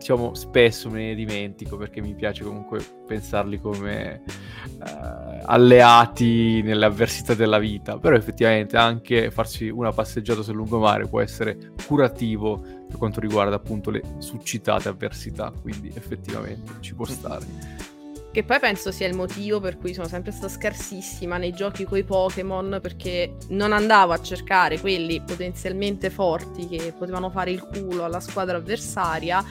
diciamo, 0.00 0.34
spesso 0.34 0.88
me 0.88 1.08
ne 1.08 1.14
dimentico 1.14 1.76
perché 1.76 2.00
mi 2.00 2.14
piace 2.14 2.42
comunque 2.42 2.82
pensarli 3.06 3.60
come 3.60 4.22
eh, 4.24 5.40
alleati 5.44 6.62
nelle 6.62 6.86
avversità 6.86 7.34
della 7.34 7.58
vita. 7.58 7.98
Però 7.98 8.16
effettivamente 8.16 8.78
anche 8.78 9.30
farsi 9.30 9.68
una 9.68 9.92
passeggiata 9.92 10.42
sul 10.42 10.56
lungomare 10.56 11.06
può 11.06 11.20
essere 11.20 11.72
curativo 11.86 12.58
per 12.88 12.96
quanto 12.96 13.20
riguarda 13.20 13.56
appunto 13.56 13.90
le 13.90 14.02
suscitate 14.18 14.88
avversità, 14.88 15.52
quindi 15.60 15.92
effettivamente 15.94 16.72
ci 16.80 16.94
può 16.94 17.04
stare. 17.06 17.99
Che 18.32 18.44
poi 18.44 18.60
penso 18.60 18.92
sia 18.92 19.08
il 19.08 19.16
motivo 19.16 19.58
per 19.58 19.76
cui 19.76 19.92
sono 19.92 20.06
sempre 20.06 20.30
stata 20.30 20.48
scarsissima 20.48 21.36
nei 21.36 21.52
giochi 21.52 21.84
coi 21.84 22.04
Pokémon, 22.04 22.78
perché 22.80 23.34
non 23.48 23.72
andavo 23.72 24.12
a 24.12 24.20
cercare 24.22 24.78
quelli 24.78 25.20
potenzialmente 25.20 26.10
forti 26.10 26.68
che 26.68 26.94
potevano 26.96 27.30
fare 27.30 27.50
il 27.50 27.60
culo 27.66 28.04
alla 28.04 28.20
squadra 28.20 28.58
avversaria. 28.58 29.44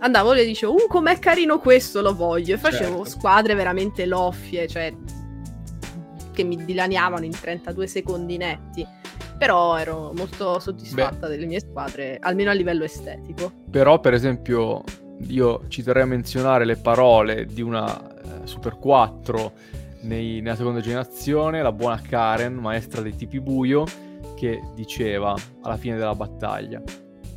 Andavo 0.00 0.32
lì 0.32 0.40
e 0.40 0.46
dicevo, 0.46 0.72
uh, 0.72 0.86
com'è 0.88 1.16
carino 1.20 1.60
questo, 1.60 2.00
lo 2.00 2.12
voglio. 2.12 2.54
E 2.54 2.58
facevo 2.58 3.04
Certo. 3.04 3.04
squadre 3.04 3.54
veramente 3.54 4.04
loffie, 4.04 4.66
cioè 4.66 4.92
che 6.32 6.42
mi 6.42 6.64
dilaniavano 6.64 7.24
in 7.24 7.30
32 7.30 7.86
secondi 7.86 8.36
netti. 8.36 8.84
Però 9.38 9.76
ero 9.76 10.12
molto 10.16 10.58
soddisfatta 10.58 11.26
Beh. 11.26 11.28
delle 11.28 11.46
mie 11.46 11.60
squadre, 11.60 12.18
almeno 12.20 12.50
a 12.50 12.54
livello 12.54 12.82
estetico. 12.82 13.52
Però, 13.70 14.00
per 14.00 14.12
esempio, 14.14 14.82
io 15.28 15.62
ci 15.68 15.82
terrei 15.82 16.02
a 16.02 16.06
menzionare 16.06 16.64
le 16.64 16.76
parole 16.76 17.46
di 17.46 17.62
una 17.62 18.42
eh, 18.42 18.46
Super 18.46 18.78
4 18.78 19.52
nei, 20.02 20.40
nella 20.40 20.56
seconda 20.56 20.80
generazione, 20.80 21.62
la 21.62 21.72
buona 21.72 22.00
Karen, 22.00 22.54
maestra 22.54 23.00
dei 23.00 23.16
tipi 23.16 23.40
buio, 23.40 23.84
che 24.36 24.60
diceva 24.74 25.34
alla 25.62 25.76
fine 25.76 25.96
della 25.96 26.14
battaglia: 26.14 26.82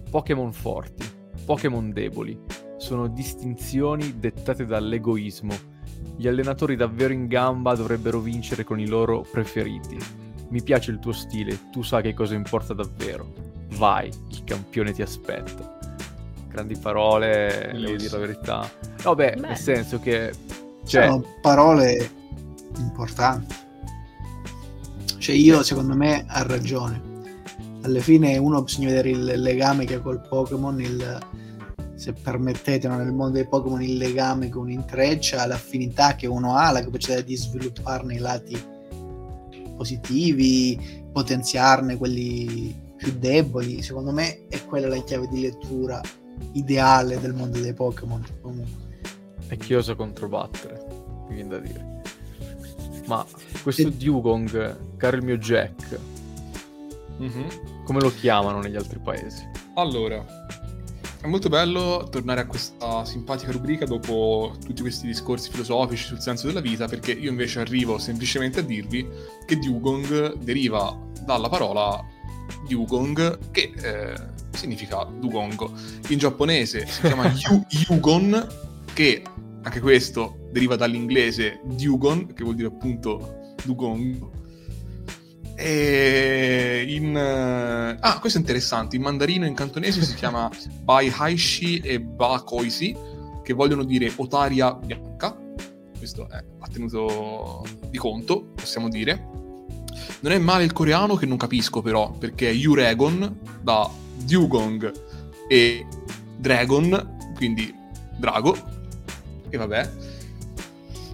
Pokémon 0.09 0.51
forti, 0.51 1.05
Pokémon 1.45 1.91
deboli, 1.91 2.37
sono 2.77 3.07
distinzioni 3.07 4.19
dettate 4.19 4.65
dall'egoismo. 4.65 5.75
Gli 6.15 6.27
allenatori 6.27 6.75
davvero 6.75 7.13
in 7.13 7.27
gamba 7.27 7.75
dovrebbero 7.75 8.19
vincere 8.19 8.63
con 8.63 8.79
i 8.79 8.87
loro 8.87 9.25
preferiti. 9.29 9.97
Mi 10.49 10.61
piace 10.61 10.91
il 10.91 10.99
tuo 10.99 11.11
stile, 11.11 11.69
tu 11.71 11.81
sai 11.81 12.03
che 12.03 12.13
cosa 12.13 12.35
importa 12.35 12.73
davvero. 12.73 13.33
Vai, 13.75 14.09
il 14.29 14.43
campione 14.43 14.93
ti 14.93 15.01
aspetta 15.01 15.76
grandi 16.57 16.75
parole, 16.75 17.71
devo 17.73 17.95
dire 17.95 18.09
la 18.09 18.17
verità. 18.17 18.71
No, 19.03 19.13
beh, 19.13 19.35
beh. 19.35 19.47
nel 19.47 19.57
senso 19.57 19.99
che... 19.99 20.33
Cioè... 20.85 21.05
Sono 21.05 21.23
parole 21.41 22.09
importanti. 22.77 23.55
Cioè 25.19 25.35
io, 25.35 25.61
secondo 25.61 25.95
me, 25.95 26.25
ha 26.27 26.41
ragione. 26.41 27.15
Alla 27.83 27.99
fine 27.99 28.37
uno 28.37 28.63
bisogna 28.63 28.87
vedere 28.87 29.09
il 29.09 29.41
legame 29.41 29.85
che 29.85 29.95
ha 29.95 29.99
col 29.99 30.25
Pokémon, 30.27 30.81
il, 30.81 31.19
se 31.95 32.13
permettete, 32.13 32.87
nel 32.87 33.13
mondo 33.13 33.33
dei 33.33 33.47
Pokémon 33.47 33.81
il 33.81 33.97
legame 33.97 34.49
che 34.49 34.57
uno 34.57 34.71
intreccia, 34.71 35.45
l'affinità 35.45 36.15
che 36.15 36.25
uno 36.25 36.55
ha, 36.55 36.71
la 36.71 36.83
capacità 36.83 37.21
di 37.21 37.35
svilupparne 37.35 38.15
i 38.15 38.19
lati 38.19 38.75
positivi, 39.75 41.05
potenziarne 41.11 41.97
quelli 41.97 42.75
più 42.97 43.13
deboli. 43.19 43.83
Secondo 43.83 44.11
me 44.11 44.47
è 44.47 44.63
quella 44.65 44.87
la 44.87 45.03
chiave 45.03 45.27
di 45.27 45.41
lettura 45.41 46.01
ideale 46.53 47.19
del 47.19 47.33
mondo 47.33 47.59
dei 47.59 47.73
Pokémon. 47.73 48.23
Comunque. 48.41 48.85
È 49.47 49.57
chioso 49.57 49.95
controbattere, 49.95 50.85
mi 51.27 51.35
viene 51.35 51.49
da 51.49 51.59
dire. 51.59 52.01
Ma 53.05 53.25
questo 53.63 53.87
e... 53.87 53.91
Dugong, 53.93 54.97
caro 54.97 55.15
il 55.15 55.23
mio 55.23 55.37
Jack, 55.37 55.99
mm-hmm. 57.21 57.47
come 57.85 58.01
lo 58.01 58.13
chiamano 58.13 58.59
negli 58.59 58.75
altri 58.75 58.99
paesi? 58.99 59.49
Allora, 59.75 60.25
è 61.21 61.27
molto 61.27 61.47
bello 61.47 62.07
tornare 62.11 62.41
a 62.41 62.45
questa 62.45 63.05
simpatica 63.05 63.51
rubrica 63.51 63.85
dopo 63.85 64.55
tutti 64.65 64.81
questi 64.81 65.07
discorsi 65.07 65.49
filosofici 65.49 66.03
sul 66.03 66.19
senso 66.19 66.47
della 66.47 66.59
vita, 66.59 66.87
perché 66.87 67.13
io 67.13 67.29
invece 67.29 67.61
arrivo 67.61 67.97
semplicemente 67.97 68.59
a 68.59 68.63
dirvi 68.63 69.07
che 69.45 69.57
Dugong 69.57 70.35
deriva 70.39 70.95
dalla 71.23 71.47
parola 71.47 72.03
Dugong, 72.67 73.51
che 73.51 73.71
eh, 73.75 74.15
significa 74.57 75.03
Dugongo. 75.03 75.71
In 76.09 76.17
giapponese 76.17 76.85
si 76.87 77.01
chiama 77.01 77.31
Yu- 77.31 77.65
Yugon, 77.69 78.47
che 78.93 79.23
anche 79.63 79.79
questo 79.79 80.49
deriva 80.51 80.75
dall'inglese 80.75 81.61
Dugon, 81.63 82.33
che 82.33 82.43
vuol 82.43 82.55
dire 82.55 82.67
appunto 82.67 83.55
Dugongo. 83.63 84.31
E 85.55 86.85
in... 86.87 87.15
Ah, 87.17 88.19
questo 88.19 88.37
è 88.37 88.41
interessante. 88.41 88.95
In 88.95 89.01
mandarino 89.01 89.45
in 89.45 89.55
cantonese 89.55 90.03
si 90.03 90.13
chiama 90.15 90.49
Bai 90.83 91.11
Haishi 91.15 91.79
e 91.79 91.99
Ba 91.99 92.43
Koisi, 92.45 92.95
che 93.43 93.53
vogliono 93.53 93.83
dire 93.83 94.11
otaria 94.15 94.73
bianca. 94.73 95.35
Questo 95.97 96.29
è 96.29 96.35
a 96.35 96.67
tenuto 96.71 97.65
di 97.89 97.97
conto, 97.97 98.51
possiamo 98.55 98.87
dire. 98.87 99.29
Non 100.19 100.31
è 100.31 100.37
male 100.37 100.63
il 100.63 100.73
coreano 100.73 101.15
che 101.15 101.25
non 101.25 101.37
capisco 101.37 101.81
però, 101.81 102.11
perché 102.11 102.49
è 102.49 102.53
Yuregon 102.53 103.39
da 103.61 103.89
Dugong 104.23 104.91
e 105.47 105.85
Dragon, 106.37 107.33
quindi 107.35 107.73
Drago. 108.17 108.55
E 109.49 109.57
vabbè. 109.57 109.91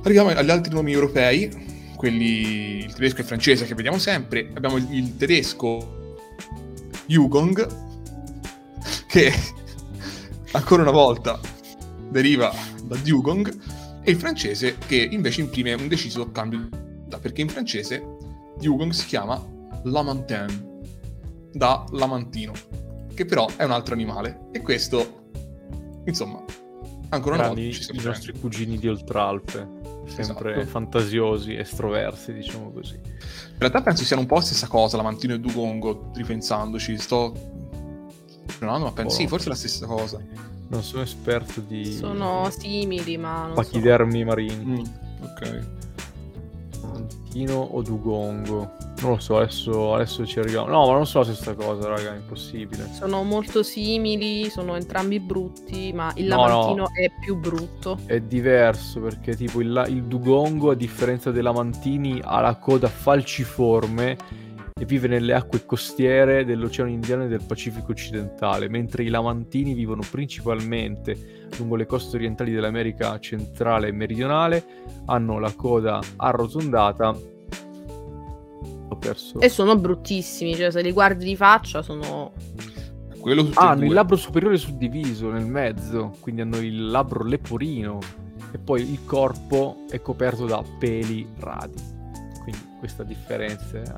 Arriviamo 0.04 0.30
agli 0.30 0.49
altri 0.49 0.74
nomi 0.74 0.91
europei, 0.91 1.93
quelli 1.95 2.84
il 2.84 2.93
tedesco 2.93 3.18
e 3.18 3.22
il 3.22 3.28
francese 3.28 3.66
che 3.66 3.76
vediamo 3.76 3.97
sempre. 3.97 4.49
Abbiamo 4.54 4.78
il, 4.78 4.88
il 4.91 5.16
tedesco 5.16 6.16
Yugong, 7.06 7.68
che 9.08 9.32
ancora 10.51 10.82
una 10.82 10.91
volta 10.91 11.39
deriva 12.10 12.54
da 12.84 12.95
Dugong, 12.97 13.56
e 14.01 14.12
il 14.12 14.18
francese 14.18 14.78
che 14.86 15.08
invece 15.10 15.41
imprime 15.41 15.74
un 15.74 15.88
deciso 15.88 16.30
cambio 16.32 16.68
perché 17.24 17.41
in 17.41 17.47
francese 17.47 18.04
Dugong 18.60 18.91
si 18.91 19.06
chiama 19.06 19.41
Lamantin, 19.84 20.82
da 21.54 21.86
Lamantino 21.91 22.51
che 23.14 23.26
però 23.26 23.47
è 23.55 23.64
un 23.64 23.72
altro 23.72 23.93
animale. 23.93 24.47
E 24.51 24.61
questo, 24.61 25.30
insomma, 26.05 26.43
ancora 27.09 27.36
una 27.36 27.43
Grandi, 27.43 27.70
volta 27.70 27.78
ci 27.78 27.95
I 27.95 28.01
nostri 28.03 28.39
cugini 28.39 28.78
di 28.78 28.88
Oltralpe, 28.88 29.68
sempre 30.05 30.53
esatto. 30.53 30.68
fantasiosi, 30.68 31.55
estroversi, 31.55 32.34
diciamo 32.34 32.72
così. 32.72 32.95
In 32.95 33.59
realtà 33.59 33.82
penso 33.82 34.03
siano 34.03 34.22
un 34.22 34.28
po' 34.28 34.36
la 34.36 34.41
stessa 34.41 34.68
cosa, 34.68 34.97
Lamantino 34.97 35.34
e 35.34 35.39
Dugongo, 35.39 36.11
ripensandoci. 36.14 36.97
Sto... 36.97 37.34
No, 38.59 38.80
ma 38.80 38.91
penso 38.91 39.16
oh. 39.16 39.20
sì, 39.20 39.28
forse 39.28 39.45
è 39.45 39.49
la 39.49 39.55
stessa 39.55 39.86
cosa. 39.86 40.20
Non 40.68 40.82
sono 40.82 41.03
esperto 41.03 41.59
di... 41.61 41.93
Sono 41.93 42.49
simili, 42.49 43.18
ma... 43.18 43.51
Pachidermi 43.53 44.20
so. 44.20 44.26
marini. 44.26 44.66
Mm, 44.66 44.84
ok. 45.22 45.83
Lamantino 47.34 47.60
o 47.72 47.82
Dugongo? 47.82 48.72
Non 49.02 49.12
lo 49.12 49.20
so, 49.20 49.38
adesso, 49.38 49.96
adesso 49.96 50.26
ci 50.26 50.40
arriviamo. 50.40 50.68
No, 50.68 50.86
ma 50.88 50.94
non 50.94 51.08
so 51.08 51.20
la 51.20 51.26
stessa 51.26 51.56
cosa, 51.56 51.88
raga, 51.88 52.14
è 52.14 52.18
impossibile. 52.18 52.88
Sono 52.94 53.24
molto 53.24 53.64
simili, 53.64 54.50
sono 54.50 54.76
entrambi 54.76 55.20
brutti, 55.20 55.92
ma 55.94 56.12
il 56.16 56.28
no, 56.28 56.46
lamantino 56.46 56.84
no. 56.84 56.90
è 56.94 57.12
più 57.20 57.36
brutto. 57.36 57.98
È 58.06 58.20
diverso 58.20 59.02
perché 59.02 59.36
tipo 59.36 59.62
il, 59.62 59.86
il 59.90 60.04
dugongo, 60.04 60.72
a 60.72 60.76
differenza 60.76 61.32
dei 61.32 61.42
lamantini, 61.42 62.22
ha 62.24 62.40
la 62.40 62.56
coda 62.56 62.88
falciforme 62.88 64.18
e 64.80 64.86
vive 64.86 65.08
nelle 65.08 65.34
acque 65.34 65.66
costiere 65.66 66.46
dell'Oceano 66.46 66.90
Indiano 66.90 67.26
e 67.26 67.28
del 67.28 67.44
Pacifico 67.46 67.92
occidentale, 67.92 68.68
mentre 68.70 69.04
i 69.04 69.10
lamantini 69.10 69.74
vivono 69.74 70.02
principalmente 70.10 71.48
lungo 71.58 71.76
le 71.76 71.86
coste 71.86 72.16
orientali 72.16 72.52
dell'America 72.52 73.20
centrale 73.20 73.90
e 73.90 73.92
meridionale, 73.92 74.64
hanno 75.06 75.40
la 75.40 75.54
coda 75.56 76.02
arrotondata 76.18 77.32
perso. 79.04 79.40
E 79.40 79.50
sono 79.50 79.78
bruttissimi, 79.78 80.56
cioè 80.56 80.72
se 80.72 80.82
li 80.82 80.92
guardi 80.92 81.26
di 81.26 81.36
faccia 81.36 81.82
sono... 81.82 82.32
Quello 83.20 83.50
ah, 83.54 83.70
hanno 83.70 83.86
il 83.86 83.94
labbro 83.94 84.18
superiore 84.18 84.58
suddiviso 84.58 85.30
nel 85.30 85.46
mezzo, 85.46 86.14
quindi 86.20 86.42
hanno 86.42 86.58
il 86.58 86.90
labbro 86.90 87.24
leporino 87.24 88.00
e 88.52 88.58
poi 88.58 88.82
il 88.82 89.00
corpo 89.06 89.86
è 89.90 90.02
coperto 90.02 90.46
da 90.46 90.62
peli 90.78 91.26
radi. 91.40 91.82
Quindi 92.42 92.62
questa 92.80 93.04
differenza 93.04 93.98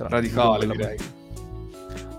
tra 0.00 0.08
radicale 0.08 0.66
direi. 0.66 0.96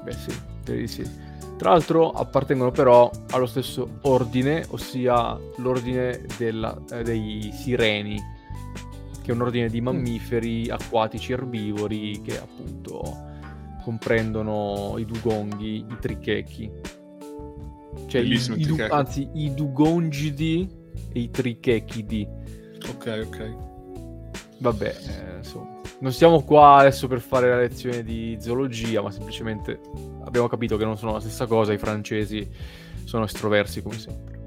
Beh 0.03 0.13
sì, 0.13 0.87
sì. 0.87 1.09
Tra 1.57 1.71
l'altro 1.71 2.11
appartengono 2.11 2.71
però 2.71 3.09
allo 3.31 3.45
stesso 3.45 3.99
ordine, 4.01 4.65
ossia 4.69 5.37
l'ordine 5.57 6.25
della, 6.37 6.79
eh, 6.91 7.03
dei 7.03 7.51
sireni, 7.53 8.19
che 9.21 9.31
è 9.31 9.33
un 9.33 9.41
ordine 9.41 9.69
di 9.69 9.79
mm. 9.79 9.83
mammiferi 9.83 10.69
acquatici 10.69 11.31
erbivori 11.33 12.21
che 12.21 12.39
appunto 12.39 13.29
comprendono 13.83 14.95
i 14.97 15.05
dugonghi, 15.05 15.85
i 15.87 15.97
trichechi. 15.99 16.71
Cioè 18.07 18.21
i, 18.21 18.39
i 18.55 18.65
du- 18.65 18.85
anzi 18.89 19.29
i 19.33 19.53
dugongidi 19.53 20.67
e 21.13 21.19
i 21.19 21.29
trichechidi. 21.29 22.27
Ok, 22.89 23.27
ok. 23.27 23.55
Vabbè, 24.59 24.95
eh, 25.07 25.37
insomma, 25.37 25.80
non 26.01 26.11
siamo 26.11 26.43
qua 26.43 26.77
adesso 26.77 27.07
per 27.07 27.21
fare 27.21 27.49
la 27.49 27.57
lezione 27.57 28.03
di 28.03 28.37
zoologia, 28.39 29.01
ma 29.01 29.11
semplicemente 29.11 29.79
abbiamo 30.25 30.47
capito 30.47 30.75
che 30.75 30.83
non 30.83 30.97
sono 30.97 31.13
la 31.13 31.19
stessa 31.19 31.45
cosa, 31.45 31.73
i 31.73 31.77
francesi 31.77 32.47
sono 33.05 33.25
estroversi 33.25 33.81
come 33.81 33.97
sempre. 33.97 34.39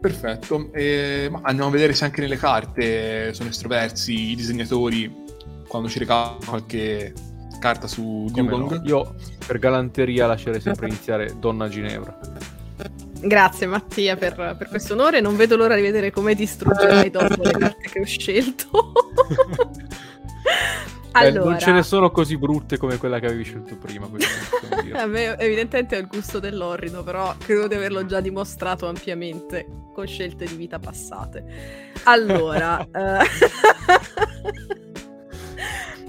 Perfetto, 0.00 0.72
e, 0.72 1.28
ma 1.30 1.40
andiamo 1.42 1.68
a 1.68 1.72
vedere 1.72 1.92
se 1.92 2.04
anche 2.04 2.20
nelle 2.20 2.36
carte 2.36 3.34
sono 3.34 3.48
estroversi 3.50 4.30
i 4.30 4.36
disegnatori 4.36 5.24
quando 5.66 5.88
ci 5.88 5.98
recava 5.98 6.38
qualche 6.46 7.12
carta 7.58 7.86
su 7.86 8.26
Dugong. 8.30 8.80
No? 8.80 8.82
Io 8.84 9.14
per 9.46 9.58
galanteria 9.58 10.26
lascerei 10.26 10.60
sempre 10.60 10.86
iniziare 10.86 11.34
Donna 11.38 11.68
Ginevra. 11.68 12.18
Grazie 13.20 13.66
Mattia 13.66 14.16
per, 14.16 14.34
per 14.56 14.68
questo 14.68 14.94
onore, 14.94 15.20
non 15.20 15.36
vedo 15.36 15.56
l'ora 15.56 15.74
di 15.74 15.82
vedere 15.82 16.10
come 16.10 16.34
distruggerai 16.34 17.10
dopo 17.10 17.42
le 17.42 17.50
carte 17.50 17.88
che 17.88 18.00
ho 18.00 18.04
scelto. 18.04 18.92
Allora... 21.12 21.40
Beh, 21.44 21.50
non 21.50 21.58
ce 21.58 21.72
ne 21.72 21.82
sono 21.82 22.10
così 22.10 22.36
brutte 22.36 22.76
come 22.76 22.96
quella 22.96 23.18
che 23.18 23.26
avevi 23.26 23.42
scelto 23.42 23.76
prima. 23.76 24.08
A 24.94 25.06
me 25.06 25.36
evidentemente 25.38 25.96
è 25.96 26.00
il 26.00 26.06
gusto 26.06 26.38
dell'orrido, 26.38 27.02
però 27.02 27.34
credo 27.38 27.66
di 27.66 27.74
averlo 27.74 28.06
già 28.06 28.20
dimostrato 28.20 28.86
ampiamente 28.86 29.66
con 29.92 30.06
scelte 30.06 30.44
di 30.46 30.54
vita 30.54 30.78
passate. 30.78 31.44
Allora... 32.04 32.78
uh... 32.78 33.24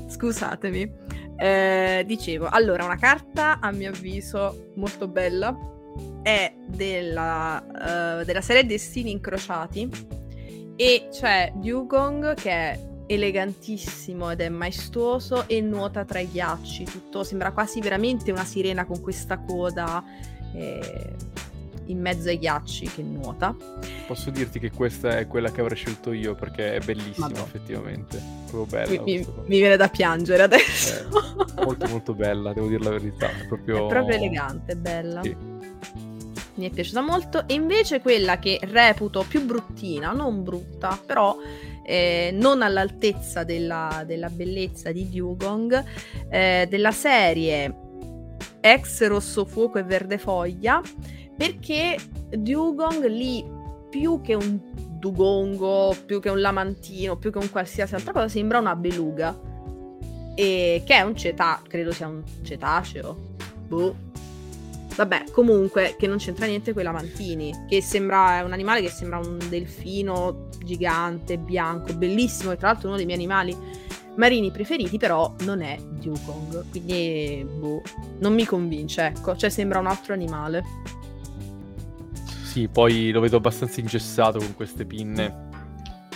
scusatemi. 0.08 1.08
Eh, 1.38 2.04
dicevo, 2.06 2.48
allora, 2.50 2.84
una 2.84 2.98
carta 2.98 3.60
a 3.62 3.72
mio 3.72 3.90
avviso 3.90 4.74
molto 4.76 5.08
bella 5.08 5.58
è 6.22 6.54
della, 6.66 7.64
uh, 8.22 8.26
della 8.26 8.42
serie 8.42 8.66
Destini 8.66 9.12
Incrociati 9.12 9.90
e 10.76 11.08
c'è 11.12 11.52
Dugong 11.56 12.34
che 12.36 12.52
è 12.52 12.88
elegantissimo 13.08 14.30
ed 14.30 14.42
è 14.42 14.50
maestoso 14.50 15.48
e 15.48 15.62
nuota 15.62 16.06
tra 16.06 16.20
i 16.20 16.30
ghiacci, 16.30 16.84
tutto 16.84 17.24
sembra 17.24 17.52
quasi 17.52 17.82
veramente 17.82 18.32
una 18.32 18.46
sirena 18.46 18.86
con 18.86 19.02
questa 19.02 19.40
coda 19.40 20.04
eh, 20.54 21.16
in 21.86 22.00
mezzo 22.00 22.30
ai 22.30 22.38
ghiacci 22.38 22.86
che 22.88 23.02
nuota. 23.02 23.56
Posso 24.06 24.30
dirti 24.30 24.60
che 24.60 24.70
questa 24.70 25.18
è 25.18 25.28
quella 25.28 25.52
che 25.52 25.62
avrei 25.62 25.76
scelto 25.76 26.14
io 26.14 26.36
perché 26.36 26.76
è 26.76 26.80
bellissima 26.80 27.28
Madonna. 27.28 27.46
effettivamente, 27.46 28.22
proprio 28.48 28.80
bella. 28.80 29.02
Mi, 29.02 29.18
mi, 29.18 29.58
viene 29.58 29.76
da 29.76 29.88
piangere 29.88 30.44
adesso. 30.44 31.08
Eh, 31.58 31.66
molto 31.66 31.88
molto 31.88 32.14
bella, 32.14 32.54
devo 32.54 32.68
dire 32.68 32.84
la 32.84 32.92
verità, 32.92 33.30
è 33.30 33.48
proprio, 33.48 33.86
è 33.86 33.90
proprio 33.90 34.16
elegante, 34.16 34.76
bella. 34.76 35.22
Sì. 35.24 35.36
Mi 36.60 36.70
è 36.70 36.72
piaciuta 36.72 37.00
molto 37.00 37.48
e 37.48 37.54
invece 37.54 38.02
quella 38.02 38.38
che 38.38 38.60
reputo 38.62 39.24
più 39.26 39.46
bruttina, 39.46 40.12
non 40.12 40.44
brutta, 40.44 41.00
però 41.06 41.38
eh, 41.86 42.32
non 42.34 42.62
all'altezza 42.62 43.46
della, 43.46 44.04
della, 44.06 44.30
bellezza 44.30 44.92
di 44.92 45.08
Dugong, 45.08 45.82
eh, 46.30 46.68
della 46.70 46.92
serie 46.92 47.74
ex 48.60 49.08
Rosso 49.08 49.46
Fuoco 49.46 49.80
e 49.80 49.84
Verde 49.84 50.18
Foglia, 50.18 50.82
perché 51.38 51.96
Dugong 52.30 53.06
lì 53.06 53.42
più 53.90 54.20
che 54.20 54.34
un 54.34 54.60
dugongo, 55.00 55.96
più 56.06 56.20
che 56.20 56.28
un 56.28 56.42
lamantino, 56.42 57.16
più 57.16 57.32
che 57.32 57.38
un 57.38 57.50
qualsiasi 57.50 57.96
altra 57.96 58.12
cosa, 58.12 58.28
sembra 58.28 58.60
una 58.60 58.76
beluga. 58.76 59.48
E 60.36 60.84
che 60.86 60.94
è 60.94 61.02
un 61.02 61.16
cetaceo, 61.16 61.68
credo 61.70 61.94
sia 61.94 62.08
un 62.08 62.22
cetaceo. 62.44 63.28
Boh 63.66 64.09
Vabbè, 65.00 65.32
comunque, 65.32 65.96
che 65.98 66.08
non 66.08 66.18
c'entra 66.18 66.46
niente 66.46 66.74
con 66.74 66.82
i 66.82 66.84
lamantini, 66.84 67.54
che 67.70 67.82
sembra 67.82 68.42
un 68.44 68.52
animale 68.52 68.82
che 68.82 68.90
sembra 68.90 69.18
un 69.18 69.38
delfino 69.48 70.50
gigante, 70.62 71.38
bianco, 71.38 71.94
bellissimo, 71.94 72.52
e 72.52 72.58
tra 72.58 72.72
l'altro 72.72 72.90
uno 72.90 72.98
dei 72.98 73.06
miei 73.06 73.18
animali 73.18 73.56
marini 74.18 74.52
preferiti, 74.52 74.98
però 74.98 75.34
non 75.46 75.62
è 75.62 75.78
Dugong, 75.80 76.66
quindi 76.70 77.48
boh, 77.50 77.82
non 78.20 78.34
mi 78.34 78.44
convince, 78.44 79.06
ecco, 79.06 79.38
cioè 79.38 79.50
sembra 79.50 79.80
un 79.80 79.88
altro 79.88 80.12
animale. 80.12 80.66
Sì, 82.44 82.68
poi 82.68 83.12
lo 83.12 83.22
vedo 83.22 83.38
abbastanza 83.38 83.80
ingessato 83.80 84.40
con 84.40 84.54
queste 84.54 84.84
pinne 84.86 85.48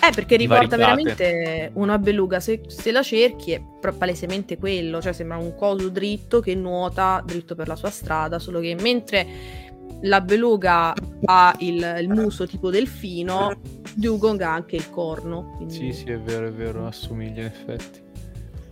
eh, 0.08 0.12
perché 0.14 0.36
riporta 0.36 0.76
veramente 0.76 1.72
una 1.76 1.98
beluga. 1.98 2.40
Se, 2.40 2.62
se, 2.68 2.92
la 2.92 3.02
cerchi 3.02 3.52
è 3.52 3.62
palesemente 3.98 4.58
quello, 4.58 5.02
cioè 5.02 5.14
sembra 5.14 5.38
un 5.38 5.56
coso 5.56 5.90
dritto 5.90 6.42
che 6.42 6.56
nuota 6.56 7.24
dritto 7.26 7.56
per 7.56 7.68
la 7.68 7.76
sua 7.76 7.90
strada, 7.90 8.40
solo 8.40 8.60
che 8.60 8.76
mentre 8.80 9.62
la 10.02 10.20
beluga 10.20 10.94
ha 11.26 11.56
il, 11.60 11.98
il 12.02 12.10
muso 12.10 12.46
tipo 12.46 12.70
delfino, 12.70 13.60
Dugong 13.94 14.42
ha 14.42 14.54
anche 14.54 14.76
il 14.76 14.90
corno. 14.90 15.54
Quindi... 15.56 15.74
Sì, 15.74 15.94
sì, 15.94 16.12
è 16.12 16.20
vero, 16.20 16.48
è 16.48 16.52
vero, 16.52 16.86
assomiglia 16.86 17.42
in 17.42 17.46
effetti. 17.46 18.02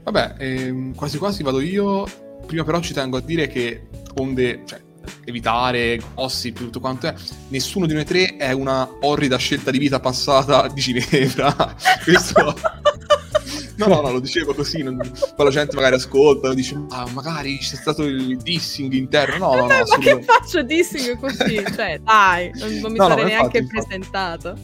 Vabbè, 0.04 0.36
ehm, 0.38 0.96
quasi 0.96 1.18
quasi 1.18 1.44
vado 1.44 1.62
io. 1.62 2.06
Prima 2.46 2.64
però 2.64 2.82
ci 2.82 2.94
tengo 2.94 3.18
a 3.18 3.22
dire 3.22 3.48
che 3.48 3.88
onde, 4.16 4.64
cioè, 4.66 4.82
evitare 5.26 6.00
gossip, 6.16 6.58
tutto 6.58 6.80
quanto 6.80 7.08
è. 7.08 7.14
Nessuno 7.50 7.86
di 7.86 7.94
noi 7.94 8.06
tre 8.06 8.38
è 8.38 8.52
una 8.52 8.88
orrida 9.02 9.38
scelta 9.38 9.72
di 9.72 9.78
vita 9.78 10.00
passata 10.00 10.68
di 10.68 10.82
Ginevra. 10.82 11.76
Questo... 12.04 12.56
No, 13.78 13.88
no, 13.88 14.02
no, 14.02 14.12
lo 14.12 14.20
dicevo 14.20 14.54
così, 14.54 14.84
non... 14.84 14.98
poi 15.36 15.46
la 15.46 15.52
gente 15.52 15.76
magari 15.76 15.96
ascolta, 15.96 16.54
dice, 16.54 16.80
ah, 16.90 17.08
magari 17.14 17.58
c'è 17.58 17.76
stato 17.76 18.04
il 18.04 18.38
dissing 18.38 18.94
interno, 18.94 19.56
no, 19.56 19.56
no, 19.56 19.62
no. 19.62 19.68
Ma 19.90 19.98
che 19.98 20.22
faccio 20.22 20.62
dissing 20.62 21.18
così? 21.18 21.64
cioè, 21.76 22.00
dai, 22.00 22.52
non, 22.56 22.74
non 22.78 22.92
mi 22.92 22.98
no, 23.00 23.08
sarei 23.08 23.24
no, 23.24 23.30
neanche 23.30 23.58
infatti, 23.58 23.88
presentato. 23.88 24.56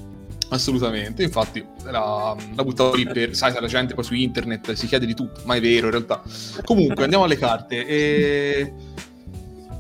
Assolutamente, 0.49 1.23
infatti 1.23 1.65
la, 1.83 2.35
la 2.55 2.63
buttavo 2.63 2.93
lì 2.93 3.07
per, 3.07 3.35
sai, 3.35 3.53
la 3.59 3.67
gente 3.67 3.95
poi 3.95 4.03
su 4.03 4.13
internet 4.13 4.73
si 4.73 4.85
chiede 4.85 5.07
di 5.07 5.15
tutto, 5.15 5.41
ma 5.45 5.55
è 5.55 5.61
vero 5.61 5.85
in 5.87 5.91
realtà. 5.91 6.21
Comunque, 6.63 7.03
andiamo 7.03 7.23
alle 7.23 7.37
carte. 7.37 7.85
E... 7.87 8.73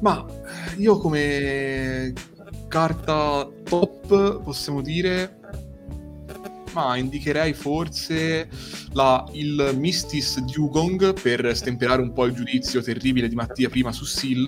Ma 0.01 0.25
io 0.77 0.97
come 0.97 2.13
carta 2.67 3.49
top 3.63 4.41
possiamo 4.41 4.81
dire 4.81 5.39
ma 6.73 6.95
indicherei 6.95 7.53
forse 7.53 8.47
la, 8.91 9.27
il 9.31 9.73
Mistis 9.77 10.39
Dugong 10.41 11.19
per 11.19 11.55
stemperare 11.55 12.01
un 12.01 12.13
po' 12.13 12.25
il 12.25 12.33
giudizio 12.33 12.81
terribile 12.81 13.27
di 13.27 13.35
Mattia 13.35 13.69
prima 13.69 13.91
su 13.91 14.05
Seal 14.05 14.47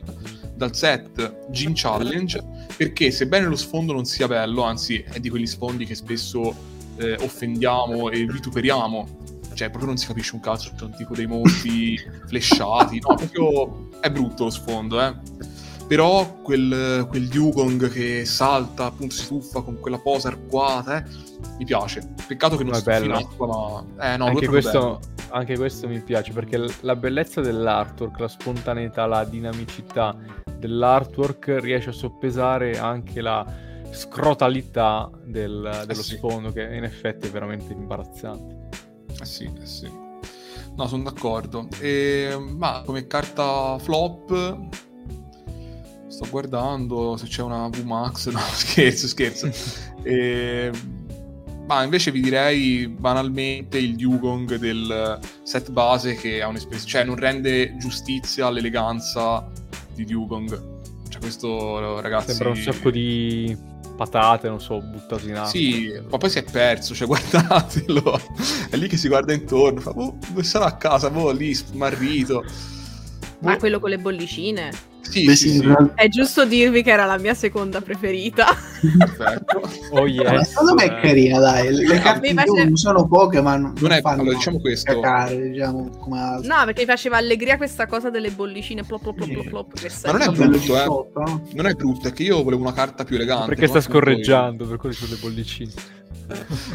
dal 0.56 0.76
set 0.76 1.48
Gym 1.50 1.72
Challenge 1.74 2.44
perché 2.76 3.10
sebbene 3.10 3.48
lo 3.48 3.56
sfondo 3.56 3.94
non 3.94 4.06
sia 4.06 4.28
bello 4.28 4.64
anzi 4.64 5.04
è 5.12 5.20
di 5.20 5.30
quegli 5.30 5.48
sfondi 5.48 5.86
che 5.86 5.96
spesso 5.96 6.54
eh, 6.98 7.16
offendiamo 7.20 8.12
e 8.12 8.26
vituperiamo 8.26 9.18
cioè 9.54 9.70
proprio 9.70 9.88
non 9.88 9.98
si 9.98 10.06
capisce 10.06 10.36
un 10.36 10.42
cazzo 10.42 10.74
c'è 10.78 10.84
un 10.84 10.96
tipo 10.96 11.16
dei 11.16 11.26
mostri 11.26 11.98
flashati 12.28 13.00
no 13.00 13.16
proprio 13.16 13.90
è 14.02 14.12
brutto 14.12 14.44
lo 14.44 14.50
sfondo 14.52 15.02
eh 15.02 15.16
però 15.90 16.40
quel, 16.44 17.08
quel 17.10 17.28
Dugong 17.30 17.90
che 17.90 18.24
salta, 18.24 18.86
appunto 18.86 19.16
si 19.16 19.26
tuffa 19.26 19.62
con 19.62 19.80
quella 19.80 19.98
posa 19.98 20.28
arcuata, 20.28 21.04
eh, 21.04 21.10
mi 21.58 21.66
piace. 21.66 22.14
Peccato 22.28 22.58
che 22.58 22.64
non 22.64 22.76
sia 22.76 22.98
in 23.00 23.12
acqua, 23.12 23.48
ma... 23.48 24.14
Eh, 24.14 24.16
no, 24.16 24.26
anche, 24.26 24.46
questo, 24.46 25.00
anche 25.30 25.58
questo 25.58 25.88
mi 25.88 26.00
piace, 26.00 26.32
perché 26.32 26.64
la 26.82 26.96
bellezza 26.96 27.42
dell'artwork, 27.42 28.20
la 28.20 28.28
spontaneità, 28.28 29.08
la 29.08 29.24
dinamicità 29.24 30.16
dell'artwork 30.60 31.58
riesce 31.60 31.90
a 31.90 31.94
soppesare 31.94 32.78
anche 32.78 33.20
la 33.20 33.44
scrotalità 33.90 35.10
del, 35.24 35.86
dello 35.88 36.02
eh 36.02 36.04
sì. 36.04 36.18
sfondo, 36.18 36.52
che 36.52 36.72
in 36.72 36.84
effetti 36.84 37.26
è 37.26 37.32
veramente 37.32 37.74
imbarazzante. 37.74 38.78
Eh 39.20 39.26
sì, 39.26 39.52
eh 39.60 39.66
sì. 39.66 39.92
No, 40.76 40.86
sono 40.86 41.02
d'accordo. 41.02 41.68
E, 41.80 42.38
ma 42.38 42.84
come 42.86 43.08
carta 43.08 43.80
flop 43.80 44.88
sto 46.20 46.28
guardando 46.30 47.16
se 47.16 47.28
c'è 47.28 47.42
una 47.42 47.70
VMAX, 47.70 48.28
no 48.32 48.40
scherzo, 48.52 49.08
scherzo. 49.08 49.50
e, 50.04 50.70
ma 51.66 51.84
invece 51.84 52.12
vi 52.12 52.20
direi 52.20 52.88
banalmente 52.88 53.78
il 53.78 53.96
Dugong 53.96 54.56
del 54.56 55.20
set 55.44 55.72
base 55.72 56.16
che 56.16 56.42
ha 56.42 56.48
un'esperienza, 56.48 56.88
cioè 56.88 57.04
non 57.04 57.16
rende 57.16 57.78
giustizia 57.78 58.48
all'eleganza 58.48 59.48
di 59.94 60.04
Dugong. 60.04 60.78
Cioè 61.08 61.22
questo 61.22 62.02
ragazzi... 62.02 62.34
Sembra 62.34 62.50
un 62.50 62.56
sacco 62.56 62.90
di 62.90 63.56
patate, 63.96 64.50
non 64.50 64.60
so, 64.60 64.82
buttati 64.82 65.28
in 65.28 65.36
acqua. 65.36 65.50
Sì, 65.50 65.94
ma 66.10 66.18
poi 66.18 66.30
si 66.30 66.40
è 66.40 66.44
perso, 66.44 66.96
cioè 66.96 67.06
guardatelo. 67.08 68.20
È 68.70 68.76
lì 68.76 68.88
che 68.88 68.98
si 68.98 69.08
guarda 69.08 69.32
intorno, 69.32 69.80
fa, 69.80 69.92
oh, 69.92 70.18
dove 70.28 70.44
sarà 70.44 70.66
a 70.66 70.76
casa, 70.76 71.12
boh, 71.12 71.32
lì, 71.32 71.54
smarrito. 71.54 72.44
Ma 73.42 73.58
quello 73.58 73.80
con 73.80 73.90
le 73.90 73.98
bollicine? 73.98 74.72
Sì, 75.02 75.26
Beh, 75.26 75.36
sì, 75.36 75.50
sì. 75.50 75.68
È 75.96 76.08
giusto 76.08 76.46
dirvi 76.46 76.84
che 76.84 76.92
era 76.92 77.06
la 77.06 77.18
mia 77.18 77.34
seconda 77.34 77.82
preferita. 77.82 78.46
Perfetto. 78.98 79.58
Oh 79.92 80.06
yes. 80.06 80.50
Secondo 80.50 80.76
me 80.76 80.84
è 80.84 81.02
carina, 81.02 81.40
dai. 81.40 81.74
Le 81.74 82.00
carte 82.00 82.32
face... 82.32 82.76
sono 82.76 83.08
poche, 83.08 83.42
ma 83.42 83.58
non, 83.58 83.74
non 83.80 83.92
è 83.92 84.02
fanno 84.02 84.22
allora, 84.22 84.38
diciamo 84.38 84.60
questo. 84.60 84.94
Cacare, 84.94 85.50
diciamo, 85.50 85.90
come 85.98 86.40
no, 86.44 86.66
perché 86.66 86.82
mi 86.82 86.86
faceva 86.86 87.18
allegria 87.18 87.58
questa 87.58 87.88
cosa 87.88 88.12
delle 88.12 88.30
bollicine 88.30 88.84
plop 88.84 89.02
plop 89.02 89.32
plop 89.32 89.50
plop. 89.50 90.06
Ma 90.06 90.12
non 90.12 90.22
è 90.22 90.30
brutto, 90.30 90.78
eh. 90.78 91.56
Non 91.56 91.66
è 91.66 91.74
brutto, 91.74 92.08
è 92.08 92.14
che 92.14 92.22
io 92.22 92.44
volevo 92.44 92.62
una 92.62 92.74
carta 92.74 93.04
più 93.04 93.16
elegante. 93.16 93.48
Perché 93.48 93.68
sta 93.68 93.82
scorreggiando, 93.82 94.68
per 94.68 94.78
quello 94.78 94.94
sono 94.94 95.12
le 95.12 95.18
bollicine. 95.20 95.72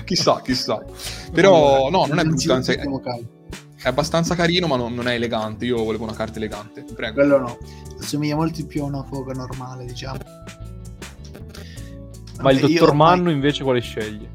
chissà, 0.05 0.41
chissà. 0.43 0.83
Però 1.33 1.89
no, 1.89 2.07
non 2.07 2.19
è 2.19 2.25
brutto, 2.25 2.53
anzi 2.53 2.73
è 2.73 2.79
abbastanza 3.89 4.35
carino, 4.35 4.67
ma 4.67 4.77
non, 4.77 4.95
non, 4.95 5.09
è 5.09 5.15
elegante. 5.15 5.65
Io 5.65 5.83
volevo 5.83 6.05
una 6.05 6.15
carta 6.15 6.39
elegante. 6.39 6.85
Prego. 6.95 7.15
Quello 7.15 7.39
no. 7.39 7.59
Assomiglia 7.99 8.37
molto 8.37 8.65
più 8.67 8.83
a 8.83 8.87
una 8.87 9.03
foca 9.03 9.33
normale, 9.33 9.85
diciamo. 9.85 10.19
Ma 12.41 12.51
il 12.51 12.61
dottor 12.61 12.89
ormai... 12.89 13.17
Manno 13.17 13.31
invece 13.31 13.63
quale 13.63 13.81
sceglie? 13.81 14.29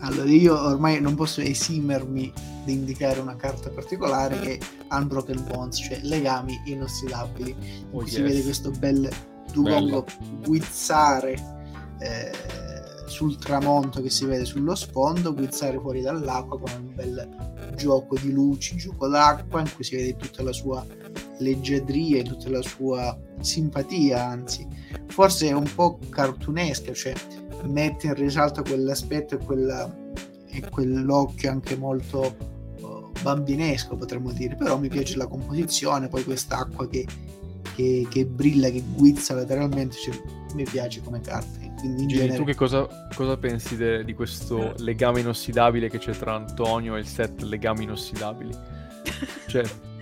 Allora, 0.00 0.28
io 0.30 0.58
ormai 0.58 1.00
non 1.00 1.14
posso 1.14 1.40
esimermi 1.40 2.32
di 2.64 2.72
indicare 2.72 3.20
una 3.20 3.36
carta 3.36 3.70
particolare 3.70 4.38
che 4.38 4.58
è 4.58 4.94
Unbroken 4.94 5.44
Bonds, 5.46 5.78
cioè 5.78 5.98
legami 6.02 6.60
inossidabili. 6.66 7.54
Oh, 7.90 8.02
yes. 8.02 8.14
Si 8.14 8.22
vede 8.22 8.42
questo 8.42 8.70
bel 8.70 9.08
Dugongo 9.52 10.04
guizzare 10.42 11.36
eh, 12.00 12.32
sul 13.06 13.36
tramonto 13.36 14.00
che 14.00 14.10
si 14.10 14.24
vede 14.24 14.44
sullo 14.44 14.74
sfondo, 14.74 15.34
guizzare 15.34 15.78
fuori 15.78 16.00
dall'acqua 16.00 16.58
con 16.58 16.70
un 16.80 16.94
bel 16.94 17.72
gioco 17.76 18.16
di 18.18 18.32
luci, 18.32 18.76
gioco 18.76 19.08
d'acqua 19.08 19.60
in 19.60 19.70
cui 19.74 19.84
si 19.84 19.96
vede 19.96 20.16
tutta 20.16 20.42
la 20.42 20.52
sua 20.52 20.84
leggiadria 21.38 22.20
e 22.20 22.22
tutta 22.22 22.48
la 22.50 22.62
sua 22.62 23.18
simpatia, 23.40 24.24
anzi, 24.24 24.66
forse 25.06 25.48
è 25.48 25.52
un 25.52 25.70
po' 25.74 25.98
cartunesca, 26.08 26.92
cioè 26.92 27.12
mette 27.64 28.08
in 28.08 28.14
risalto 28.14 28.62
quell'aspetto 28.62 29.34
e, 29.34 29.38
quella, 29.38 29.92
e 30.46 30.68
quell'occhio 30.68 31.50
anche 31.50 31.76
molto 31.76 32.36
uh, 32.80 33.10
bambinesco 33.22 33.96
potremmo 33.96 34.32
dire, 34.32 34.54
però 34.54 34.78
mi 34.78 34.88
piace 34.88 35.16
la 35.16 35.26
composizione, 35.26 36.08
poi 36.08 36.24
quest'acqua 36.24 36.88
che, 36.88 37.06
che, 37.74 38.06
che 38.08 38.26
brilla, 38.26 38.68
che 38.70 38.82
guizza 38.94 39.34
lateralmente, 39.34 39.96
cioè, 39.96 40.20
mi 40.54 40.64
piace 40.64 41.00
come 41.02 41.20
carta. 41.20 41.63
Quindi 41.84 42.02
in 42.02 42.08
Gini, 42.08 42.20
genere... 42.20 42.38
tu 42.38 42.44
che 42.44 42.54
cosa, 42.54 43.08
cosa 43.14 43.36
pensi 43.36 43.76
de- 43.76 44.04
di 44.04 44.14
questo 44.14 44.72
legame 44.78 45.20
inossidabile 45.20 45.90
che 45.90 45.98
c'è 45.98 46.12
tra 46.12 46.34
Antonio 46.34 46.96
e 46.96 47.00
il 47.00 47.06
set 47.06 47.42
legami 47.42 47.84
inossidabili? 47.84 48.52
Cioè, 49.46 49.64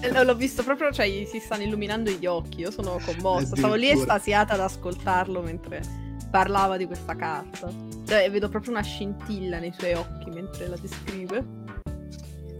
Eh, 0.00 0.24
L'ho 0.24 0.34
visto 0.34 0.62
proprio, 0.62 0.92
cioè 0.92 1.08
gli 1.08 1.24
si 1.24 1.40
stanno 1.40 1.62
illuminando 1.62 2.10
gli 2.10 2.26
occhi, 2.26 2.60
io 2.60 2.70
sono 2.70 3.00
commossa, 3.04 3.56
stavo 3.56 3.74
lì 3.74 3.88
estasiata 3.88 4.54
ad 4.54 4.60
ascoltarlo 4.60 5.40
mentre 5.40 5.80
parlava 6.30 6.76
di 6.76 6.86
questa 6.86 7.16
carta. 7.16 7.72
Cioè 8.06 8.30
vedo 8.30 8.48
proprio 8.48 8.72
una 8.72 8.82
scintilla 8.82 9.58
nei 9.58 9.72
suoi 9.76 9.94
occhi 9.94 10.30
mentre 10.30 10.68
la 10.68 10.76
descrive. 10.76 11.44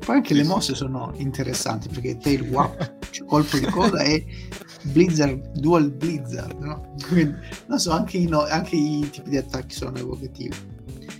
Poi 0.04 0.16
anche 0.16 0.34
le 0.34 0.44
mosse 0.44 0.74
sono 0.74 1.12
interessanti 1.16 1.88
perché 1.88 2.16
Tail 2.16 2.42
Wap, 2.42 3.10
cioè 3.10 3.26
colpo 3.26 3.58
di 3.58 3.66
coda 3.66 4.02
e 4.02 4.24
Blizzard, 4.92 5.58
Dual 5.58 5.90
Blizzard, 5.90 6.58
no? 6.60 6.94
Quindi, 7.08 7.34
non 7.66 7.78
so, 7.78 7.92
anche 7.92 8.16
i, 8.16 8.26
no- 8.26 8.46
anche 8.46 8.76
i 8.76 9.08
tipi 9.10 9.30
di 9.30 9.36
attacchi 9.36 9.74
sono 9.74 9.96
evocativi. 9.96 10.54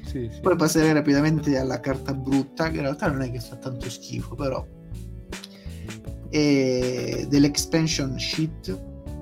sì, 0.05 0.31
sì. 0.33 0.41
Poi 0.41 0.57
passerei 0.57 0.93
rapidamente 0.93 1.57
alla 1.59 1.81
carta 1.81 2.15
brutta, 2.15 2.71
che 2.71 2.77
in 2.77 2.83
realtà 2.83 3.09
non 3.09 3.23
è 3.23 3.31
che 3.31 3.41
fa 3.41 3.57
tanto 3.57 3.89
schifo, 3.91 4.35
però. 4.35 4.65
E 6.29 7.27
dell'expansion 7.29 8.19
sheet, 8.19 8.79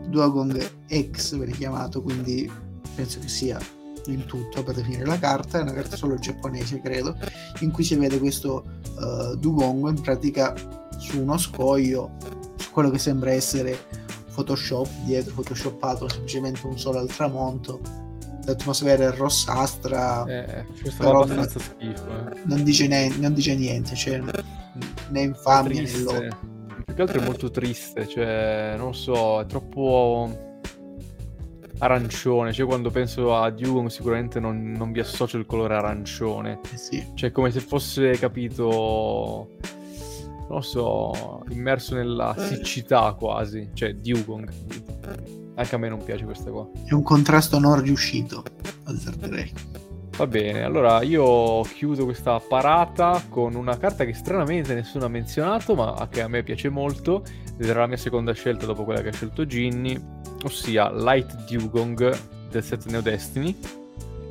Duogong 0.09 0.71
X 0.89 1.37
viene 1.37 1.53
chiamato, 1.53 2.03
quindi 2.03 2.51
penso 2.95 3.19
che 3.21 3.29
sia 3.29 3.59
il 4.07 4.25
tutto 4.27 4.63
per 4.63 4.75
definire 4.75 5.05
la 5.05 5.19
carta, 5.19 5.59
è 5.59 5.63
una 5.63 5.73
carta 5.73 5.97
solo 5.97 6.17
giapponese 6.17 6.81
credo, 6.81 7.17
in 7.61 7.71
cui 7.71 7.85
si 7.85 7.95
vede 7.97 8.19
questo 8.19 8.65
uh, 8.99 9.37
Dugongo 9.37 9.89
in 9.89 10.01
pratica 10.01 10.55
su 10.99 11.21
uno 11.21 11.39
scoglio, 11.39 12.17
su 12.57 12.71
quello 12.71 12.91
che 12.91 12.99
sembra 12.99 13.33
essere 13.33 14.04
Photoshop, 14.35 14.89
dietro 15.05 15.35
Photoshoppato 15.35 16.09
semplicemente 16.09 16.67
un 16.67 16.79
sole 16.79 16.99
al 16.99 17.09
tramonto, 17.09 17.81
l'atmosfera 18.45 19.05
è 19.13 19.17
rossastra, 19.17 20.25
Eh, 20.27 20.65
Però- 20.99 21.23
abbastanza 21.23 21.59
schifo. 21.61 22.07
Eh. 22.09 22.41
non, 22.45 22.63
dice 22.65 22.87
ne- 22.89 23.15
non 23.19 23.33
dice 23.35 23.55
niente, 23.55 23.95
cioè 23.95 24.21
né 25.09 25.21
infamia 25.21 25.81
né 25.83 25.99
lode. 26.03 26.37
Più 26.85 26.95
che 26.95 27.01
altro 27.03 27.21
è 27.21 27.25
molto 27.25 27.51
triste, 27.51 28.07
cioè, 28.07 28.75
non 28.77 28.95
so, 28.95 29.41
è 29.41 29.47
troppo 29.47 30.53
arancione. 31.79 32.53
Cioè, 32.53 32.67
quando 32.67 32.91
penso 32.91 33.35
a 33.37 33.51
Dugong 33.51 33.89
sicuramente 33.89 34.39
non, 34.41 34.73
non 34.73 34.93
vi 34.93 35.01
associo 35.01 35.37
il 35.39 35.47
colore 35.47 35.75
arancione. 35.75 36.61
Eh 36.73 36.77
sì. 36.77 37.05
Cioè, 37.15 37.33
come 37.33 37.51
se 37.51 37.61
fosse, 37.61 38.11
capito, 38.19 39.49
non 40.49 40.63
so, 40.63 41.43
immerso 41.51 41.95
nella 41.95 42.35
siccità 42.37 43.13
quasi. 43.15 43.71
Cioè, 43.73 43.95
Dugong. 43.95 44.53
Anche 45.57 45.75
a 45.75 45.79
me 45.79 45.89
non 45.89 46.03
piace 46.03 46.25
questa 46.25 46.51
qua. 46.51 46.69
È 46.85 46.93
un 46.93 47.03
contrasto 47.03 47.59
non 47.59 47.81
riuscito, 47.81 48.43
azzarderei. 48.85 49.53
Va 50.17 50.29
bene, 50.29 50.63
allora 50.63 51.03
io 51.03 51.63
chiudo 51.63 52.05
questa 52.05 52.39
parata 52.39 53.21
con 53.29 53.57
una 53.57 53.77
carta 53.77 54.05
che 54.05 54.15
stranamente 54.15 54.73
nessuno 54.73 55.07
ha 55.07 55.09
menzionato, 55.09 55.75
ma 55.75 56.07
che 56.09 56.23
a 56.23 56.29
me 56.29 56.45
piace 56.45 56.69
molto, 56.69 57.25
ed 57.59 57.69
era 57.69 57.81
la 57.81 57.89
mia 57.89 57.97
seconda 57.97 58.33
scelta 58.33 58.65
dopo 58.65 58.85
quella 58.85 59.01
che 59.01 59.09
ha 59.09 59.13
scelto 59.13 59.45
Ginny, 59.45 60.01
ossia 60.45 60.93
Light 60.93 61.51
Dugong 61.51 62.17
del 62.49 62.63
set 62.63 62.87
Neo 62.87 63.01
Destiny, 63.01 63.59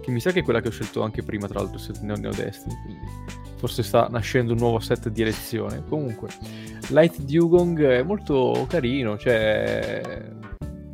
che 0.02 0.10
mi 0.10 0.22
sa 0.22 0.32
che 0.32 0.40
è 0.40 0.44
quella 0.44 0.62
che 0.62 0.70
ho 0.70 0.72
scelto 0.72 1.02
anche 1.02 1.22
prima, 1.22 1.48
tra 1.48 1.60
l'altro, 1.60 1.78
il 1.78 1.84
set 1.84 2.00
Neo, 2.00 2.16
Neo 2.16 2.32
Destiny, 2.32 2.76
quindi 2.86 3.06
forse 3.64 3.82
sta 3.82 4.10
nascendo 4.12 4.52
un 4.52 4.60
nuovo 4.60 4.80
set 4.80 5.08
di 5.08 5.22
elezione. 5.22 5.86
Comunque, 5.88 6.28
Light 6.90 7.22
Dugong 7.22 7.82
è 7.82 8.04
molto 8.04 8.66
carino, 8.68 9.18
cioè 9.18 10.02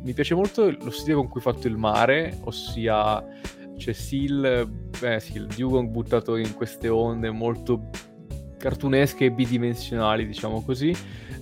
mi 0.04 0.12
piace 0.12 0.36
molto 0.36 0.70
lo 0.70 0.90
stile 0.92 1.16
con 1.16 1.26
cui 1.26 1.40
è 1.40 1.42
fatto 1.42 1.66
il 1.66 1.76
mare, 1.76 2.38
ossia 2.44 3.26
c'è 3.76 3.92
Seal, 3.92 4.70
eh 5.02 5.18
sì, 5.18 5.38
il 5.38 5.46
Dugong 5.46 5.88
buttato 5.88 6.36
in 6.36 6.54
queste 6.54 6.88
onde 6.88 7.32
molto 7.32 7.90
cartunesche 8.56 9.24
e 9.24 9.32
bidimensionali, 9.32 10.24
diciamo 10.24 10.62
così, 10.62 10.94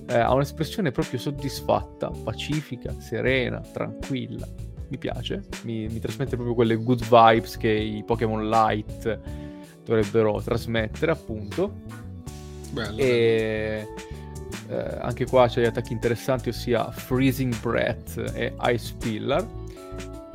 eh, 0.08 0.16
ha 0.16 0.32
un'espressione 0.32 0.92
proprio 0.92 1.18
soddisfatta, 1.18 2.10
pacifica, 2.24 2.98
serena, 3.00 3.60
tranquilla. 3.60 4.48
Mi 4.88 4.96
piace, 4.96 5.42
mi, 5.64 5.88
mi 5.88 5.98
trasmette 5.98 6.36
proprio 6.36 6.54
quelle 6.54 6.76
good 6.76 7.02
vibes 7.02 7.58
che 7.58 7.68
i 7.68 8.02
Pokémon 8.02 8.48
Light 8.48 9.47
dovrebbero 9.88 10.40
trasmettere, 10.42 11.10
appunto. 11.10 11.72
Bello. 12.70 12.98
E 12.98 13.86
eh, 14.68 14.98
anche 15.00 15.24
qua 15.24 15.48
c'è 15.48 15.62
gli 15.62 15.66
attacchi 15.66 15.94
interessanti, 15.94 16.50
ossia 16.50 16.90
Freezing 16.90 17.58
Breath 17.60 18.32
e 18.34 18.54
Ice 18.72 18.94
Pillar. 18.98 19.46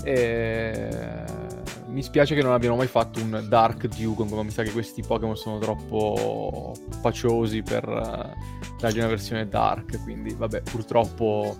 E... 0.04 1.52
Mi 1.88 2.02
spiace 2.02 2.34
che 2.34 2.42
non 2.42 2.54
abbiano 2.54 2.76
mai 2.76 2.88
fatto 2.88 3.22
un 3.22 3.46
Dark 3.48 3.86
Dugong, 3.86 4.32
ma 4.32 4.42
mi 4.42 4.50
sa 4.50 4.64
che 4.64 4.72
questi 4.72 5.04
Pokémon 5.04 5.38
sono 5.38 5.60
troppo 5.60 6.74
paciosi 7.02 7.62
per 7.62 7.88
eh, 7.88 8.34
dargli 8.80 8.98
una 8.98 9.08
versione 9.08 9.48
Dark. 9.48 10.02
Quindi, 10.02 10.34
vabbè, 10.34 10.62
purtroppo 10.62 11.56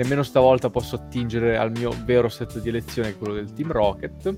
nemmeno 0.00 0.22
stavolta 0.22 0.70
posso 0.70 0.96
attingere 0.96 1.58
al 1.58 1.70
mio 1.70 1.92
vero 2.04 2.30
set 2.30 2.58
di 2.60 2.70
elezione, 2.70 3.16
quello 3.16 3.34
del 3.34 3.52
Team 3.52 3.70
Rocket. 3.70 4.34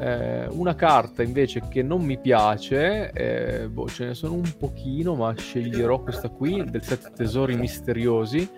Eh, 0.00 0.46
una 0.48 0.74
carta 0.74 1.22
invece 1.22 1.62
che 1.68 1.82
non 1.82 2.02
mi 2.02 2.18
piace, 2.18 3.10
eh, 3.12 3.68
boh, 3.68 3.86
ce 3.88 4.06
ne 4.06 4.14
sono 4.14 4.34
un 4.34 4.50
pochino, 4.58 5.14
ma 5.14 5.34
sceglierò 5.36 6.00
questa 6.00 6.30
qui 6.30 6.64
del 6.64 6.82
set 6.82 7.12
Tesori 7.12 7.56
Misteriosi, 7.56 8.48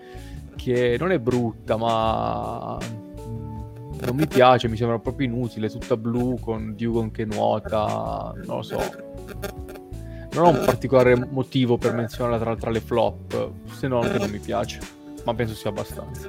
che 0.55 0.95
non 0.97 1.11
è 1.11 1.19
brutta, 1.19 1.75
ma 1.75 2.77
non 4.05 4.15
mi 4.15 4.27
piace, 4.27 4.69
mi 4.69 4.77
sembra 4.77 4.99
proprio 4.99 5.27
inutile, 5.27 5.69
tutta 5.69 5.97
blu 5.97 6.39
con 6.39 6.73
Dugon 6.77 7.11
che 7.11 7.25
nuota, 7.25 8.33
non 8.45 8.55
lo 8.57 8.61
so. 8.61 8.79
Non 10.31 10.45
ho 10.45 10.49
un 10.49 10.63
particolare 10.65 11.15
motivo 11.15 11.77
per 11.77 11.93
menzionarla 11.93 12.39
tra, 12.39 12.55
tra 12.55 12.71
le 12.71 12.79
flop, 12.79 13.51
se 13.73 13.87
no 13.87 13.99
che 13.99 14.17
non 14.17 14.29
mi 14.29 14.39
piace, 14.39 14.79
ma 15.25 15.33
penso 15.33 15.53
sia 15.55 15.69
abbastanza. 15.69 16.27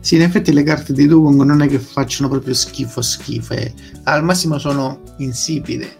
Sì, 0.00 0.16
in 0.16 0.22
effetti 0.22 0.52
le 0.52 0.64
carte 0.64 0.92
di 0.92 1.06
Dugong 1.06 1.42
non 1.42 1.62
è 1.62 1.68
che 1.68 1.78
facciano 1.78 2.28
proprio 2.28 2.54
schifo 2.54 3.00
schifo, 3.00 3.54
eh. 3.54 3.72
al 4.04 4.24
massimo 4.24 4.58
sono 4.58 5.00
insipide, 5.18 5.96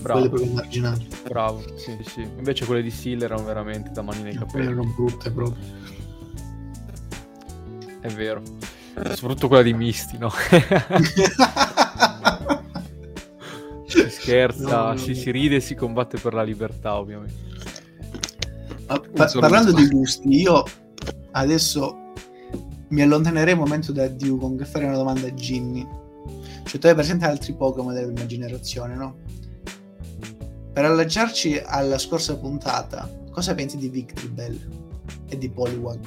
Bravo. 0.00 0.20
quelle 0.20 0.34
proprio 0.34 0.52
marginali, 0.54 1.06
Bravo, 1.28 1.62
sì, 1.76 1.96
sì. 2.06 2.22
Invece 2.22 2.64
quelle 2.64 2.82
di 2.82 2.90
Seal 2.90 3.22
erano 3.22 3.44
veramente 3.44 3.90
da 3.92 4.00
mani 4.02 4.22
nei 4.22 4.34
capelli. 4.34 4.64
erano 4.66 4.84
brutte 4.96 5.30
proprio. 5.30 5.62
È 8.00 8.08
vero. 8.08 8.42
Soprattutto 9.14 9.48
quella 9.48 9.62
di 9.62 9.74
Misty, 9.74 10.16
no? 10.18 10.30
si 13.86 14.08
scherza, 14.10 14.68
No, 14.86 14.88
no, 14.92 14.96
si, 14.96 15.10
no. 15.10 15.16
si 15.16 15.30
ride 15.30 15.56
e 15.56 15.60
si 15.60 15.74
combatte 15.74 16.18
per 16.18 16.32
la 16.32 16.42
libertà, 16.42 16.96
ovviamente. 16.96 17.52
Ma 18.86 19.00
pa- 19.00 19.30
parlando 19.38 19.72
di 19.72 19.88
gusti, 19.88 20.28
io 20.28 20.64
adesso 21.32 21.96
mi 22.88 23.02
allontanerei 23.02 23.54
un 23.54 23.60
momento 23.60 23.92
da 23.92 24.06
Dugong 24.08 24.60
e 24.60 24.64
farei 24.64 24.88
una 24.88 24.96
domanda 24.96 25.26
a 25.26 25.34
Ginny. 25.34 25.86
Cioè, 26.64 26.80
tu 26.80 26.86
hai 26.86 26.94
presente 26.94 27.24
altri 27.24 27.54
Pokémon 27.54 27.92
della 27.92 28.06
prima 28.06 28.26
generazione, 28.26 28.94
no? 28.94 29.16
Per 30.72 30.84
allacciarci 30.84 31.62
alla 31.64 31.98
scorsa 31.98 32.36
puntata, 32.36 33.08
cosa 33.30 33.54
pensi 33.54 33.76
di 33.76 33.88
Victreebel 33.88 34.68
e 35.28 35.38
di 35.38 35.48
Poliwag? 35.48 36.00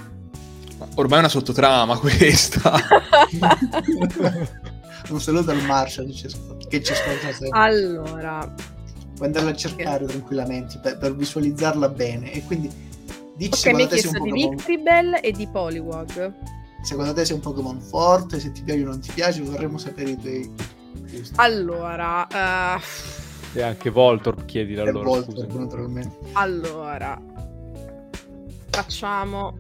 Ma 0.78 0.88
Ormai 0.96 1.18
è 1.18 1.20
una 1.22 1.30
sottotrama 1.30 1.98
questa. 1.98 2.72
un 5.10 5.22
saluto 5.22 5.52
al 5.52 5.62
Marshall 5.64 6.08
che 6.08 6.14
ci 6.14 6.26
ascol- 6.26 6.68
che 6.68 6.84
ci 6.84 6.92
ascolta 6.92 7.34
sempre. 7.34 7.60
Allora, 7.60 8.54
Puoi 9.18 9.28
andarla 9.28 9.50
a 9.50 9.56
cercare 9.56 10.06
tranquillamente 10.06 10.80
per, 10.80 10.98
per 10.98 11.16
visualizzarla 11.16 11.90
bene. 11.90 12.32
E 12.32 12.44
quindi 12.44 12.70
dici 13.36 13.68
ok, 13.68 13.74
mi 13.74 13.82
secondo 13.82 13.84
hai 13.84 13.88
chiesto 13.90 14.12
di 14.12 14.18
Pokémon 14.30 14.50
Victreebel 14.50 15.20
e 15.22 15.32
di 15.32 15.48
Poliwag. 15.48 16.34
secondo 16.84 17.14
te 17.14 17.26
sei 17.26 17.36
un 17.36 17.42
Pokémon 17.42 17.82
forte, 17.82 18.40
se 18.40 18.52
ti 18.52 18.62
piace 18.62 18.82
o 18.84 18.86
non 18.86 19.00
ti 19.00 19.12
piace, 19.14 19.42
vorremmo 19.42 19.78
sapere 19.78 20.12
i 20.12 20.18
tuoi. 20.18 20.54
Allora, 21.36 22.28
eh, 22.28 22.82
E 23.54 23.62
anche 23.62 23.90
Voltorb 23.90 24.46
chiedila 24.46 24.84
allora, 24.84 25.04
Voltorb, 25.06 25.52
naturalmente. 25.52 26.16
allora, 26.34 27.20
facciamo... 28.70 29.58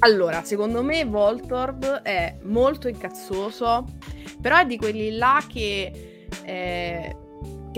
Allora, 0.00 0.44
secondo 0.44 0.82
me 0.82 1.04
Voltorb 1.06 1.84
è 2.02 2.36
molto 2.42 2.86
incazzoso, 2.88 3.84
però 4.40 4.58
è 4.58 4.66
di 4.66 4.76
quelli 4.76 5.16
là 5.16 5.42
che... 5.48 6.26
eh, 6.44 7.16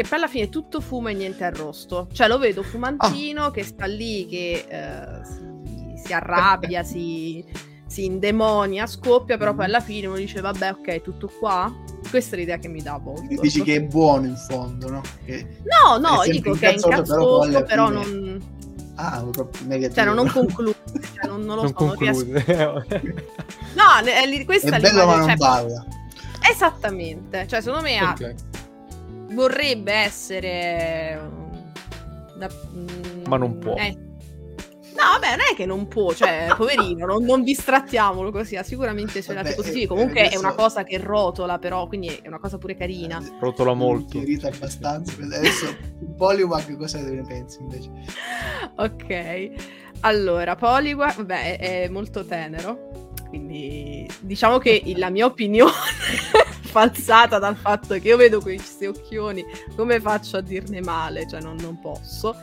che 0.03 0.07
poi 0.09 0.19
alla 0.19 0.29
fine 0.29 0.45
è 0.45 0.49
tutto 0.49 0.81
fumo 0.81 1.09
e 1.09 1.13
niente 1.13 1.43
arrosto. 1.43 2.07
Cioè 2.13 2.29
lo 2.29 2.39
vedo 2.39 2.63
fumantino 2.63 3.47
Ah. 3.47 3.51
che 3.51 3.65
sta 3.65 3.87
lì, 3.87 4.27
che 4.29 4.65
eh, 4.69 5.25
si, 5.25 6.03
si 6.07 6.13
arrabbia, 6.13 6.85
si, 6.85 7.45
si 7.85 8.05
indemonia, 8.05 8.87
scoppia, 8.87 9.37
però 9.37 9.55
poi 9.55 9.65
alla 9.65 9.81
fine 9.81 10.07
uno 10.07 10.15
dice 10.17 10.41
vabbè 10.41 10.71
ok, 10.71 11.03
tutto 11.03 11.29
qua. 11.37 11.75
questa 12.11 12.37
è 12.37 12.39
l'idea 12.39 12.59
che 12.59 12.69
mi 12.69 12.81
dà 12.81 12.97
Voltorb. 13.03 13.41
Dici 13.41 13.61
che 13.63 13.75
è 13.75 13.83
buono 13.83 14.27
in 14.27 14.37
fondo, 14.37 14.89
no? 14.89 15.01
Che 15.25 15.59
No, 15.65 15.99
no, 15.99 16.23
dico 16.31 16.53
che 16.53 16.75
è 16.75 16.75
però 16.77 16.89
incazzoso, 16.91 17.41
alla 17.41 17.63
però, 17.65 17.87
fine- 17.89 18.05
non... 18.05 18.57
Ah, 18.95 19.25
negativo. 19.65 19.95
Cioè, 19.95 20.05
non, 20.05 20.15
non 20.15 20.29
conclude, 20.31 20.77
cioè, 21.15 21.27
non, 21.29 21.41
non 21.43 21.57
lo 21.57 21.63
non 21.63 21.75
so, 21.77 21.85
non 21.85 21.97
riesco... 21.97 22.25
conclude. 22.25 22.87
No, 23.75 24.05
è 24.05 24.45
questa 24.45 24.69
È 24.69 24.77
è 24.77 24.81
bello 24.81 25.07
ma 25.07 25.17
non 25.17 25.27
cioè, 25.27 25.37
balla. 25.37 25.85
Esattamente, 26.49 27.47
cioè 27.49 27.61
secondo 27.61 27.83
me 27.85 27.99
ha- 27.99 28.15
Ok. 28.17 28.35
Vorrebbe 29.31 29.93
essere... 29.93 31.31
da- 32.37 32.49
Ma 33.27 33.37
non 33.37 33.59
può. 33.59 33.75
eh. 33.77 34.07
No, 34.99 35.05
vabbè, 35.13 35.29
non 35.37 35.47
è 35.53 35.55
che 35.55 35.65
non 35.65 35.87
può, 35.87 36.13
cioè, 36.13 36.49
poverino, 36.57 37.07
non, 37.07 37.23
non 37.23 37.45
distrattiamolo 37.45 38.33
così, 38.33 38.57
ha 38.57 38.65
sicuramente 38.65 39.19
i 39.19 39.23
suoi 39.23 39.37
lati 39.37 39.55
positivi. 39.55 39.85
eh, 39.85 39.87
Comunque 39.87 40.23
è 40.23 40.27
adesso- 40.27 40.41
una 40.41 40.55
cosa 40.55 40.83
che 40.83 40.99
rotola, 40.99 41.59
però, 41.59 41.87
quindi 41.87 42.09
è 42.09 42.27
una 42.27 42.41
cosa 42.41 42.59
pure 42.59 42.75
carina. 42.75 43.23
Rotola 43.39 43.75
molto. 43.75 44.19
Chiarita 44.19 44.49
abbastanza. 44.49 45.13
Adesso 45.23 45.77
Poliwag 46.17 46.77
cosa 46.77 46.99
ne 47.01 47.23
pensi 47.23 47.61
invece? 47.61 47.91
Ok, 48.77 49.51
allora, 50.01 50.57
Poliwag, 50.57 51.15
vabbè, 51.17 51.59
è, 51.59 51.83
è 51.85 51.89
molto 51.89 52.25
tenero, 52.25 53.08
quindi 53.29 54.09
diciamo 54.21 54.59
che 54.59 54.83
la 54.97 55.11
mia 55.11 55.27
opinione 55.27 55.73
falsata 56.69 57.39
dal 57.39 57.57
fatto 57.57 57.95
che 57.99 58.09
io 58.09 58.17
vedo 58.17 58.41
questi 58.41 58.87
occhioni, 58.87 59.45
come 59.75 60.01
faccio 60.01 60.37
a 60.37 60.41
dirne 60.41 60.81
male? 60.81 61.27
Cioè, 61.29 61.41
non, 61.41 61.57
non 61.57 61.81
posso. 61.81 62.35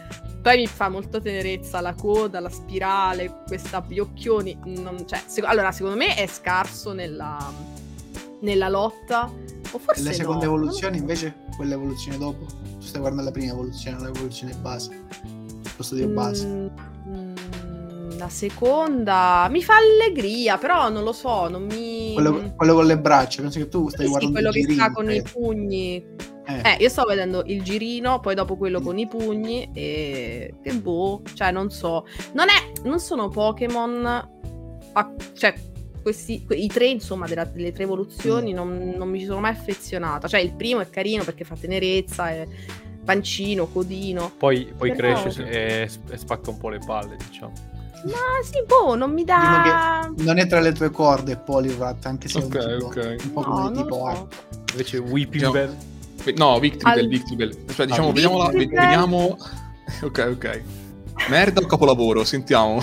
Poi 0.41 0.57
mi 0.57 0.67
fa 0.67 0.89
molta 0.89 1.19
tenerezza 1.19 1.81
la 1.81 1.93
coda, 1.93 2.39
la 2.39 2.49
spirale, 2.49 3.43
questa, 3.47 3.83
gli 3.87 3.99
occhioni. 3.99 4.57
non- 4.65 5.07
cioè, 5.07 5.21
sec- 5.25 5.47
allora, 5.47 5.71
secondo 5.71 5.97
me 5.97 6.15
è 6.15 6.27
scarso 6.27 6.93
nella, 6.93 7.51
nella 8.41 8.69
lotta. 8.69 9.31
O 9.71 9.79
forse 9.79 10.15
no, 10.21 10.29
non 10.29 10.37
lo 10.37 10.43
evoluzioni 10.43 10.95
so. 10.95 11.01
invece, 11.01 11.35
quelle 11.55 11.73
evoluzioni 11.73 12.17
dopo. 12.17 12.45
Tu 12.45 12.81
stai 12.81 12.99
guardando 12.99 13.25
la 13.29 13.31
prima 13.31 13.51
evoluzione, 13.51 13.99
l'evoluzione 13.99 14.53
base. 14.55 15.03
Posso 15.75 15.95
dire 15.95 16.07
base. 16.07 16.45
Mm, 16.45 16.67
mm, 17.07 17.35
la 18.17 18.29
seconda 18.29 19.47
mi 19.49 19.61
fa 19.63 19.75
allegria, 19.77 20.57
però 20.57 20.89
non 20.89 21.03
lo 21.03 21.11
so, 21.13 21.47
non 21.49 21.63
mi... 21.65 22.11
Quello, 22.13 22.53
quello 22.55 22.73
con 22.75 22.85
le 22.85 22.97
braccia, 22.97 23.41
penso 23.41 23.59
che 23.59 23.67
tu 23.67 23.89
stai 23.89 24.05
Sì, 24.05 24.09
guardando 24.11 24.33
quello 24.33 24.49
il 24.49 24.53
che 24.55 24.61
girino, 24.61 24.83
sta 24.83 24.91
con 24.93 25.11
i 25.11 25.21
credo. 25.21 25.29
pugni. 25.39 26.05
Eh, 26.47 26.61
Eh, 26.63 26.77
io 26.79 26.89
sto 26.89 27.03
vedendo 27.05 27.43
il 27.47 27.63
girino, 27.63 28.19
poi 28.19 28.35
dopo 28.35 28.55
quello 28.55 28.79
con 28.79 28.97
i 28.99 29.07
pugni 29.07 29.69
e 29.73 30.53
che 30.61 30.73
boh, 30.75 31.21
cioè 31.33 31.51
non 31.51 31.71
so. 31.71 32.05
Non 32.33 32.47
è 32.49 32.71
non 32.83 32.99
sono 32.99 33.29
Pokémon 33.29 34.05
a- 34.93 35.13
cioè 35.33 35.53
questi 36.03 36.45
que- 36.45 36.55
i 36.55 36.67
tre 36.67 36.85
insomma 36.85 37.25
della- 37.25 37.45
delle 37.45 37.71
tre 37.71 37.81
evoluzioni 37.83 38.51
Mm. 38.53 38.55
non, 38.55 38.93
non 38.95 39.09
mi 39.09 39.19
ci 39.19 39.25
sono 39.25 39.39
mai 39.39 39.51
affezionata. 39.51 40.27
Cioè 40.27 40.39
il 40.39 40.53
primo 40.53 40.81
è 40.81 40.89
carino 40.89 41.23
perché 41.23 41.43
fa 41.45 41.55
tenerezza, 41.59 42.29
è 42.29 42.45
pancino, 43.03 43.65
codino. 43.67 44.31
Poi, 44.37 44.71
poi 44.77 44.93
Però- 44.93 45.19
cresce 45.19 45.47
e, 45.49 45.89
e 46.11 46.17
spacca 46.17 46.51
un 46.51 46.57
po' 46.59 46.69
le 46.69 46.79
palle, 46.85 47.15
diciamo. 47.27 47.53
Ma 48.03 48.43
sì, 48.43 48.63
boh, 48.67 48.95
non 48.95 49.11
mi 49.11 49.23
dà 49.23 50.09
non 50.17 50.37
è 50.37 50.45
tra 50.47 50.59
le 50.59 50.71
tue 50.73 50.91
corde 50.91 51.37
Poliwrath, 51.37 52.05
anche 52.05 52.27
se 52.29 52.37
Ok, 52.39 52.55
è 52.57 52.73
un 52.75 52.77
tipo, 52.77 52.85
ok. 52.87 53.15
un 53.23 53.31
po' 53.33 53.41
No, 53.41 53.47
come 53.53 53.71
tipo 53.71 53.95
so. 54.13 54.27
Invece 54.71 54.97
Weeping 54.97 55.31
Diciamo- 55.33 55.51
Bell 55.53 55.75
No, 56.37 56.59
Victribel, 56.59 56.99
Al- 57.03 57.07
Victribel. 57.07 57.49
Aspetta, 57.67 57.85
diciamo, 57.85 58.09
Ah, 58.09 58.13
vediamola, 58.13 58.45
ve- 58.49 58.57
Victribel. 58.57 58.83
vediamo... 58.85 59.37
Ok, 60.01 60.27
ok. 60.35 60.61
Merda 61.29 61.61
o 61.61 61.65
capolavoro? 61.67 62.23
Sentiamo. 62.23 62.79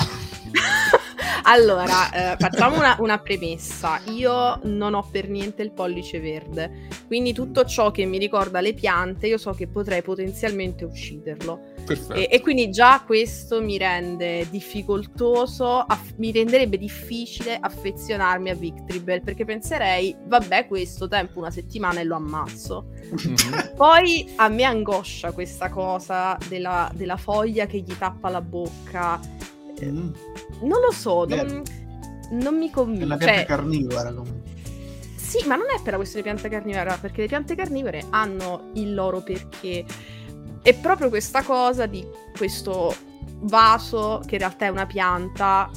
Allora, 1.53 2.33
eh, 2.33 2.37
facciamo 2.39 2.77
una, 2.77 2.97
una 3.01 3.19
premessa. 3.19 4.01
Io 4.07 4.59
non 4.63 4.95
ho 4.95 5.07
per 5.11 5.29
niente 5.29 5.61
il 5.61 5.71
pollice 5.71 6.19
verde, 6.19 6.89
quindi 7.07 7.35
tutto 7.35 7.67
ciò 7.67 7.91
che 7.91 8.07
mi 8.07 8.17
ricorda 8.17 8.63
le 8.63 8.73
piante, 8.73 9.27
io 9.27 9.37
so 9.37 9.53
che 9.53 9.69
potrei 9.69 10.01
potenzialmente 10.01 10.87
ucciderlo. 10.87 11.75
E, 12.15 12.29
e 12.31 12.41
quindi 12.41 12.71
già 12.71 13.03
questo 13.05 13.61
mi 13.61 13.77
rende 13.77 14.49
difficoltoso, 14.49 15.81
aff- 15.81 16.15
mi 16.17 16.33
renderebbe 16.33 16.79
difficile 16.79 17.59
affezionarmi 17.61 18.49
a 18.49 18.55
Victribel, 18.55 19.21
perché 19.23 19.45
penserei, 19.45 20.17
vabbè, 20.25 20.67
questo 20.67 21.07
tempo 21.07 21.39
una 21.39 21.51
settimana 21.51 22.01
e 22.01 22.05
lo 22.05 22.15
ammazzo. 22.15 22.87
Mhm. 23.11 23.75
Poi 23.77 24.33
a 24.37 24.49
me 24.49 24.63
angoscia 24.63 25.33
questa 25.33 25.69
cosa 25.69 26.39
della, 26.49 26.91
della 26.95 27.19
foglia 27.19 27.67
che 27.67 27.81
gli 27.81 27.95
tappa 27.99 28.31
la 28.31 28.41
bocca. 28.41 29.21
Eh, 29.87 29.91
Mm. 29.91 30.11
Non 30.63 30.81
lo 30.81 30.93
so, 30.93 31.25
non, 31.25 31.63
non 32.31 32.57
mi 32.57 32.69
È 32.69 32.71
convince. 32.71 33.05
una 33.05 33.17
pianta 33.17 33.37
Cioè, 33.37 33.45
carnivora 33.47 34.13
comunque. 34.13 34.51
sì, 35.17 35.45
ma 35.47 35.57
non 35.57 35.67
è 35.77 35.81
per 35.83 35.93
la 35.93 35.97
questione 35.97 36.23
piante 36.25 36.49
carnivore, 36.49 36.97
perché 37.01 37.23
le 37.23 37.27
piante 37.29 37.55
carnivore 37.57 38.05
hanno 38.11 38.71
il 38.75 38.95
loro 38.95 39.21
perché. 39.23 39.85
È 40.63 40.75
proprio 40.75 41.09
questa 41.09 41.43
cosa 41.43 41.87
di 41.87 42.07
questo 42.37 42.95
vaso 43.41 44.23
che 44.25 44.35
in 44.37 44.41
realtà 44.41 44.67
è 44.67 44.69
una 44.69 44.87
pianta 44.87 45.69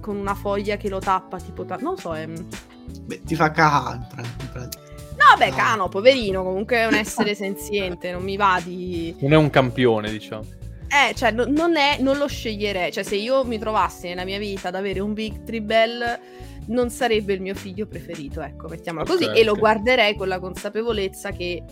con 0.00 0.16
una 0.16 0.34
foglia 0.34 0.76
che 0.78 0.88
lo 0.88 0.98
tappa, 0.98 1.38
tipo... 1.38 1.64
ta- 1.66 1.76
non 1.76 1.98
so, 1.98 2.14
è... 2.14 2.26
Beh, 2.26 3.20
ti 3.22 3.34
fa 3.34 3.50
caha 3.50 3.94
in 3.94 4.06
pra- 4.08 4.22
in 4.22 4.48
pratica. 4.50 4.82
No. 5.16 5.54
Cano, 5.54 5.88
poverino, 5.88 6.42
comunque 6.42 6.76
è 6.78 6.86
un 6.86 6.94
essere 6.94 7.34
senziente, 7.34 8.10
non 8.12 8.22
mi 8.22 8.36
va 8.36 8.58
di... 8.64 9.14
non 9.20 9.32
è 9.32 9.36
un 9.36 9.50
campione, 9.50 10.10
diciamo. 10.10 10.44
Eh, 10.88 11.14
cioè, 11.14 11.30
no- 11.32 11.46
non 11.46 11.76
è, 11.76 11.98
non 12.00 12.16
lo 12.18 12.26
sceglierei. 12.28 12.92
Cioè, 12.92 13.02
se 13.02 13.16
io 13.16 13.44
mi 13.44 13.58
trovassi 13.58 14.08
nella 14.08 14.24
mia 14.24 14.38
vita 14.38 14.68
ad 14.68 14.74
avere 14.74 15.00
un 15.00 15.12
Victribel, 15.14 16.18
non 16.66 16.88
sarebbe 16.90 17.32
il 17.34 17.40
mio 17.40 17.54
figlio 17.54 17.86
preferito, 17.86 18.40
ecco, 18.42 18.68
mettiamola 18.68 19.04
così. 19.04 19.24
Ok, 19.24 19.36
E 19.36 19.44
lo 19.44 19.54
guarderei 19.54 20.14
con 20.16 20.28
la 20.28 20.38
consapevolezza 20.38 21.30
che 21.30 21.62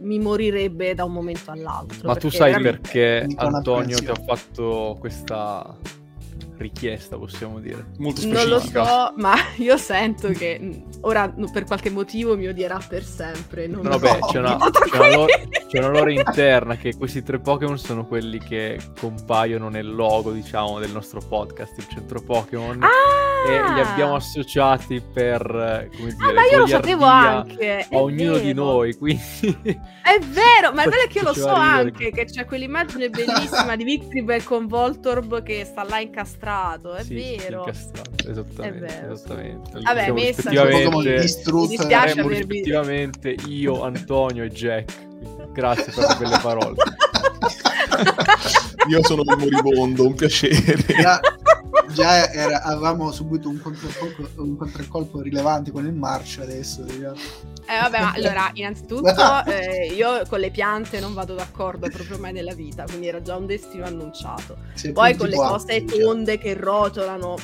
mi 0.00 0.18
morirebbe 0.18 0.94
da 0.94 1.04
un 1.04 1.12
momento 1.12 1.50
all'altro. 1.50 2.08
Ma 2.08 2.14
tu 2.16 2.28
sai 2.30 2.52
veramente- 2.52 2.80
perché 2.80 3.26
Antonio 3.36 3.98
ti 3.98 4.06
ha 4.06 4.14
fatto 4.14 4.96
questa 4.98 5.76
richiesta, 6.62 7.16
possiamo 7.18 7.58
dire. 7.60 7.86
Molto 7.98 8.26
Non 8.26 8.46
lo 8.48 8.58
specifica. 8.58 8.84
so, 8.84 9.12
ma 9.16 9.34
io 9.58 9.76
sento 9.76 10.28
che 10.30 10.84
ora 11.02 11.32
per 11.52 11.64
qualche 11.64 11.90
motivo 11.90 12.36
mi 12.36 12.46
odierà 12.46 12.80
per 12.88 13.04
sempre. 13.04 13.66
Non 13.66 13.82
No, 13.82 13.90
vabbè, 13.98 14.18
c'è 14.30 14.38
una, 14.38 14.56
c'è 14.56 14.96
una 14.96 15.06
qui. 15.06 15.14
lore, 15.14 15.48
c'è 15.68 15.78
una 15.78 15.88
lore 15.88 16.12
interna 16.14 16.76
che 16.76 16.96
questi 16.96 17.22
tre 17.22 17.38
Pokémon 17.40 17.78
sono 17.78 18.06
quelli 18.06 18.38
che 18.38 18.78
compaiono 18.98 19.68
nel 19.68 19.92
logo, 19.94 20.30
diciamo, 20.32 20.78
del 20.78 20.90
nostro 20.92 21.20
podcast, 21.20 21.76
il 21.78 21.86
centro 21.88 22.22
Pokémon. 22.22 22.82
Ah! 22.82 22.88
E 23.44 23.72
li 23.74 23.80
abbiamo 23.80 24.14
associati 24.14 25.00
per, 25.00 25.40
eh, 25.44 25.90
come 25.96 26.12
dire, 26.14 26.30
Ah, 26.30 26.32
ma 26.32 26.44
io 26.44 26.58
lo 26.58 26.66
sapevo 26.68 27.04
anche. 27.06 27.78
è 27.88 27.96
a 27.96 27.98
ognuno 28.00 28.36
di 28.38 28.52
vero. 28.52 28.64
noi, 28.64 28.94
quindi... 28.96 29.20
È 30.02 30.18
vero, 30.20 30.72
ma 30.72 30.84
il 30.84 30.90
bello 30.90 31.02
è 31.02 31.08
che 31.08 31.18
io 31.18 31.24
lo 31.24 31.34
so 31.34 31.48
anche, 31.48 32.10
che 32.12 32.24
c'è 32.26 32.44
quell'immagine 32.44 33.08
bellissima 33.10 33.74
di 33.74 33.82
Victribel 33.82 34.44
con 34.44 34.68
Voltorb 34.68 35.42
che 35.42 35.64
sta 35.64 35.82
là 35.82 35.98
incastrato, 35.98 36.51
è 36.94 37.02
Sì, 37.02 37.14
vero. 37.14 37.58
incastrato, 37.60 38.28
esattamente, 38.30 38.86
È 38.86 39.00
vero, 39.00 39.12
esattamente. 39.14 39.70
Vabbè, 39.80 40.00
Diciamo, 40.00 40.14
messa- 40.14 40.50
distrutto. 41.20 41.68
Mi 41.68 41.76
rispettivamente 42.28 43.34
io, 43.46 43.82
Antonio 43.82 44.44
e 44.44 44.48
Jack. 44.50 45.10
Grazie 45.52 45.92
per 45.92 46.06
le 46.08 46.16
belle 46.18 46.38
parole. 46.40 46.74
Io 48.88 49.04
sono 49.04 49.22
il 49.22 49.36
moribondo, 49.38 50.06
un 50.06 50.14
piacere. 50.14 50.84
Già, 51.00 51.20
già 51.92 52.32
era- 52.32 52.62
avevamo 52.62 53.12
subito 53.12 53.48
un 53.48 53.60
contraccolpo, 53.60 54.28
un 54.42 54.56
contraccolpo 54.56 55.20
rilevante 55.20 55.70
con 55.70 55.86
il 55.86 55.92
marcio 55.92 56.42
adesso. 56.42 56.82
diciamo. 56.82 57.14
Eh 57.66 57.78
vabbè, 57.80 58.00
ma 58.00 58.12
allora, 58.16 58.50
innanzitutto 58.54 59.44
eh, 59.46 59.92
io 59.94 60.22
con 60.28 60.40
le 60.40 60.50
piante 60.50 61.00
non 61.00 61.14
vado 61.14 61.34
d'accordo 61.34 61.88
proprio 61.88 62.18
mai 62.18 62.32
nella 62.32 62.54
vita, 62.54 62.84
quindi 62.84 63.06
era 63.08 63.20
già 63.22 63.36
un 63.36 63.46
destino 63.46 63.84
annunciato. 63.84 64.56
Se 64.74 64.92
Poi 64.92 65.16
con 65.16 65.28
le 65.28 65.36
cose 65.36 65.84
tonde 65.84 66.38
che 66.38 66.54
rotolano, 66.54 67.36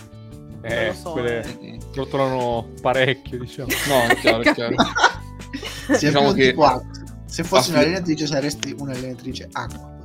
non 0.48 0.60
Eh, 0.62 0.86
lo 0.88 0.92
so. 0.92 1.12
quelle 1.12 1.40
eh. 1.60 1.78
rotolano 1.94 2.70
parecchio, 2.82 3.38
diciamo. 3.38 3.68
No, 3.88 4.02
è 4.12 4.16
chiaro, 4.16 4.42
è 4.42 4.54
chiaro. 4.54 4.74
Se 5.96 6.06
Diciamo 6.06 6.32
che- 6.32 6.52
qua. 6.52 6.80
Se 7.24 7.44
fossi 7.44 7.70
un'allenatrice 7.70 8.26
saresti 8.26 8.74
un'allenatrice 8.78 9.48
acqua. 9.52 9.96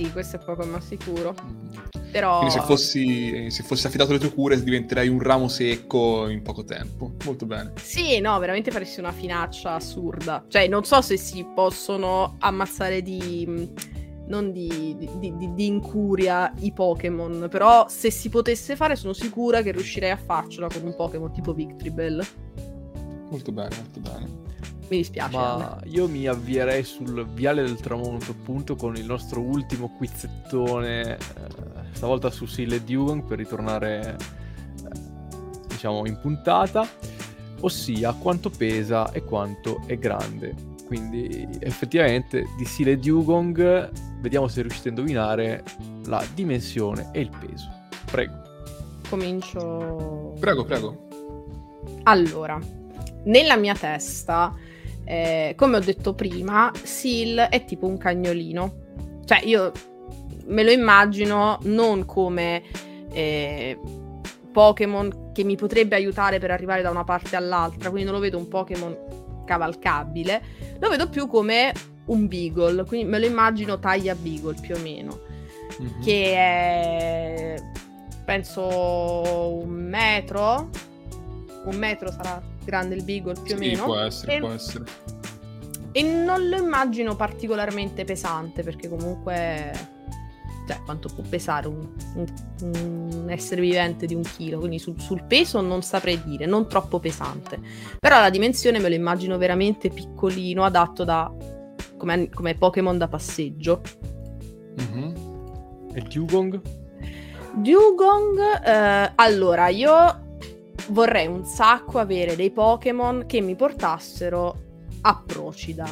Sì, 0.00 0.10
questo 0.12 0.36
è 0.36 0.38
poco 0.38 0.64
ma 0.64 0.80
sicuro. 0.80 1.34
Però 2.10 2.38
Quindi 2.38 2.54
se 2.54 2.60
fossi, 2.62 3.50
se 3.50 3.62
fossi 3.62 3.86
affidato 3.86 4.10
alle 4.12 4.18
tue 4.18 4.32
cure 4.32 4.60
diventerei 4.62 5.08
un 5.08 5.20
ramo 5.20 5.46
secco 5.46 6.26
in 6.28 6.40
poco 6.40 6.64
tempo. 6.64 7.12
Molto 7.26 7.44
bene. 7.44 7.72
Sì, 7.76 8.18
no, 8.18 8.38
veramente 8.38 8.70
faresti 8.70 8.98
una 9.00 9.12
finaccia 9.12 9.74
assurda. 9.74 10.42
Cioè, 10.48 10.68
non 10.68 10.84
so 10.84 11.02
se 11.02 11.18
si 11.18 11.46
possono 11.54 12.36
ammazzare 12.38 13.02
di. 13.02 13.44
mh, 13.46 13.72
non 14.28 14.52
di, 14.52 14.96
di- 14.96 15.34
di- 15.36 15.52
di 15.54 15.66
incuria 15.66 16.50
i 16.60 16.72
Pokémon. 16.72 17.46
Però 17.50 17.86
se 17.88 18.10
si 18.10 18.30
potesse 18.30 18.76
fare, 18.76 18.96
sono 18.96 19.12
sicura 19.12 19.60
che 19.60 19.70
riuscirei 19.72 20.10
a 20.10 20.16
farcela 20.16 20.66
con 20.68 20.82
un 20.82 20.96
Pokémon 20.96 21.30
tipo 21.30 21.52
Victribel. 21.52 22.26
Molto 23.28 23.52
bene, 23.52 23.76
molto 23.76 24.00
bene. 24.00 24.39
Mi 24.90 24.96
dispiace. 24.96 25.36
Ma 25.36 25.78
io 25.84 26.08
mi 26.08 26.26
avvierei 26.26 26.82
sul 26.82 27.24
viale 27.28 27.62
del 27.62 27.78
tramonto, 27.80 28.32
appunto, 28.32 28.74
con 28.74 28.96
il 28.96 29.06
nostro 29.06 29.40
ultimo 29.40 29.88
quizzettone, 29.96 31.16
eh, 31.16 31.18
stavolta 31.92 32.28
su 32.30 32.44
Sile 32.46 32.82
Dugong 32.82 33.24
per 33.24 33.38
ritornare, 33.38 34.16
eh, 34.84 35.68
diciamo, 35.68 36.06
in 36.06 36.18
puntata. 36.20 36.86
ossia 37.60 38.12
quanto 38.14 38.50
pesa 38.50 39.10
e 39.12 39.22
quanto 39.24 39.82
è 39.86 39.98
grande. 39.98 40.54
Quindi 40.86 41.46
effettivamente 41.60 42.46
di 42.56 42.64
Sile 42.64 42.98
Dugong 42.98 43.90
vediamo 44.20 44.48
se 44.48 44.62
riuscite 44.62 44.88
a 44.88 44.90
indovinare 44.90 45.62
la 46.06 46.24
dimensione 46.34 47.10
e 47.12 47.20
il 47.20 47.30
peso. 47.30 47.70
Prego. 48.10 48.42
Comincio. 49.08 50.34
Prego, 50.40 50.64
prego. 50.64 51.08
Allora, 52.04 52.58
nella 53.24 53.56
mia 53.56 53.74
testa, 53.74 54.54
eh, 55.10 55.54
come 55.56 55.76
ho 55.76 55.80
detto 55.80 56.14
prima, 56.14 56.70
Seal 56.84 57.48
è 57.50 57.64
tipo 57.64 57.88
un 57.88 57.98
cagnolino. 57.98 58.74
Cioè, 59.24 59.40
io 59.42 59.72
me 60.46 60.62
lo 60.62 60.70
immagino 60.70 61.58
non 61.62 62.04
come 62.04 62.62
eh, 63.12 63.76
Pokémon 64.52 65.32
che 65.32 65.42
mi 65.42 65.56
potrebbe 65.56 65.96
aiutare 65.96 66.38
per 66.38 66.52
arrivare 66.52 66.82
da 66.82 66.90
una 66.90 67.02
parte 67.02 67.34
all'altra, 67.34 67.90
quindi 67.90 68.08
non 68.08 68.14
lo 68.14 68.20
vedo 68.20 68.38
un 68.38 68.46
Pokémon 68.46 68.96
cavalcabile, 69.44 70.42
lo 70.78 70.88
vedo 70.88 71.08
più 71.08 71.26
come 71.26 71.72
un 72.06 72.28
Beagle, 72.28 72.84
quindi 72.84 73.10
me 73.10 73.18
lo 73.18 73.26
immagino 73.26 73.80
taglia 73.80 74.14
Beagle 74.14 74.60
più 74.60 74.76
o 74.76 74.78
meno, 74.78 75.22
mm-hmm. 75.82 76.02
che 76.02 76.34
è 76.34 77.54
penso 78.24 79.60
un 79.64 79.70
metro, 79.70 80.70
un 81.64 81.76
metro 81.76 82.12
sarà 82.12 82.40
grande 82.70 82.94
il 82.94 83.04
Beagle 83.04 83.34
più 83.34 83.46
sì, 83.46 83.52
o 83.54 83.58
meno. 83.58 83.84
può 83.84 83.96
essere, 83.96 84.36
e... 84.36 84.38
può 84.38 84.50
essere. 84.50 84.84
E 85.92 86.02
non 86.02 86.48
lo 86.48 86.56
immagino 86.56 87.16
particolarmente 87.16 88.04
pesante 88.04 88.62
perché 88.62 88.88
comunque 88.88 89.98
cioè 90.68 90.78
quanto 90.84 91.08
può 91.12 91.24
pesare 91.28 91.66
un, 91.66 91.84
un, 92.14 92.26
un 92.62 93.26
essere 93.28 93.60
vivente 93.60 94.06
di 94.06 94.14
un 94.14 94.22
chilo, 94.22 94.58
quindi 94.58 94.78
sul, 94.78 95.00
sul, 95.00 95.24
peso 95.24 95.60
non 95.60 95.82
saprei 95.82 96.22
dire, 96.22 96.46
non 96.46 96.68
troppo 96.68 97.00
pesante, 97.00 97.58
però 97.98 98.20
la 98.20 98.30
dimensione 98.30 98.78
me 98.78 98.88
lo 98.88 98.94
immagino 98.94 99.36
veramente 99.36 99.88
piccolino, 99.88 100.62
adatto 100.62 101.02
da 101.02 101.28
come, 101.96 102.28
come 102.28 102.54
Pokémon 102.54 102.96
da 102.96 103.08
passeggio. 103.08 103.82
Mm-hmm. 104.80 105.14
E 105.92 106.00
Dugong? 106.02 106.60
Dugong, 107.54 108.38
eh, 108.64 109.12
allora 109.16 109.68
io 109.68 110.28
vorrei 110.90 111.26
un 111.26 111.44
sacco 111.44 111.98
avere 111.98 112.36
dei 112.36 112.50
Pokémon 112.50 113.24
che 113.26 113.40
mi 113.40 113.54
portassero 113.54 114.68
a 115.02 115.22
Procida 115.26 115.86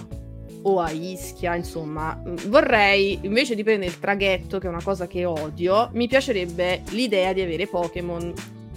o 0.62 0.80
a 0.80 0.90
Ischia, 0.90 1.54
insomma, 1.54 2.14
mm, 2.14 2.36
vorrei 2.48 3.18
invece 3.22 3.54
di 3.54 3.62
prendere 3.62 3.90
il 3.90 3.98
traghetto, 3.98 4.58
che 4.58 4.66
è 4.66 4.70
una 4.70 4.82
cosa 4.82 5.06
che 5.06 5.24
odio, 5.24 5.90
mi 5.92 6.08
piacerebbe 6.08 6.82
l'idea 6.90 7.32
di 7.32 7.40
avere 7.40 7.66
Pokémon 7.66 8.32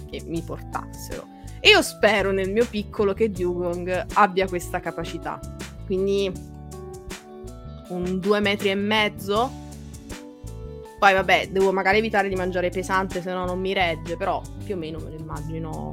che 0.08 0.22
mi 0.26 0.42
portassero. 0.42 1.26
E 1.60 1.70
io 1.70 1.82
spero 1.82 2.32
nel 2.32 2.50
mio 2.50 2.66
piccolo 2.68 3.12
che 3.12 3.30
Dugong 3.30 4.06
abbia 4.14 4.48
questa 4.48 4.80
capacità. 4.80 5.38
Quindi 5.86 6.32
un 7.88 8.18
due 8.18 8.40
metri 8.40 8.70
e 8.70 8.74
mezzo. 8.74 9.61
Poi 11.02 11.14
vabbè, 11.14 11.48
devo 11.50 11.72
magari 11.72 11.98
evitare 11.98 12.28
di 12.28 12.36
mangiare 12.36 12.70
pesante, 12.70 13.22
se 13.22 13.32
no 13.32 13.44
non 13.44 13.58
mi 13.58 13.72
regge, 13.72 14.16
però 14.16 14.40
più 14.64 14.76
o 14.76 14.78
meno 14.78 15.00
me 15.00 15.10
lo 15.10 15.16
immagino 15.16 15.92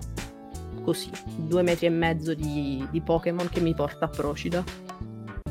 così. 0.83 1.09
Due 1.35 1.63
metri 1.63 1.87
e 1.87 1.89
mezzo 1.89 2.35
di, 2.35 2.87
di 2.91 3.01
Pokémon 3.01 3.49
che 3.49 3.59
mi 3.59 3.73
porta 3.73 4.05
a 4.05 4.07
Procida. 4.07 4.63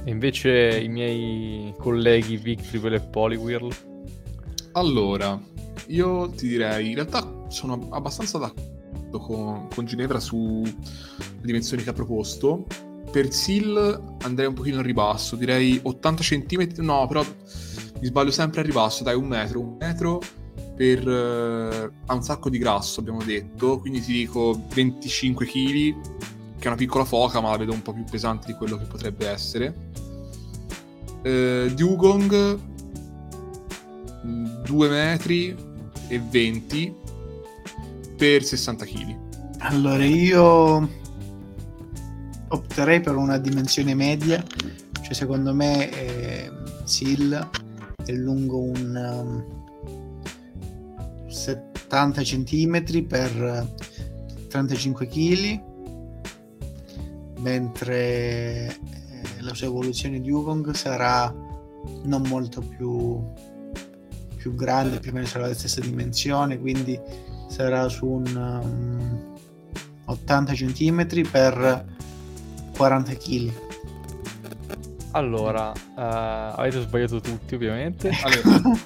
E 0.04 0.08
invece 0.08 0.78
i 0.78 0.86
miei 0.86 1.74
colleghi 1.76 2.36
Victory 2.36 2.94
e 2.94 3.00
Poliwhirl? 3.00 3.68
Allora, 4.74 5.36
io 5.88 6.30
ti 6.30 6.46
direi, 6.46 6.90
in 6.90 6.94
realtà 6.94 7.28
sono 7.48 7.88
abbastanza 7.90 8.38
d'accordo 8.38 9.18
con, 9.18 9.66
con 9.74 9.84
Ginevra 9.86 10.20
sulle 10.20 10.72
dimensioni 11.42 11.82
che 11.82 11.90
ha 11.90 11.94
proposto. 11.94 12.64
Per 13.10 13.32
Seal 13.32 14.18
andrei 14.22 14.46
un 14.46 14.54
pochino 14.54 14.78
al 14.78 14.84
ribasso, 14.84 15.34
direi 15.34 15.80
80 15.82 16.22
cm, 16.22 16.68
no, 16.76 17.08
però 17.08 17.24
mi 18.00 18.06
sbaglio 18.06 18.30
sempre 18.30 18.60
al 18.60 18.66
ribasso, 18.66 19.02
dai, 19.02 19.14
un 19.14 19.26
metro, 19.26 19.60
un 19.60 19.76
metro 19.78 20.20
per... 20.76 21.06
Ha 22.06 22.14
un 22.14 22.22
sacco 22.22 22.48
di 22.50 22.58
grasso, 22.58 23.00
abbiamo 23.00 23.22
detto, 23.22 23.78
quindi 23.78 24.00
ti 24.00 24.12
dico 24.12 24.60
25 24.74 25.46
kg, 25.46 25.50
che 26.58 26.64
è 26.64 26.66
una 26.66 26.76
piccola 26.76 27.04
foca, 27.04 27.40
ma 27.40 27.50
la 27.50 27.56
vedo 27.56 27.72
un 27.72 27.82
po' 27.82 27.92
più 27.92 28.04
pesante 28.04 28.46
di 28.46 28.54
quello 28.54 28.76
che 28.76 28.84
potrebbe 28.84 29.28
essere 29.28 29.74
eh, 31.22 31.72
Dugong 31.74 32.58
2 34.64 34.88
metri 34.88 35.56
e 36.08 36.20
20 36.20 36.94
per 38.16 38.42
60 38.42 38.84
kg. 38.84 39.16
Allora 39.58 40.04
io 40.04 40.88
opterei 42.48 43.00
per 43.00 43.16
una 43.16 43.38
dimensione 43.38 43.94
media, 43.94 44.42
cioè 45.02 45.12
secondo 45.12 45.54
me 45.54 45.90
eh, 45.90 46.50
Seal 46.84 47.48
è 48.12 48.14
lungo 48.14 48.58
un 48.58 49.44
um, 51.24 51.28
70 51.30 52.22
cm 52.22 53.04
per 53.06 53.68
35 54.48 55.06
kg, 55.06 55.62
mentre 57.40 58.74
la 59.40 59.52
sua 59.52 59.66
evoluzione 59.66 60.20
di 60.20 60.30
Wukong 60.30 60.70
sarà 60.72 61.30
non 62.04 62.22
molto 62.26 62.62
più, 62.62 63.22
più 64.36 64.54
grande, 64.54 65.00
più 65.00 65.10
o 65.10 65.14
meno 65.14 65.26
sarà 65.26 65.48
la 65.48 65.54
stessa 65.54 65.80
dimensione, 65.80 66.58
quindi 66.58 66.98
sarà 67.48 67.90
su 67.90 68.06
un 68.06 68.60
um, 68.62 69.34
80 70.06 70.52
cm 70.54 71.28
per 71.30 71.84
40 72.74 73.12
kg. 73.16 73.67
Allora, 75.18 75.70
uh, 75.70 75.74
avete 75.94 76.80
sbagliato 76.80 77.20
tutti 77.20 77.56
ovviamente. 77.56 78.10
Allora. 78.22 78.76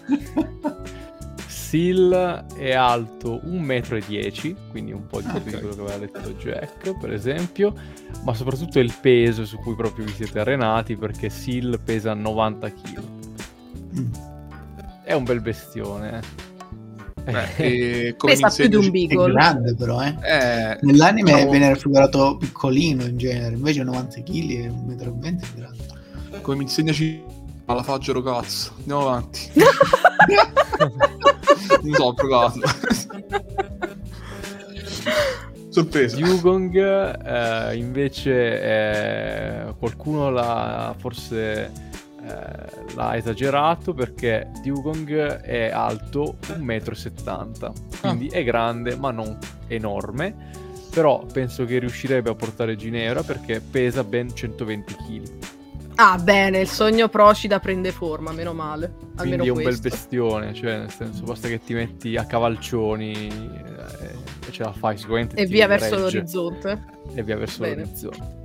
Seal 1.46 2.46
è 2.54 2.72
alto 2.72 3.40
1,10 3.44 4.50
m, 4.50 4.56
quindi 4.70 4.92
un 4.92 5.06
po' 5.06 5.20
di 5.20 5.28
più 5.28 5.36
okay. 5.36 5.52
di 5.52 5.58
quello 5.58 5.74
che 5.74 5.80
aveva 5.80 5.98
detto 5.98 6.32
Jack, 6.32 6.98
per 6.98 7.12
esempio, 7.12 7.74
ma 8.24 8.34
soprattutto 8.34 8.78
il 8.78 8.92
peso 9.00 9.46
su 9.46 9.56
cui 9.56 9.74
proprio 9.74 10.04
vi 10.04 10.12
siete 10.12 10.38
arenati, 10.38 10.96
perché 10.96 11.30
Seal 11.30 11.80
pesa 11.82 12.12
90 12.12 12.72
kg. 12.72 13.02
Mm. 13.98 14.12
È 15.02 15.12
un 15.14 15.24
bel 15.24 15.40
bestione. 15.40 16.18
Eh. 16.18 16.50
Beh, 17.30 18.16
pesa 18.20 18.50
più 18.50 18.68
di 18.68 18.76
un 18.76 18.90
beagle. 18.90 19.30
È 19.30 19.32
grande 19.32 19.74
però, 19.74 20.02
eh. 20.02 20.14
eh 20.22 20.78
Nell'anime 20.82 21.32
diciamo... 21.32 21.50
viene 21.50 21.68
raffigurato 21.68 22.36
piccolino 22.38 23.04
in 23.04 23.16
genere, 23.16 23.54
invece 23.54 23.82
90 23.82 24.20
kg 24.22 24.50
e 24.50 24.68
1,20 24.68 24.74
m 24.74 25.24
è 25.24 25.46
grande. 25.54 25.91
Come 26.40 26.56
mi 26.56 26.62
insegnaci 26.62 27.22
alla 27.66 27.82
faggero 27.82 28.22
cazzo. 28.22 28.72
Andiamo 28.78 29.00
avanti. 29.02 29.50
non 31.82 31.94
so, 31.94 32.04
ho 32.04 32.14
provato. 32.14 32.60
Sorpresa. 35.68 36.16
Dugong 36.16 36.76
eh, 36.76 37.76
invece 37.76 38.62
eh, 38.62 39.74
qualcuno 39.78 40.28
l'ha 40.30 40.94
forse 40.98 41.72
eh, 42.24 42.94
l'ha 42.94 43.16
esagerato 43.16 43.94
perché 43.94 44.50
Dugong 44.62 45.40
è 45.40 45.70
alto 45.70 46.36
1,70 46.42 47.70
m, 47.70 47.72
quindi 48.00 48.28
ah. 48.28 48.36
è 48.36 48.44
grande 48.44 48.96
ma 48.96 49.10
non 49.10 49.38
enorme, 49.66 50.34
però 50.90 51.24
penso 51.24 51.64
che 51.64 51.78
riuscirebbe 51.78 52.28
a 52.28 52.34
portare 52.34 52.76
Ginevra 52.76 53.22
perché 53.22 53.60
pesa 53.60 54.04
ben 54.04 54.34
120 54.34 54.94
kg. 54.94 55.41
Ah, 55.96 56.18
bene, 56.18 56.60
il 56.60 56.68
sogno 56.68 57.08
Procida 57.08 57.60
prende 57.60 57.92
forma, 57.92 58.32
meno 58.32 58.52
male. 58.52 58.94
Almeno 59.16 59.42
Quindi 59.42 59.46
è 59.46 59.50
un 59.50 59.62
questo. 59.62 59.82
bel 59.82 59.90
bestione, 59.90 60.54
cioè 60.54 60.78
nel 60.78 60.90
senso 60.90 61.22
basta 61.22 61.48
che 61.48 61.60
ti 61.60 61.74
metti 61.74 62.16
a 62.16 62.24
cavalcioni 62.24 63.12
eh, 63.12 64.48
e 64.48 64.50
ce 64.50 64.62
la 64.62 64.72
fai 64.72 64.96
sicuramente. 64.96 65.36
E 65.36 65.46
via 65.46 65.66
verso 65.66 65.98
l'orizzonte. 65.98 66.84
E 67.14 67.22
via 67.22 67.36
verso 67.36 67.62
bene. 67.62 67.82
l'orizzonte. 67.82 68.40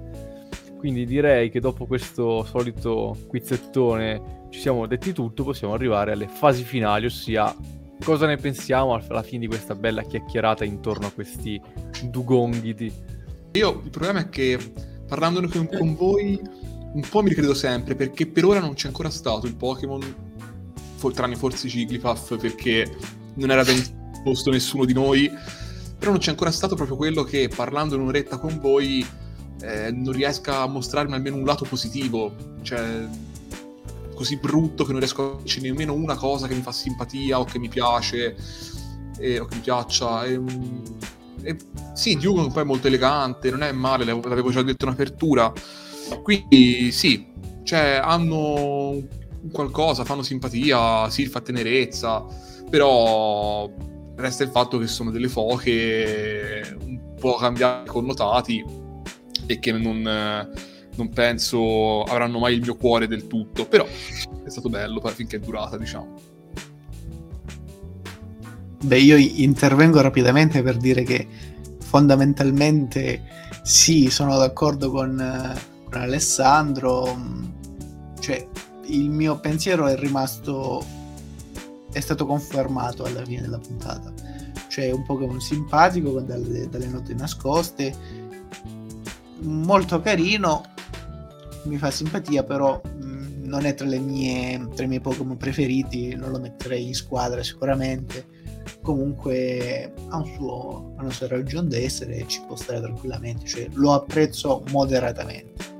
Quindi 0.77 1.05
direi 1.05 1.49
che 1.49 1.59
dopo 1.59 1.85
questo 1.87 2.43
solito 2.43 3.17
quizzettone 3.27 4.45
ci 4.49 4.59
siamo 4.59 4.85
detti 4.85 5.11
tutto, 5.11 5.43
possiamo 5.43 5.73
arrivare 5.73 6.11
alle 6.11 6.27
fasi 6.27 6.63
finali, 6.63 7.07
ossia 7.07 7.53
cosa 8.03 8.27
ne 8.27 8.37
pensiamo 8.37 8.93
alla 9.07 9.23
fine 9.23 9.39
di 9.39 9.47
questa 9.47 9.73
bella 9.73 10.03
chiacchierata 10.03 10.63
intorno 10.63 11.07
a 11.07 11.11
questi 11.11 11.59
dugonghidi. 12.03 12.93
Io 13.53 13.81
il 13.83 13.89
problema 13.89 14.19
è 14.19 14.29
che 14.29 14.59
parlandone 15.07 15.47
con 15.47 15.95
voi 15.95 16.39
un 16.93 17.03
po' 17.09 17.21
mi 17.21 17.29
ricredo 17.29 17.53
sempre 17.53 17.95
perché 17.95 18.27
per 18.27 18.45
ora 18.45 18.59
non 18.59 18.73
c'è 18.73 18.87
ancora 18.87 19.09
stato 19.09 19.47
il 19.47 19.55
Pokémon, 19.55 20.01
for- 20.95 21.13
tranne 21.13 21.35
forse 21.35 21.67
Jigglypuff 21.67 22.37
perché 22.37 22.95
non 23.35 23.51
era 23.51 23.63
ben 23.63 23.81
posto 24.23 24.51
nessuno 24.51 24.85
di 24.85 24.93
noi, 24.93 25.31
però 25.97 26.11
non 26.11 26.19
c'è 26.19 26.31
ancora 26.31 26.51
stato 26.51 26.75
proprio 26.75 26.97
quello 26.97 27.23
che 27.23 27.49
parlando 27.53 27.95
in 27.95 28.01
un'oretta 28.01 28.37
con 28.37 28.59
voi 28.59 29.05
eh, 29.61 29.91
non 29.91 30.13
riesca 30.13 30.61
a 30.61 30.67
mostrarmi 30.67 31.13
almeno 31.13 31.37
un 31.37 31.45
lato 31.45 31.65
positivo, 31.65 32.35
cioè 32.61 33.07
così 34.13 34.37
brutto 34.37 34.83
che 34.83 34.91
non 34.91 34.99
riesco 34.99 35.33
a 35.33 35.35
dirci 35.37 35.61
nemmeno 35.61 35.93
una 35.93 36.15
cosa 36.15 36.47
che 36.47 36.55
mi 36.55 36.61
fa 36.61 36.71
simpatia 36.71 37.39
o 37.39 37.43
che 37.43 37.59
mi 37.59 37.69
piace 37.69 38.35
eh, 39.19 39.39
o 39.39 39.45
che 39.45 39.55
mi 39.55 39.61
piaccia. 39.61 40.25
E, 40.25 40.41
e, 41.43 41.57
sì, 41.93 42.15
Dugong 42.17 42.51
poi 42.51 42.63
è 42.63 42.65
molto 42.65 42.87
elegante, 42.87 43.51
non 43.51 43.63
è 43.63 43.71
male, 43.71 44.05
l'avevo 44.05 44.49
già 44.49 44.61
detto 44.61 44.85
in 44.85 44.91
apertura. 44.91 45.51
Quindi 46.23 46.91
sì, 46.91 47.27
cioè 47.63 47.99
hanno 48.01 49.01
qualcosa, 49.51 50.03
fanno 50.05 50.23
simpatia, 50.23 51.09
sì, 51.09 51.25
fa 51.25 51.41
tenerezza, 51.41 52.25
però 52.69 53.69
resta 54.15 54.43
il 54.43 54.49
fatto 54.49 54.77
che 54.77 54.87
sono 54.87 55.11
delle 55.11 55.29
foche 55.29 56.75
un 56.85 57.13
po' 57.19 57.35
cambiate 57.35 57.89
connotati 57.89 58.63
e 59.45 59.59
che 59.59 59.71
non, 59.71 60.01
non 60.01 61.09
penso 61.09 62.03
avranno 62.03 62.39
mai 62.39 62.55
il 62.55 62.61
mio 62.61 62.75
cuore 62.75 63.07
del 63.07 63.27
tutto, 63.27 63.65
però 63.67 63.85
è 63.85 64.49
stato 64.49 64.69
bello 64.69 65.01
finché 65.13 65.37
è 65.37 65.39
durata, 65.39 65.77
diciamo. 65.77 66.35
Beh, 68.83 68.99
io 68.99 69.15
intervengo 69.15 70.01
rapidamente 70.01 70.61
per 70.61 70.77
dire 70.77 71.03
che 71.03 71.27
fondamentalmente 71.79 73.23
sì, 73.63 74.09
sono 74.09 74.37
d'accordo 74.37 74.91
con, 74.91 75.55
con 75.97 76.01
Alessandro, 76.01 77.19
cioè 78.19 78.47
il 78.85 79.09
mio 79.09 79.39
pensiero 79.39 79.87
è 79.87 79.97
rimasto 79.97 80.85
è 81.91 81.99
stato 81.99 82.25
confermato 82.27 83.03
alla 83.03 83.23
fine 83.23 83.41
della 83.41 83.57
puntata. 83.57 84.13
Cioè 84.67 84.91
un 84.91 85.03
Pokémon 85.03 85.41
simpatico 85.41 86.19
dalle, 86.21 86.69
dalle 86.69 86.87
note 86.87 87.13
nascoste 87.15 88.25
molto 89.39 90.01
carino 90.01 90.63
mi 91.65 91.77
fa 91.77 91.91
simpatia 91.91 92.43
però 92.43 92.81
mh, 92.81 93.45
non 93.45 93.65
è 93.65 93.75
tra, 93.75 93.87
mie, 93.87 94.67
tra 94.75 94.85
i 94.85 94.87
miei 94.87 94.99
Pokémon 94.99 95.37
preferiti 95.37 96.15
non 96.15 96.31
lo 96.31 96.39
metterei 96.39 96.87
in 96.87 96.93
squadra 96.93 97.41
sicuramente. 97.41 98.35
Comunque 98.81 99.93
ha, 100.09 100.17
un 100.17 100.25
suo, 100.35 100.93
una 100.97 101.09
sua 101.09 101.27
ragione 101.27 101.67
d'essere 101.67 102.17
e 102.17 102.27
ci 102.27 102.41
può 102.45 102.55
stare 102.55 102.79
tranquillamente 102.79 103.45
cioè 103.45 103.67
lo 103.73 103.93
apprezzo 103.93 104.63
moderatamente 104.69 105.76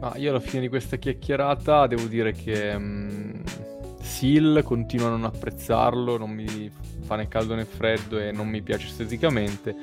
ma 0.00 0.16
io 0.16 0.30
alla 0.30 0.40
fine 0.40 0.60
di 0.60 0.68
questa 0.68 0.96
chiacchierata 0.96 1.86
devo 1.86 2.04
dire 2.06 2.32
che 2.32 2.74
um, 2.74 3.42
Seal 4.00 4.62
continuo 4.62 5.06
a 5.06 5.10
non 5.10 5.24
apprezzarlo, 5.24 6.18
non 6.18 6.30
mi 6.30 6.70
fa 7.00 7.16
né 7.16 7.26
caldo 7.26 7.54
né 7.54 7.64
freddo 7.64 8.18
e 8.18 8.30
non 8.32 8.48
mi 8.48 8.60
piace 8.60 8.88
esteticamente. 8.88 9.74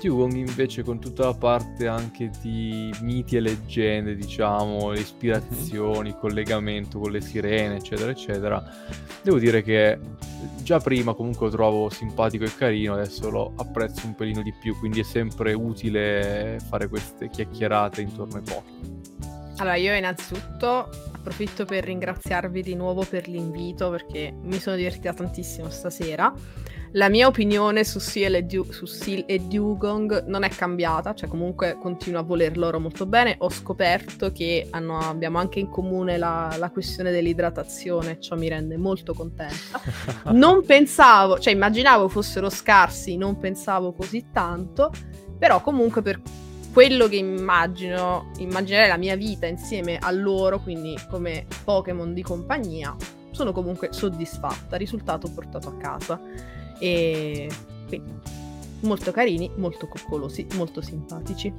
Dugong 0.00 0.32
invece 0.34 0.82
con 0.82 0.98
tutta 0.98 1.24
la 1.24 1.34
parte 1.34 1.86
anche 1.86 2.30
di 2.40 2.90
miti 3.02 3.36
e 3.36 3.40
leggende, 3.40 4.14
diciamo, 4.16 4.92
ispirazioni, 4.94 6.08
il 6.08 6.16
collegamento 6.16 6.98
con 6.98 7.12
le 7.12 7.20
sirene, 7.20 7.76
eccetera, 7.76 8.10
eccetera, 8.10 8.64
devo 9.22 9.38
dire 9.38 9.62
che 9.62 9.98
già 10.62 10.78
prima 10.78 11.12
comunque 11.12 11.46
lo 11.46 11.52
trovo 11.52 11.90
simpatico 11.90 12.44
e 12.44 12.54
carino, 12.56 12.94
adesso 12.94 13.28
lo 13.28 13.52
apprezzo 13.56 14.06
un 14.06 14.14
pelino 14.14 14.40
di 14.42 14.54
più, 14.58 14.76
quindi 14.78 15.00
è 15.00 15.04
sempre 15.04 15.52
utile 15.52 16.58
fare 16.66 16.88
queste 16.88 17.28
chiacchierate 17.28 18.00
intorno 18.00 18.36
ai 18.36 18.42
Pokémon. 18.42 19.02
Allora, 19.58 19.76
io 19.76 19.94
innanzitutto 19.94 20.88
approfitto 21.12 21.64
per 21.64 21.84
ringraziarvi 21.84 22.62
di 22.62 22.74
nuovo 22.74 23.04
per 23.08 23.28
l'invito 23.28 23.88
perché 23.88 24.34
mi 24.42 24.58
sono 24.58 24.76
divertita 24.76 25.14
tantissimo 25.14 25.70
stasera. 25.70 26.32
La 26.96 27.08
mia 27.08 27.26
opinione 27.26 27.82
su 27.82 27.98
Seal 27.98 28.34
e, 28.34 28.44
du- 28.44 28.70
su 28.70 28.86
Seal 28.86 29.24
e 29.26 29.40
Dugong 29.40 30.26
non 30.26 30.44
è 30.44 30.48
cambiata, 30.48 31.12
cioè 31.12 31.28
comunque 31.28 31.76
continuo 31.80 32.20
a 32.20 32.22
voler 32.22 32.56
loro 32.56 32.78
molto 32.78 33.04
bene. 33.04 33.34
Ho 33.38 33.50
scoperto 33.50 34.30
che 34.30 34.68
hanno, 34.70 35.00
abbiamo 35.00 35.38
anche 35.38 35.58
in 35.58 35.68
comune 35.68 36.18
la, 36.18 36.54
la 36.56 36.70
questione 36.70 37.10
dell'idratazione, 37.10 38.20
ciò 38.20 38.36
mi 38.36 38.48
rende 38.48 38.76
molto 38.76 39.12
contenta. 39.12 39.80
Non 40.34 40.64
pensavo, 40.64 41.40
cioè 41.40 41.52
immaginavo 41.52 42.08
fossero 42.08 42.48
scarsi, 42.48 43.16
non 43.16 43.38
pensavo 43.38 43.92
così 43.92 44.26
tanto, 44.32 44.92
però 45.36 45.60
comunque 45.62 46.00
per 46.00 46.20
quello 46.72 47.08
che 47.08 47.16
immagino, 47.16 48.30
immaginerei 48.38 48.88
la 48.88 48.96
mia 48.96 49.16
vita 49.16 49.46
insieme 49.46 49.98
a 49.98 50.12
loro, 50.12 50.60
quindi 50.60 50.96
come 51.10 51.46
Pokémon 51.64 52.14
di 52.14 52.22
compagnia, 52.22 52.94
sono 53.32 53.50
comunque 53.50 53.88
soddisfatta, 53.90 54.76
risultato 54.76 55.28
portato 55.28 55.68
a 55.68 55.76
casa. 55.76 56.20
E 56.78 57.48
quindi 57.86 58.12
molto 58.80 59.12
carini, 59.12 59.50
molto 59.56 59.86
coccolosi, 59.86 60.46
molto 60.54 60.80
simpatici. 60.80 61.52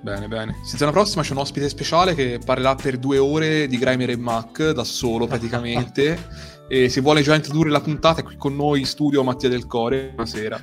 Bene, 0.00 0.26
bene. 0.26 0.56
Settimana 0.64 0.92
prossima 0.92 1.22
c'è 1.22 1.32
un 1.32 1.38
ospite 1.38 1.68
speciale 1.68 2.14
che 2.14 2.40
parlerà 2.44 2.74
per 2.74 2.98
due 2.98 3.18
ore 3.18 3.68
di 3.68 3.78
Grimer 3.78 4.10
e 4.10 4.16
Mac, 4.16 4.70
da 4.70 4.84
solo 4.84 5.26
praticamente. 5.26 6.18
e 6.68 6.88
se 6.88 7.00
vuole 7.00 7.22
già 7.22 7.34
introdurre 7.34 7.70
la 7.70 7.80
puntata 7.80 8.20
è 8.20 8.24
qui 8.24 8.36
con 8.36 8.56
noi 8.56 8.80
in 8.80 8.86
studio 8.86 9.22
Mattia 9.22 9.48
Del 9.48 9.66
Core. 9.66 10.08
Buonasera. 10.14 10.60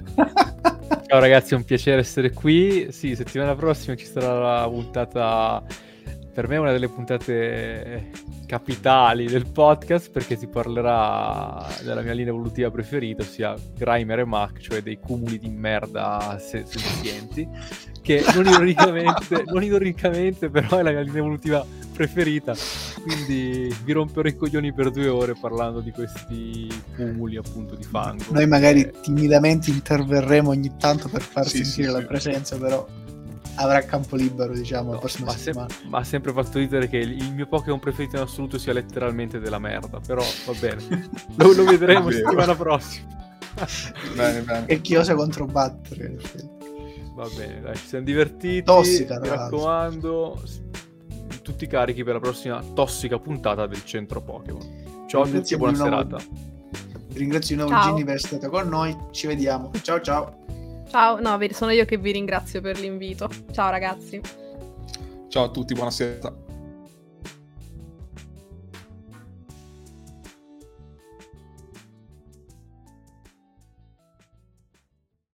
Ciao 1.07 1.19
ragazzi, 1.19 1.53
è 1.53 1.57
un 1.57 1.63
piacere 1.63 2.01
essere 2.01 2.31
qui. 2.31 2.87
Sì, 2.91 3.15
settimana 3.15 3.55
prossima 3.55 3.95
ci 3.95 4.05
sarà 4.05 4.61
la 4.61 4.69
puntata, 4.69 5.63
per 6.39 6.47
me 6.47 6.55
una 6.55 6.71
delle 6.71 6.87
puntate 6.87 8.11
capitali 8.45 9.25
del 9.25 9.45
podcast 9.45 10.09
perché 10.09 10.37
si 10.37 10.47
parlerà 10.47 11.67
della 11.83 12.01
mia 12.01 12.13
linea 12.13 12.31
evolutiva 12.31 12.71
preferita, 12.71 13.23
ossia 13.23 13.55
Grimer 13.75 14.19
e 14.19 14.23
Mac, 14.23 14.59
cioè 14.59 14.81
dei 14.81 14.99
cumuli 14.99 15.37
di 15.37 15.49
merda 15.49 16.39
senzienti, 16.39 17.45
che 18.01 18.23
non 18.33 18.45
ironicamente, 18.45 19.43
non 19.51 19.61
ironicamente 19.61 20.49
però 20.49 20.77
è 20.77 20.81
la 20.81 20.91
mia 20.91 21.01
linea 21.01 21.19
evolutiva 21.19 21.65
preferita. 21.91 22.53
Quindi 23.03 23.75
vi 23.83 23.91
romperò 23.91 24.29
i 24.29 24.37
coglioni 24.37 24.71
per 24.71 24.91
due 24.91 25.09
ore 25.09 25.35
parlando 25.37 25.81
di 25.81 25.91
questi 25.91 26.69
cumuli 26.95 27.35
appunto 27.35 27.75
di 27.75 27.83
fango. 27.83 28.23
Noi 28.29 28.47
magari 28.47 28.89
timidamente 29.01 29.71
interverremo 29.71 30.51
ogni 30.51 30.71
tanto 30.79 31.09
per 31.09 31.21
far 31.21 31.45
sì, 31.45 31.65
sentire 31.65 31.87
sì, 31.89 31.93
la 31.93 31.99
sì. 31.99 32.05
presenza, 32.05 32.57
però 32.57 32.87
avrà 33.59 33.81
campo 33.83 34.15
libero, 34.15 34.53
diciamo, 34.53 34.87
no, 34.87 34.93
la 34.93 34.99
prossima 34.99 35.27
ma 35.27 35.37
settimana. 35.37 35.69
Sem- 35.69 35.89
ma 35.89 35.97
ha 35.99 36.03
sempre 36.03 36.31
fatto 36.31 36.57
ridere 36.59 36.87
che 36.87 36.97
il 36.97 37.33
mio 37.33 37.47
Pokémon 37.47 37.79
preferito 37.79 38.15
in 38.15 38.23
assoluto 38.23 38.57
sia 38.57 38.73
letteralmente 38.73 39.39
della 39.39 39.59
merda, 39.59 39.99
però 39.99 40.23
va 40.45 40.53
bene. 40.59 41.09
lo, 41.35 41.53
lo 41.53 41.63
vedremo 41.65 42.09
settimana 42.09 42.55
prossima. 42.55 43.17
bene, 44.15 44.41
bene. 44.41 44.65
E 44.67 44.81
chi 44.81 44.95
osa 44.95 45.15
controbattere. 45.15 46.17
Va 47.15 47.27
bene, 47.35 47.61
dai, 47.61 47.75
ci 47.75 47.87
siamo 47.87 48.05
divertiti. 48.05 48.63
Tossica, 48.63 49.19
mi 49.19 49.27
raccomando 49.27 50.41
tutti 51.41 51.67
carichi 51.67 52.03
per 52.03 52.13
la 52.13 52.19
prossima 52.19 52.63
tossica 52.73 53.19
puntata 53.19 53.67
del 53.67 53.83
centro 53.83 54.21
Pokémon. 54.21 55.05
Ciao 55.07 55.23
a 55.23 55.27
tutti 55.27 55.53
e 55.53 55.57
buona 55.57 55.75
serata. 55.75 56.17
Ringrazio 57.13 57.55
di 57.55 57.61
nuovo 57.61 57.81
Ginny 57.81 58.03
per 58.05 58.15
essere 58.15 58.37
stata 58.37 58.49
con 58.49 58.69
noi. 58.69 58.95
Ci 59.11 59.27
vediamo. 59.27 59.71
Ciao 59.81 59.99
ciao. 59.99 60.58
Ciao, 60.89 61.19
no, 61.19 61.37
sono 61.51 61.71
io 61.71 61.85
che 61.85 61.97
vi 61.97 62.11
ringrazio 62.11 62.61
per 62.61 62.79
l'invito. 62.79 63.29
Ciao 63.51 63.69
ragazzi. 63.69 64.19
Ciao 65.27 65.43
a 65.43 65.49
tutti, 65.49 65.75
buona 65.75 65.91
serata. 65.91 66.48